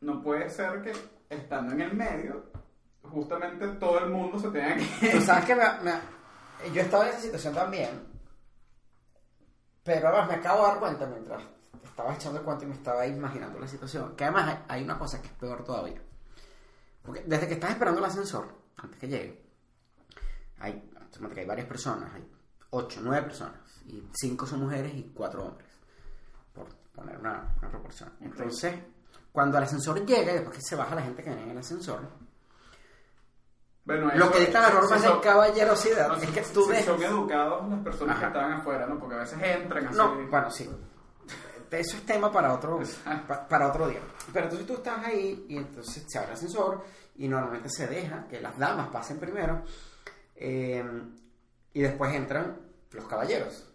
no 0.00 0.20
puede 0.22 0.50
ser 0.50 0.82
que 0.82 0.92
estando 1.30 1.72
en 1.72 1.80
el 1.80 1.94
medio, 1.94 2.44
justamente 3.02 3.66
todo 3.78 4.00
el 4.00 4.10
mundo 4.10 4.38
se 4.38 4.48
tenga 4.50 4.74
que... 4.76 5.08
Tú 5.10 5.20
sabes 5.20 5.44
que 5.46 5.54
me, 5.54 5.62
me- 5.82 6.72
yo 6.74 6.82
estaba 6.82 7.04
en 7.04 7.10
esa 7.10 7.20
situación 7.20 7.54
también, 7.54 7.90
pero 9.82 10.08
además 10.08 10.28
me 10.28 10.34
acabo 10.36 10.62
de 10.64 10.68
dar 10.70 10.78
cuenta 10.80 11.06
mientras 11.06 11.42
estaba 11.84 12.14
echando 12.14 12.38
el 12.38 12.44
cuento 12.44 12.64
y 12.64 12.68
me 12.68 12.74
estaba 12.74 13.06
imaginando 13.06 13.58
la 13.58 13.68
situación, 13.68 14.14
que 14.16 14.24
además 14.24 14.48
hay, 14.48 14.64
hay 14.78 14.84
una 14.84 14.98
cosa 14.98 15.20
que 15.20 15.28
es 15.28 15.32
peor 15.34 15.62
todavía. 15.64 16.00
Porque 17.02 17.22
desde 17.26 17.46
que 17.48 17.54
estás 17.54 17.70
esperando 17.70 17.98
el 18.00 18.06
ascensor, 18.06 18.48
antes 18.76 18.98
que 18.98 19.08
llegue, 19.08 19.44
hay, 20.58 20.90
que 21.32 21.40
hay 21.40 21.46
varias 21.46 21.66
personas, 21.66 22.12
hay 22.14 22.26
ocho, 22.70 23.00
nueve 23.02 23.22
personas, 23.26 23.60
y 23.86 24.02
cinco 24.14 24.46
son 24.46 24.60
mujeres 24.60 24.94
y 24.94 25.12
cuatro 25.14 25.44
hombres, 25.44 25.68
por 26.54 26.66
poner 26.94 27.18
una, 27.18 27.54
una 27.58 27.68
proporción. 27.70 28.12
Entonces, 28.20 28.74
cuando 29.32 29.58
el 29.58 29.64
ascensor 29.64 30.04
llega 30.06 30.32
después 30.32 30.56
que 30.56 30.62
se 30.62 30.76
baja 30.76 30.94
la 30.94 31.02
gente 31.02 31.22
que 31.22 31.28
viene 31.30 31.44
en 31.44 31.50
el 31.50 31.58
ascensor, 31.58 32.00
Bueno, 33.84 34.10
lo 34.14 34.30
que 34.32 34.40
dicta 34.40 34.60
las 34.60 34.70
si 34.70 34.74
normas 34.76 35.02
son- 35.02 35.16
de 35.16 35.20
caballerosidad 35.20 36.08
no, 36.08 36.14
es 36.14 36.20
si- 36.22 36.32
que 36.32 36.42
si 36.44 36.54
tú 36.54 36.66
ves... 36.66 36.84
son 36.86 37.02
educados 37.02 37.68
las 37.68 37.80
personas 37.80 38.18
que 38.18 38.24
Ajá. 38.24 38.28
estaban 38.34 38.52
afuera, 38.60 38.86
¿no? 38.86 38.98
Porque 38.98 39.14
a 39.16 39.18
veces 39.18 39.38
entran 39.42 39.86
así. 39.88 39.96
No, 39.98 40.14
bueno, 40.30 40.50
sí. 40.50 40.70
Eso 41.70 41.96
es 41.96 42.06
tema 42.06 42.30
para 42.32 42.52
otro, 42.54 42.80
pa- 43.26 43.46
para 43.48 43.68
otro 43.68 43.88
día. 43.88 44.00
Pero 44.32 44.44
entonces 44.46 44.66
tú 44.66 44.74
estás 44.74 45.04
ahí 45.04 45.46
y 45.48 45.56
entonces 45.56 46.04
se 46.06 46.18
abre 46.18 46.30
el 46.30 46.36
ascensor 46.36 46.84
y 47.16 47.28
normalmente 47.28 47.68
se 47.68 47.86
deja 47.86 48.26
que 48.28 48.40
las 48.40 48.56
damas 48.58 48.88
pasen 48.88 49.18
primero 49.18 49.62
eh, 50.36 50.84
y 51.72 51.80
después 51.82 52.14
entran 52.14 52.56
los 52.92 53.04
caballeros. 53.06 53.68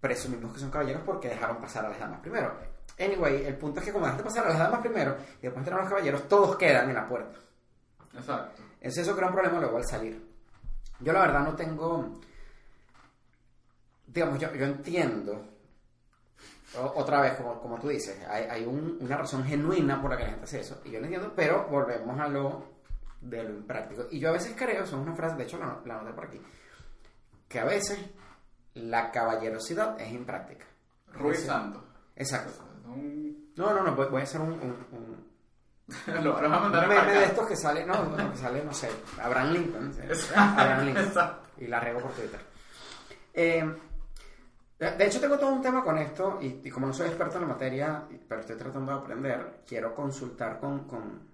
Presumimos 0.00 0.52
que 0.52 0.60
son 0.60 0.70
caballeros 0.70 1.02
porque 1.04 1.28
dejaron 1.28 1.56
pasar 1.58 1.86
a 1.86 1.88
las 1.88 1.98
damas 1.98 2.20
primero. 2.20 2.54
Anyway, 2.98 3.44
el 3.46 3.56
punto 3.56 3.80
es 3.80 3.86
que 3.86 3.92
como 3.92 4.04
dejaste 4.06 4.24
pasar 4.24 4.46
a 4.46 4.50
las 4.50 4.58
damas 4.58 4.80
primero 4.80 5.16
y 5.38 5.42
después 5.42 5.58
entran 5.58 5.80
los 5.80 5.88
caballeros, 5.88 6.28
todos 6.28 6.56
quedan 6.56 6.88
en 6.88 6.94
la 6.96 7.08
puerta. 7.08 7.38
Exacto. 8.14 8.62
Entonces 8.74 8.98
eso 9.06 9.16
crea 9.16 9.28
un 9.28 9.34
problema 9.34 9.58
luego 9.60 9.76
al 9.78 9.86
salir. 9.86 10.22
Yo 11.00 11.12
la 11.12 11.20
verdad 11.20 11.40
no 11.40 11.54
tengo... 11.56 12.20
Digamos, 14.06 14.38
yo, 14.38 14.54
yo 14.54 14.64
entiendo, 14.64 15.44
otra 16.94 17.20
vez, 17.20 17.34
como, 17.36 17.60
como 17.60 17.78
tú 17.78 17.88
dices, 17.88 18.18
hay, 18.28 18.44
hay 18.44 18.64
un- 18.66 18.98
una 19.00 19.16
razón 19.16 19.44
genuina 19.44 20.00
por 20.00 20.10
la 20.10 20.16
que 20.16 20.24
la 20.24 20.30
gente 20.30 20.44
hace 20.44 20.60
eso, 20.60 20.80
y 20.84 20.90
yo 20.90 20.98
lo 21.00 21.04
entiendo, 21.06 21.32
pero 21.34 21.66
volvemos 21.70 22.18
a 22.20 22.28
lo 22.28 22.64
de 23.20 23.42
lo 23.44 23.50
impráctico. 23.50 24.06
Y 24.10 24.18
yo 24.18 24.28
a 24.28 24.32
veces 24.32 24.54
creo, 24.56 24.84
son 24.86 25.00
una 25.00 25.14
frase, 25.14 25.36
de 25.36 25.44
hecho 25.44 25.58
la, 25.58 25.80
la 25.84 25.94
anoté 26.00 26.12
por 26.12 26.26
aquí, 26.26 26.40
que 27.48 27.60
a 27.60 27.64
veces 27.64 27.98
la 28.74 29.10
caballerosidad 29.10 29.98
es 30.00 30.12
impráctica. 30.12 30.66
Ruiz 31.12 31.38
Sí. 31.40 31.46
Santos. 31.46 31.82
Exacto. 32.14 32.52
Un- 32.86 33.52
No, 33.56 33.72
no, 33.72 33.82
no, 33.82 33.94
voy, 33.96 34.06
voy 34.08 34.20
a 34.20 34.24
hacer 34.24 34.40
un, 34.40 34.52
un- 34.52 34.86
un- 34.92 35.26
Lo 36.24 36.32
vas 36.34 36.42
a 36.42 36.48
mandar 36.48 36.88
un 36.88 36.94
meme 36.94 37.12
de 37.12 37.24
estos 37.24 37.46
que 37.46 37.56
sale, 37.56 37.86
no, 37.86 38.04
no, 38.04 38.30
que 38.32 38.36
sale, 38.36 38.62
no 38.64 38.72
sé, 38.74 38.90
Abraham 39.22 39.52
Lincoln. 39.52 39.94
¿sí? 39.94 40.00
Abraham 40.36 40.84
Lincoln. 40.86 41.04
Exacto. 41.06 41.48
Y 41.58 41.68
la 41.68 41.78
rego 41.80 42.00
por 42.00 42.10
Twitter. 42.12 42.40
Eh, 43.32 43.76
de 44.78 45.06
hecho, 45.06 45.20
tengo 45.20 45.38
todo 45.38 45.52
un 45.52 45.62
tema 45.62 45.82
con 45.82 45.96
esto, 45.96 46.38
y, 46.40 46.60
y 46.62 46.70
como 46.70 46.86
no 46.86 46.92
soy 46.92 47.08
experto 47.08 47.36
en 47.36 47.42
la 47.42 47.48
materia, 47.48 48.06
pero 48.28 48.40
estoy 48.42 48.56
tratando 48.56 48.92
de 48.92 48.98
aprender, 48.98 49.62
quiero 49.66 49.94
consultar 49.94 50.60
con, 50.60 50.86
con, 50.86 51.28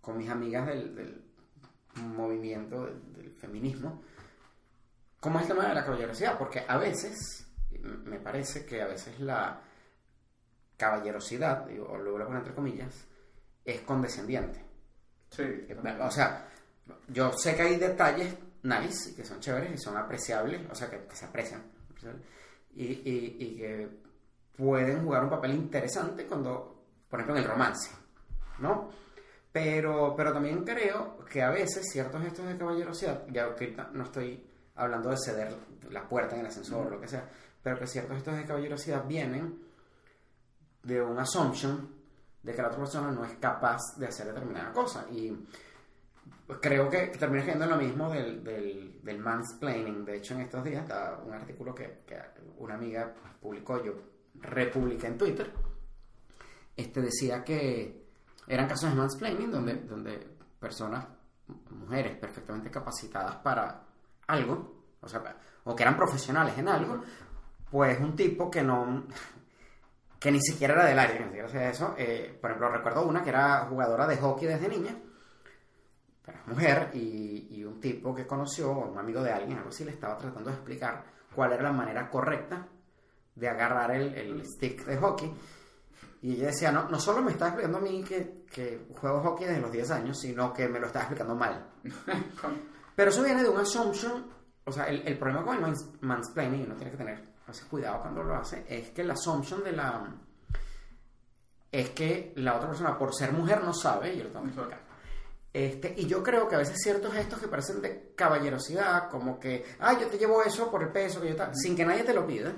con 0.00 0.18
mis 0.18 0.28
amigas 0.28 0.66
del, 0.66 0.94
del 0.94 1.24
movimiento 1.94 2.86
del, 2.86 3.12
del 3.12 3.32
feminismo, 3.32 4.02
cómo 5.20 5.38
es 5.38 5.48
el 5.48 5.54
tema 5.54 5.68
de 5.68 5.74
la 5.74 5.84
caballerosidad, 5.84 6.38
porque 6.38 6.64
a 6.66 6.76
veces, 6.76 7.46
me 8.04 8.18
parece 8.18 8.66
que 8.66 8.82
a 8.82 8.86
veces 8.86 9.20
la 9.20 9.60
caballerosidad, 10.76 11.66
digo, 11.66 11.86
o 11.88 11.98
lo 11.98 12.12
voy 12.12 12.22
a 12.22 12.24
poner 12.24 12.40
entre 12.40 12.54
comillas, 12.54 13.06
es 13.64 13.80
condescendiente. 13.82 14.64
Sí. 15.30 15.44
O 16.00 16.10
sea, 16.10 16.48
yo 17.08 17.30
sé 17.32 17.54
que 17.54 17.62
hay 17.62 17.76
detalles 17.76 18.34
nice, 18.62 19.14
que 19.14 19.24
son 19.24 19.38
chéveres 19.40 19.72
y 19.72 19.78
son 19.78 19.96
apreciables, 19.96 20.68
o 20.70 20.74
sea, 20.74 20.90
que, 20.90 21.04
que 21.06 21.14
se 21.14 21.26
aprecian, 21.26 21.62
y, 22.74 22.84
y- 22.84 23.36
y 23.40 23.56
que 23.56 23.88
pueden 24.56 25.04
jugar 25.04 25.24
un 25.24 25.30
papel 25.30 25.52
interesante 25.54 26.26
cuando, 26.26 26.82
por 27.08 27.20
ejemplo, 27.20 27.36
en 27.38 27.44
el 27.44 27.50
romance, 27.50 27.90
¿no? 28.58 28.90
Pero, 29.52 30.14
pero 30.16 30.32
también 30.32 30.62
creo 30.64 31.18
que 31.24 31.42
a 31.42 31.50
veces 31.50 31.84
ciertos 31.90 32.22
gestos 32.22 32.46
de 32.46 32.56
caballerosidad, 32.56 33.26
ya 33.28 33.54
que 33.56 33.76
no 33.92 34.04
estoy 34.04 34.44
hablando 34.76 35.10
de 35.10 35.16
ceder 35.18 35.56
la 35.90 36.08
puerta 36.08 36.34
en 36.34 36.42
el 36.42 36.46
ascensor 36.46 36.86
o 36.86 36.90
lo 36.90 37.00
que 37.00 37.08
sea, 37.08 37.28
pero 37.62 37.78
que 37.78 37.86
ciertos 37.86 38.14
gestos 38.16 38.36
de 38.36 38.44
caballerosidad 38.44 39.04
vienen 39.06 39.58
de 40.84 41.02
un 41.02 41.18
assumption 41.18 41.88
de 42.42 42.54
que 42.54 42.62
la 42.62 42.68
otra 42.68 42.78
persona 42.80 43.10
no 43.10 43.24
es 43.24 43.32
capaz 43.38 43.80
de 43.98 44.06
hacer 44.06 44.26
determinada 44.28 44.72
cosa. 44.72 45.04
Y 45.10 45.36
creo 46.60 46.88
que 46.88 47.08
termina 47.08 47.52
en 47.52 47.70
lo 47.70 47.76
mismo 47.76 48.10
del, 48.10 48.42
del, 48.42 49.00
del 49.02 49.18
mansplaining. 49.18 50.04
De 50.04 50.16
hecho, 50.16 50.34
en 50.34 50.40
estos 50.40 50.64
días 50.64 50.82
está 50.82 51.20
un 51.24 51.32
artículo 51.34 51.74
que, 51.74 52.02
que 52.06 52.16
una 52.58 52.74
amiga 52.74 53.12
publicó, 53.40 53.82
yo 53.84 53.94
republiqué 54.34 55.06
en 55.06 55.18
Twitter. 55.18 55.52
Este 56.76 57.00
decía 57.00 57.44
que 57.44 58.06
eran 58.46 58.68
casos 58.68 58.90
de 58.90 58.96
mansplaining 58.96 59.50
donde, 59.50 59.74
donde 59.74 60.26
personas, 60.58 61.06
mujeres 61.70 62.16
perfectamente 62.16 62.70
capacitadas 62.70 63.36
para 63.36 63.82
algo, 64.26 64.84
o 65.00 65.08
sea, 65.08 65.36
o 65.64 65.74
que 65.76 65.82
eran 65.82 65.96
profesionales 65.96 66.56
en 66.56 66.68
algo, 66.68 67.02
pues 67.70 67.98
un 68.00 68.16
tipo 68.16 68.50
que 68.50 68.62
no 68.62 69.04
que 70.18 70.30
ni 70.30 70.40
siquiera 70.40 70.74
era 70.74 70.84
del 70.84 70.98
área, 70.98 71.16
que 71.16 71.24
ni 71.24 71.28
siquiera 71.28 71.48
hacía 71.48 71.70
eso. 71.70 71.94
eh, 71.96 72.36
por 72.40 72.50
ejemplo, 72.50 72.70
recuerdo 72.70 73.06
una 73.06 73.22
que 73.22 73.30
era 73.30 73.66
jugadora 73.66 74.06
de 74.06 74.18
hockey 74.18 74.46
desde 74.46 74.68
niña, 74.68 74.94
pero 76.24 76.38
es 76.38 76.46
mujer, 76.46 76.90
y, 76.94 77.48
y 77.58 77.64
un 77.64 77.80
tipo 77.80 78.14
que 78.14 78.26
conoció, 78.26 78.70
un 78.72 78.98
amigo 78.98 79.22
de 79.22 79.32
alguien, 79.32 79.58
algo 79.58 79.70
así, 79.70 79.84
le 79.84 79.92
estaba 79.92 80.16
tratando 80.16 80.50
de 80.50 80.56
explicar 80.56 81.04
cuál 81.34 81.52
era 81.52 81.62
la 81.64 81.72
manera 81.72 82.08
correcta 82.10 82.66
de 83.34 83.48
agarrar 83.48 83.92
el, 83.92 84.14
el 84.14 84.44
stick 84.46 84.84
de 84.84 84.96
hockey. 84.98 85.32
Y 86.22 86.34
ella 86.34 86.48
decía, 86.48 86.70
no, 86.70 86.88
no 86.88 86.98
solo 87.00 87.22
me 87.22 87.30
está 87.32 87.46
explicando 87.46 87.78
a 87.78 87.80
mí 87.80 88.04
que, 88.04 88.44
que 88.52 88.86
juego 89.00 89.20
hockey 89.22 89.46
desde 89.46 89.60
los 89.62 89.72
10 89.72 89.90
años, 89.92 90.20
sino 90.20 90.52
que 90.52 90.68
me 90.68 90.78
lo 90.78 90.86
está 90.88 91.00
explicando 91.00 91.34
mal. 91.34 91.70
Pero 92.94 93.10
eso 93.10 93.22
viene 93.22 93.42
de 93.42 93.48
un 93.48 93.56
assumption, 93.58 94.26
o 94.64 94.72
sea, 94.72 94.84
el, 94.84 95.06
el 95.08 95.18
problema 95.18 95.42
con 95.44 95.56
el 95.56 95.62
mans- 95.62 95.90
mansplaining, 96.02 96.60
y 96.60 96.64
uno 96.64 96.74
tiene 96.74 96.90
que 96.90 96.98
tener 96.98 97.30
a 97.44 97.46
veces 97.48 97.64
cuidado 97.64 98.02
cuando 98.02 98.22
lo 98.22 98.34
hace, 98.36 98.64
es 98.68 98.90
que 98.90 99.00
el 99.00 99.10
assumption 99.10 99.64
de 99.64 99.72
la... 99.72 100.14
es 101.72 101.90
que 101.90 102.32
la 102.36 102.56
otra 102.56 102.68
persona, 102.68 102.98
por 102.98 103.14
ser 103.14 103.32
mujer, 103.32 103.62
no 103.64 103.72
sabe, 103.72 104.12
y 104.14 104.18
yo 104.18 104.24
lo 104.24 104.30
tengo 104.30 104.44
que 104.44 104.50
explicar. 104.50 104.80
Este, 105.52 105.94
y 105.96 106.06
yo 106.06 106.22
creo 106.22 106.48
que 106.48 106.54
a 106.54 106.58
veces 106.58 106.78
ciertos 106.80 107.12
gestos 107.12 107.40
que 107.40 107.48
parecen 107.48 107.82
de 107.82 108.12
caballerosidad, 108.14 109.08
como 109.10 109.40
que, 109.40 109.64
ah, 109.80 109.98
yo 109.98 110.06
te 110.06 110.16
llevo 110.16 110.42
eso 110.42 110.70
por 110.70 110.82
el 110.82 110.90
peso 110.90 111.20
que 111.20 111.30
yo 111.30 111.36
tal, 111.36 111.54
sin 111.56 111.74
que 111.74 111.84
nadie 111.84 112.04
te 112.04 112.14
lo 112.14 112.26
pida. 112.26 112.52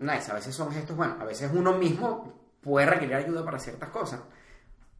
Nice, 0.00 0.30
a 0.30 0.34
veces 0.34 0.54
son 0.54 0.70
gestos, 0.70 0.96
bueno, 0.96 1.16
a 1.18 1.24
veces 1.24 1.50
uno 1.52 1.72
mismo 1.72 2.56
puede 2.60 2.86
requerir 2.86 3.14
ayuda 3.14 3.44
para 3.44 3.58
ciertas 3.58 3.88
cosas, 3.88 4.20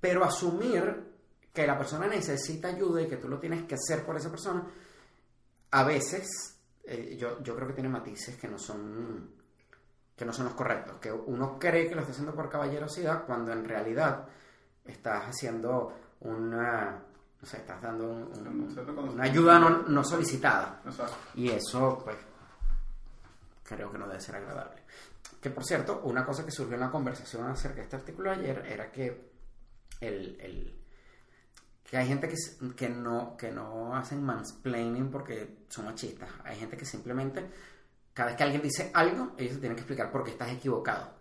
pero 0.00 0.24
asumir 0.24 1.08
que 1.52 1.66
la 1.66 1.76
persona 1.76 2.06
necesita 2.06 2.68
ayuda 2.68 3.02
y 3.02 3.08
que 3.08 3.16
tú 3.16 3.28
lo 3.28 3.38
tienes 3.38 3.64
que 3.64 3.74
hacer 3.74 4.04
por 4.04 4.16
esa 4.16 4.30
persona, 4.30 4.66
a 5.70 5.84
veces 5.84 6.58
eh, 6.84 7.16
yo, 7.18 7.42
yo 7.42 7.54
creo 7.54 7.68
que 7.68 7.74
tiene 7.74 7.90
matices 7.90 8.36
que 8.36 8.48
no 8.48 8.58
son 8.58 9.36
que 10.16 10.24
no 10.24 10.32
son 10.32 10.46
los 10.46 10.54
correctos, 10.54 10.96
que 10.96 11.12
uno 11.12 11.60
cree 11.60 11.88
que 11.88 11.94
lo 11.94 12.00
está 12.00 12.10
haciendo 12.10 12.34
por 12.34 12.48
caballerosidad 12.48 13.24
cuando 13.24 13.52
en 13.52 13.64
realidad 13.64 14.26
estás 14.84 15.28
haciendo 15.28 15.94
una, 16.20 17.02
no 17.40 17.46
sé, 17.48 17.58
estás 17.58 17.80
dando 17.80 18.04
un- 18.10 18.46
un- 18.46 19.08
una 19.10 19.24
ayuda 19.24 19.58
no, 19.58 19.70
no 19.88 20.04
solicitada. 20.04 20.80
Exacto. 20.84 21.16
Y 21.34 21.48
eso, 21.50 22.00
pues, 22.04 22.16
creo 23.64 23.90
que 23.92 23.98
no 23.98 24.06
debe 24.06 24.20
ser 24.20 24.36
agradable. 24.36 24.82
Que 25.40 25.50
por 25.50 25.64
cierto, 25.64 26.00
una 26.04 26.24
cosa 26.24 26.44
que 26.44 26.50
surgió 26.50 26.74
en 26.74 26.80
la 26.80 26.90
conversación 26.90 27.46
acerca 27.46 27.76
de 27.76 27.82
este 27.82 27.96
artículo 27.96 28.30
ayer 28.32 28.64
era 28.66 28.90
que 28.90 29.30
el, 30.00 30.40
el- 30.40 30.74
que 31.84 31.96
hay 31.96 32.06
gente 32.06 32.28
que, 32.28 32.34
que 32.76 32.88
no 32.90 33.34
que 33.36 33.50
no 33.50 33.96
hacen 33.96 34.22
mansplaining 34.22 35.10
porque 35.10 35.64
son 35.68 35.86
machistas. 35.86 36.28
Hay 36.44 36.58
gente 36.58 36.76
que 36.76 36.84
simplemente 36.84 37.48
cada 38.12 38.28
vez 38.28 38.36
que 38.36 38.42
alguien 38.42 38.60
dice 38.62 38.90
algo, 38.92 39.32
ellos 39.38 39.54
se 39.54 39.60
tienen 39.60 39.76
que 39.76 39.82
explicar 39.82 40.10
por 40.10 40.24
qué 40.24 40.32
estás 40.32 40.50
equivocado. 40.50 41.14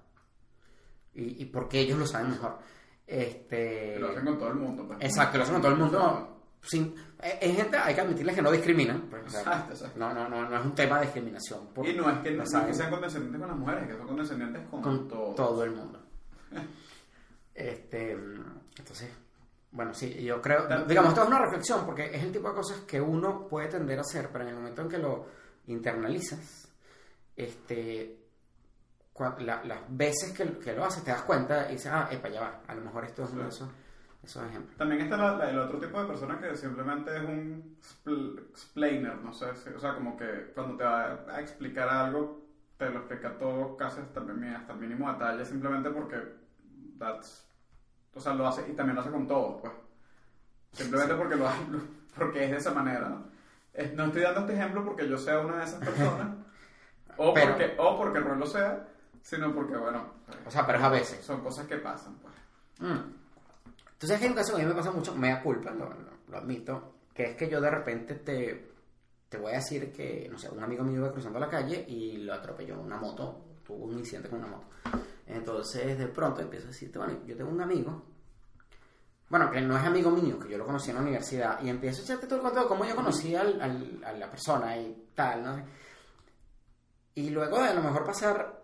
Y, 1.14 1.42
y 1.42 1.46
por 1.46 1.70
qué 1.70 1.80
ellos 1.82 1.98
lo 2.00 2.06
saben 2.08 2.32
mejor. 2.32 2.58
Este, 3.08 3.98
Lo 4.00 4.10
hacen 4.10 4.26
con 4.26 4.38
todo 4.38 4.50
el 4.50 4.56
mundo. 4.56 4.86
pues. 4.86 5.00
Exacto, 5.02 5.38
lo 5.38 5.44
hacen 5.44 5.54
con 5.56 5.62
todo 5.64 5.72
el 5.72 5.78
mundo. 5.80 6.34
Sin, 6.62 6.94
eh, 7.22 7.40
hay 7.42 7.54
gente, 7.54 7.78
hay 7.78 7.96
que 7.96 8.02
admitirles 8.02 8.36
que 8.36 8.42
no 8.42 8.52
discriminan. 8.52 9.02
pues, 9.10 9.24
Exacto, 9.24 9.72
exacto. 9.74 9.98
No, 10.00 10.14
no, 10.14 10.28
no, 10.28 10.50
no 10.50 10.60
es 10.60 10.66
un 10.66 10.76
tema 10.76 10.98
de 11.00 11.06
discriminación. 11.06 11.68
por- 11.74 11.88
Y 11.88 11.96
no 11.96 12.10
es 12.10 12.20
que, 12.20 12.32
no, 12.32 12.44
es 12.44 12.50
que 12.54 12.74
sean 12.74 12.90
condescendientes 12.92 13.40
con 13.40 13.50
las 13.50 13.58
mujeres, 13.58 13.84
es 13.84 13.90
que 13.92 13.98
son 13.98 14.08
condescendientes 14.08 14.68
con, 14.70 14.82
con 14.82 15.08
todo. 15.08 15.34
todo 15.36 15.64
el 15.64 15.72
mundo. 15.72 16.02
Este, 17.54 18.12
entonces, 18.12 19.10
bueno, 19.72 19.92
sí, 19.94 20.14
yo 20.24 20.40
creo, 20.42 20.68
También- 20.68 20.88
digamos, 20.90 21.10
esto 21.10 21.24
es 21.24 21.28
una 21.28 21.40
reflexión 21.40 21.86
porque 21.88 22.06
es 22.16 22.22
el 22.24 22.32
tipo 22.32 22.50
de 22.50 22.54
cosas 22.56 22.82
que 22.82 23.02
uno 23.02 23.48
puede 23.48 23.68
tender 23.68 23.98
a 23.98 24.02
hacer, 24.02 24.30
pero 24.32 24.44
en 24.44 24.50
el 24.52 24.56
momento 24.58 24.84
en 24.84 24.90
que 24.90 24.98
lo 25.00 25.26
internalizas, 25.66 26.72
este, 27.36 28.27
la- 29.40 29.64
las 29.64 29.80
veces 29.90 30.32
que, 30.34 30.58
que 30.60 30.74
lo 30.74 30.86
haces 30.86 31.04
te 31.04 31.12
das 31.12 31.22
cuenta 31.24 31.70
y 31.70 31.74
dices, 31.74 31.92
ah, 31.94 32.08
epa, 32.12 32.30
ya 32.30 32.42
va, 32.42 32.60
a 32.68 32.76
lo 32.76 32.82
mejor 32.82 33.06
esto 33.06 33.24
es 33.24 33.32
uno 33.32 33.44
de 33.44 33.52
Sí. 33.52 33.58
esos, 33.58 33.70
esos 34.24 34.44
ejemplos. 34.46 34.78
También 34.78 35.02
está 35.02 35.18
la- 35.18 35.38
la- 35.38 35.50
el 35.50 35.60
otro 35.60 35.80
tipo 35.80 36.00
de 36.02 36.08
persona 36.08 36.40
que 36.40 36.56
simplemente 36.56 37.16
es 37.16 37.24
un 37.24 37.78
expl- 37.82 38.40
explainer, 38.50 39.16
no 39.18 39.32
sé, 39.34 39.56
si- 39.56 39.70
o 39.70 39.80
sea, 39.80 39.96
como 39.96 40.16
que 40.18 40.52
cuando 40.54 40.78
te 40.78 40.84
va 40.84 41.20
a 41.30 41.40
explicar 41.42 41.88
algo, 41.90 42.46
te 42.78 42.90
lo 42.90 43.00
explica 43.00 43.38
todo 43.38 43.76
casi 43.78 44.02
hasta, 44.02 44.20
hasta 44.22 44.74
el 44.74 44.80
mínimo 44.80 45.12
detalle, 45.12 45.46
simplemente 45.46 45.90
porque 45.90 46.18
that's, 47.00 47.48
o 48.14 48.20
sea, 48.20 48.34
lo 48.34 48.48
hace 48.48 48.70
y 48.70 48.74
también 48.74 48.96
lo 48.96 49.02
hace 49.02 49.12
con 49.12 49.28
todo, 49.28 49.58
pues. 49.62 49.74
Simplemente 50.74 51.16
porque 51.16 51.36
lo 51.36 51.48
hace, 51.48 51.62
porque 52.18 52.44
es 52.46 52.52
de 52.52 52.58
esa 52.58 52.72
manera, 52.74 53.10
¿no? 53.10 53.26
No 53.96 54.06
estoy 54.06 54.22
dando 54.24 54.40
este 54.42 54.54
ejemplo 54.54 54.84
porque 54.84 55.08
yo 55.08 55.18
sea 55.18 55.40
una 55.40 55.58
de 55.58 55.64
esas 55.66 55.80
personas, 55.84 56.28
o, 57.18 57.34
Pero- 57.34 57.50
porque, 57.52 57.76
o 57.78 57.98
porque 57.98 58.20
Roy 58.20 58.38
lo 58.40 58.46
sea, 58.46 58.88
sino 59.30 59.54
porque, 59.54 59.76
bueno, 59.76 60.14
O 60.46 60.52
sea, 60.52 60.66
pero 60.66 60.78
es 60.78 60.84
a 60.86 60.90
veces. 60.90 61.26
son 61.26 61.42
cosas 61.42 61.68
que 61.68 61.78
pasan, 61.78 62.16
pues. 62.22 62.34
Mm. 62.80 63.14
Tú 63.98 64.08
sabes 64.08 64.20
que 64.20 64.26
hay 64.26 64.32
un 64.32 64.38
caso 64.38 64.56
que 64.56 64.62
a 64.62 64.66
mí 64.66 64.70
me 64.70 64.76
pasa 64.78 64.92
mucho, 64.92 65.16
me 65.16 65.30
da 65.30 65.42
culpa, 65.42 65.72
lo, 65.72 65.90
lo- 65.90 66.18
lo 66.30 66.38
admito, 66.38 66.94
que 67.14 67.32
es 67.32 67.36
que 67.36 67.50
yo 67.50 67.60
de 67.60 67.70
repente 67.70 68.16
te, 68.16 68.72
te 69.28 69.38
voy 69.38 69.52
a 69.54 69.56
decir 69.56 69.92
que, 69.92 70.28
no 70.32 70.38
sé, 70.38 70.50
un 70.50 70.64
amigo 70.64 70.84
mío 70.84 71.00
iba 71.00 71.12
cruzando 71.12 71.40
la 71.40 71.50
calle 71.50 71.84
y 71.88 72.18
lo 72.18 72.34
atropelló 72.34 72.80
una 72.80 72.98
moto, 72.98 73.44
tuvo 73.66 73.86
un 73.86 73.98
incidente 73.98 74.30
con 74.30 74.40
una 74.40 74.48
moto. 74.50 74.68
Entonces 75.26 75.98
de 75.98 76.08
pronto 76.08 76.42
empiezo 76.42 76.68
a 76.68 76.72
decirte, 76.72 76.98
bueno, 77.00 77.20
yo 77.26 77.36
tengo 77.36 77.50
un 77.50 77.60
amigo, 77.62 78.04
bueno, 79.30 79.52
que 79.52 79.60
no 79.62 79.76
es 79.78 79.84
amigo 79.84 80.10
mío, 80.12 80.40
que 80.40 80.48
yo 80.50 80.58
lo 80.58 80.66
conocí 80.66 80.90
en 80.92 80.96
la 80.98 81.02
universidad, 81.02 81.62
y 81.62 81.70
empiezo 81.70 82.02
a 82.02 82.04
echarte 82.06 82.28
todo 82.28 82.36
el 82.38 82.42
cuento 82.44 82.62
de 82.62 82.68
cómo 82.68 82.86
yo 82.86 82.96
conocí 82.96 83.36
al- 83.36 83.60
al- 83.62 84.02
a 84.06 84.12
la 84.14 84.30
persona 84.30 84.78
y 84.78 85.10
tal, 85.16 85.44
¿no? 85.44 85.66
Y 87.16 87.30
luego 87.32 87.58
de 87.62 87.70
a 87.70 87.74
lo 87.74 87.82
mejor 87.82 88.06
pasar 88.06 88.57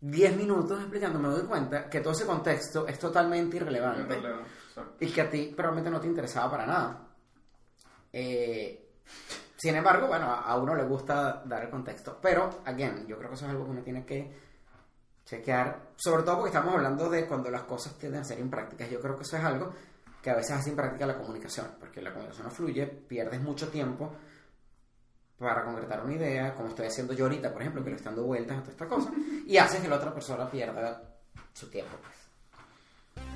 10 0.00 0.36
minutos 0.36 0.80
explicando, 0.80 1.18
me 1.18 1.28
doy 1.28 1.42
cuenta 1.42 1.88
que 1.88 2.00
todo 2.00 2.12
ese 2.12 2.24
contexto 2.24 2.86
es 2.86 2.98
totalmente 2.98 3.58
irrelevante 3.58 4.18
y 5.00 5.10
que 5.10 5.20
a 5.20 5.30
ti 5.30 5.52
probablemente 5.54 5.90
no 5.90 6.00
te 6.00 6.06
interesaba 6.06 6.50
para 6.50 6.66
nada. 6.66 7.06
Eh, 8.12 8.88
sin 9.56 9.76
embargo, 9.76 10.06
bueno, 10.06 10.26
a 10.26 10.40
a 10.40 10.56
uno 10.56 10.74
le 10.74 10.84
gusta 10.84 11.42
dar 11.44 11.64
el 11.64 11.70
contexto. 11.70 12.18
Pero, 12.20 12.60
again, 12.64 13.06
yo 13.06 13.18
creo 13.18 13.28
que 13.28 13.34
eso 13.34 13.44
es 13.44 13.50
algo 13.50 13.64
que 13.66 13.70
uno 13.72 13.82
tiene 13.82 14.06
que 14.06 14.50
chequear, 15.26 15.90
sobre 15.96 16.22
todo 16.22 16.36
porque 16.36 16.48
estamos 16.48 16.74
hablando 16.74 17.10
de 17.10 17.26
cuando 17.26 17.50
las 17.50 17.62
cosas 17.62 17.96
tienden 17.98 18.22
a 18.22 18.24
ser 18.24 18.38
imprácticas. 18.38 18.88
Yo 18.90 19.00
creo 19.00 19.16
que 19.16 19.22
eso 19.22 19.36
es 19.36 19.44
algo 19.44 19.70
que 20.22 20.30
a 20.30 20.34
veces 20.34 20.52
hace 20.52 20.70
impráctica 20.70 21.06
la 21.06 21.18
comunicación, 21.18 21.66
porque 21.78 22.00
la 22.00 22.10
comunicación 22.10 22.46
no 22.46 22.50
fluye, 22.50 22.86
pierdes 22.86 23.40
mucho 23.40 23.68
tiempo 23.68 24.12
para 25.40 25.64
concretar 25.64 26.04
una 26.04 26.12
idea, 26.14 26.54
como 26.54 26.68
estoy 26.68 26.86
haciendo 26.86 27.14
yo 27.14 27.24
ahorita, 27.24 27.52
por 27.52 27.62
ejemplo, 27.62 27.82
que 27.82 27.90
le 27.90 27.96
estoy 27.96 28.12
dando 28.12 28.26
vueltas 28.26 28.58
a 28.58 28.60
toda 28.60 28.72
esta 28.72 28.86
cosa, 28.86 29.10
y 29.46 29.56
haces 29.56 29.80
que 29.80 29.88
la 29.88 29.96
otra 29.96 30.12
persona 30.12 30.48
pierda 30.50 31.02
su 31.54 31.68
tiempo. 31.70 31.96
Pues. 32.02 33.26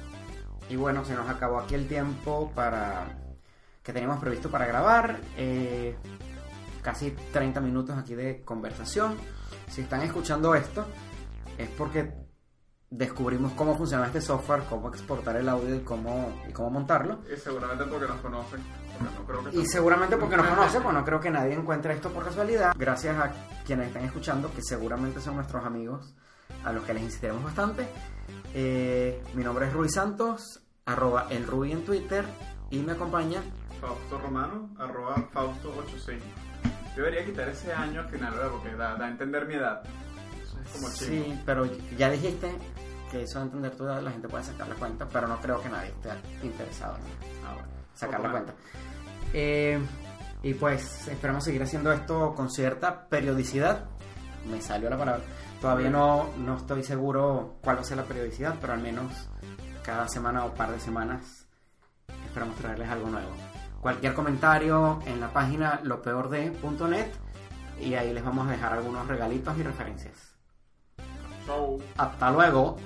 Y 0.68 0.76
bueno, 0.76 1.05
se 1.05 1.14
nos 1.14 1.28
acabó 1.28 1.59
aquí 1.59 1.74
el 1.74 1.88
tiempo 1.88 2.52
para 2.55 3.07
que 3.82 3.92
teníamos 3.92 4.20
previsto 4.20 4.50
para 4.50 4.66
grabar. 4.66 5.18
eh, 5.36 5.96
casi 6.82 7.12
30 7.32 7.61
minutos 7.62 7.96
aquí 7.96 8.14
de 8.14 8.42
conversación. 8.42 9.16
Si 9.68 9.80
están 9.80 10.02
escuchando 10.02 10.55
esto, 10.55 10.86
es 11.57 11.70
porque 11.70 12.12
descubrimos 12.97 13.53
cómo 13.55 13.76
funciona 13.76 14.07
este 14.07 14.20
software, 14.20 14.62
cómo 14.70 14.88
exportar 14.88 15.36
el 15.36 15.49
audio 15.49 15.74
y 15.74 15.80
cómo, 15.80 16.32
y 16.49 16.53
cómo 16.53 16.70
montarlo. 16.70 17.18
Y 17.32 17.36
seguramente 17.36 17.84
porque 17.84 18.07
nos 18.07 18.20
conocen. 18.20 18.61
Porque 18.99 19.14
no 19.14 19.26
creo 19.26 19.51
que 19.51 19.59
Y 19.59 19.66
seguramente 19.66 20.16
porque 20.16 20.36
nos 20.36 20.47
conocen, 20.47 20.82
pues 20.84 20.95
no 20.95 21.05
creo 21.05 21.20
que 21.20 21.30
nadie 21.30 21.55
encuentre 21.55 21.95
esto 21.95 22.11
por 22.11 22.24
casualidad. 22.24 22.72
Gracias 22.76 23.18
a 23.18 23.32
quienes 23.64 23.88
están 23.88 24.05
escuchando, 24.05 24.53
que 24.55 24.62
seguramente 24.62 25.20
son 25.20 25.36
nuestros 25.36 25.64
amigos, 25.64 26.14
a 26.64 26.72
los 26.72 26.84
que 26.84 26.95
les 26.95 27.03
insistiremos 27.03 27.42
bastante. 27.42 27.86
Eh, 28.55 29.22
mi 29.34 29.42
nombre 29.42 29.66
es 29.66 29.72
Rui 29.72 29.88
Santos, 29.88 30.62
arroba 30.86 31.26
el 31.30 31.47
en 31.70 31.84
Twitter, 31.84 32.24
y 32.70 32.78
me 32.78 32.92
acompaña. 32.92 33.42
Fausto 33.80 34.18
Romano, 34.18 34.70
arroba 34.78 35.16
Fausto85. 35.34 36.20
Yo 36.97 37.03
debería 37.03 37.24
quitar 37.24 37.49
ese 37.49 37.72
año 37.72 38.03
al 38.03 38.09
final, 38.09 38.32
¿verdad? 38.32 38.51
Porque 38.53 38.76
da, 38.76 38.95
da 38.95 39.07
a 39.07 39.11
entender 39.11 39.47
mi 39.47 39.55
edad. 39.55 39.82
Eso 40.40 40.61
es 40.61 40.68
como. 40.70 40.88
Sí, 40.88 41.42
pero 41.45 41.66
ya 41.99 42.09
dijiste 42.09 42.57
que 43.14 43.22
eso 43.22 43.38
de 43.38 43.44
entender 43.44 43.76
tu 43.76 43.84
edad 43.84 44.02
la 44.02 44.10
gente 44.10 44.28
puede 44.28 44.42
sacar 44.42 44.66
la 44.66 44.74
cuenta, 44.74 45.06
pero 45.06 45.28
no 45.28 45.40
creo 45.40 45.62
que 45.62 45.68
nadie 45.68 45.90
esté 45.90 46.10
interesado 46.44 46.96
en 46.96 47.02
Ah, 47.46 47.56
sacar 47.94 48.20
la 48.20 48.30
cuenta. 48.30 48.52
Eh, 49.32 49.78
y 50.42 50.54
pues 50.54 51.06
esperamos 51.06 51.44
seguir 51.44 51.62
haciendo 51.62 51.92
esto 51.92 52.34
con 52.34 52.50
cierta 52.50 53.08
periodicidad. 53.08 53.84
Me 54.50 54.60
salió 54.60 54.90
la 54.90 54.98
palabra. 54.98 55.22
Todavía 55.60 55.90
no, 55.90 56.30
no 56.38 56.56
estoy 56.56 56.82
seguro 56.82 57.54
cuál 57.62 57.76
va 57.76 57.82
a 57.82 57.84
ser 57.84 57.98
la 57.98 58.02
periodicidad, 58.02 58.56
pero 58.60 58.72
al 58.72 58.80
menos 58.80 59.12
cada 59.84 60.08
semana 60.08 60.44
o 60.44 60.54
par 60.54 60.72
de 60.72 60.80
semanas 60.80 61.46
esperamos 62.26 62.56
traerles 62.56 62.88
algo 62.88 63.08
nuevo. 63.10 63.30
Cualquier 63.80 64.14
comentario 64.14 64.98
en 65.06 65.20
la 65.20 65.32
página 65.32 65.78
lopeorde.net 65.84 67.06
y 67.80 67.94
ahí 67.94 68.12
les 68.12 68.24
vamos 68.24 68.48
a 68.48 68.50
dejar 68.50 68.72
algunos 68.72 69.06
regalitos 69.06 69.56
y 69.56 69.62
referencias. 69.62 70.34
Chau. 71.46 71.80
Hasta 71.96 72.30
luego. 72.30 72.76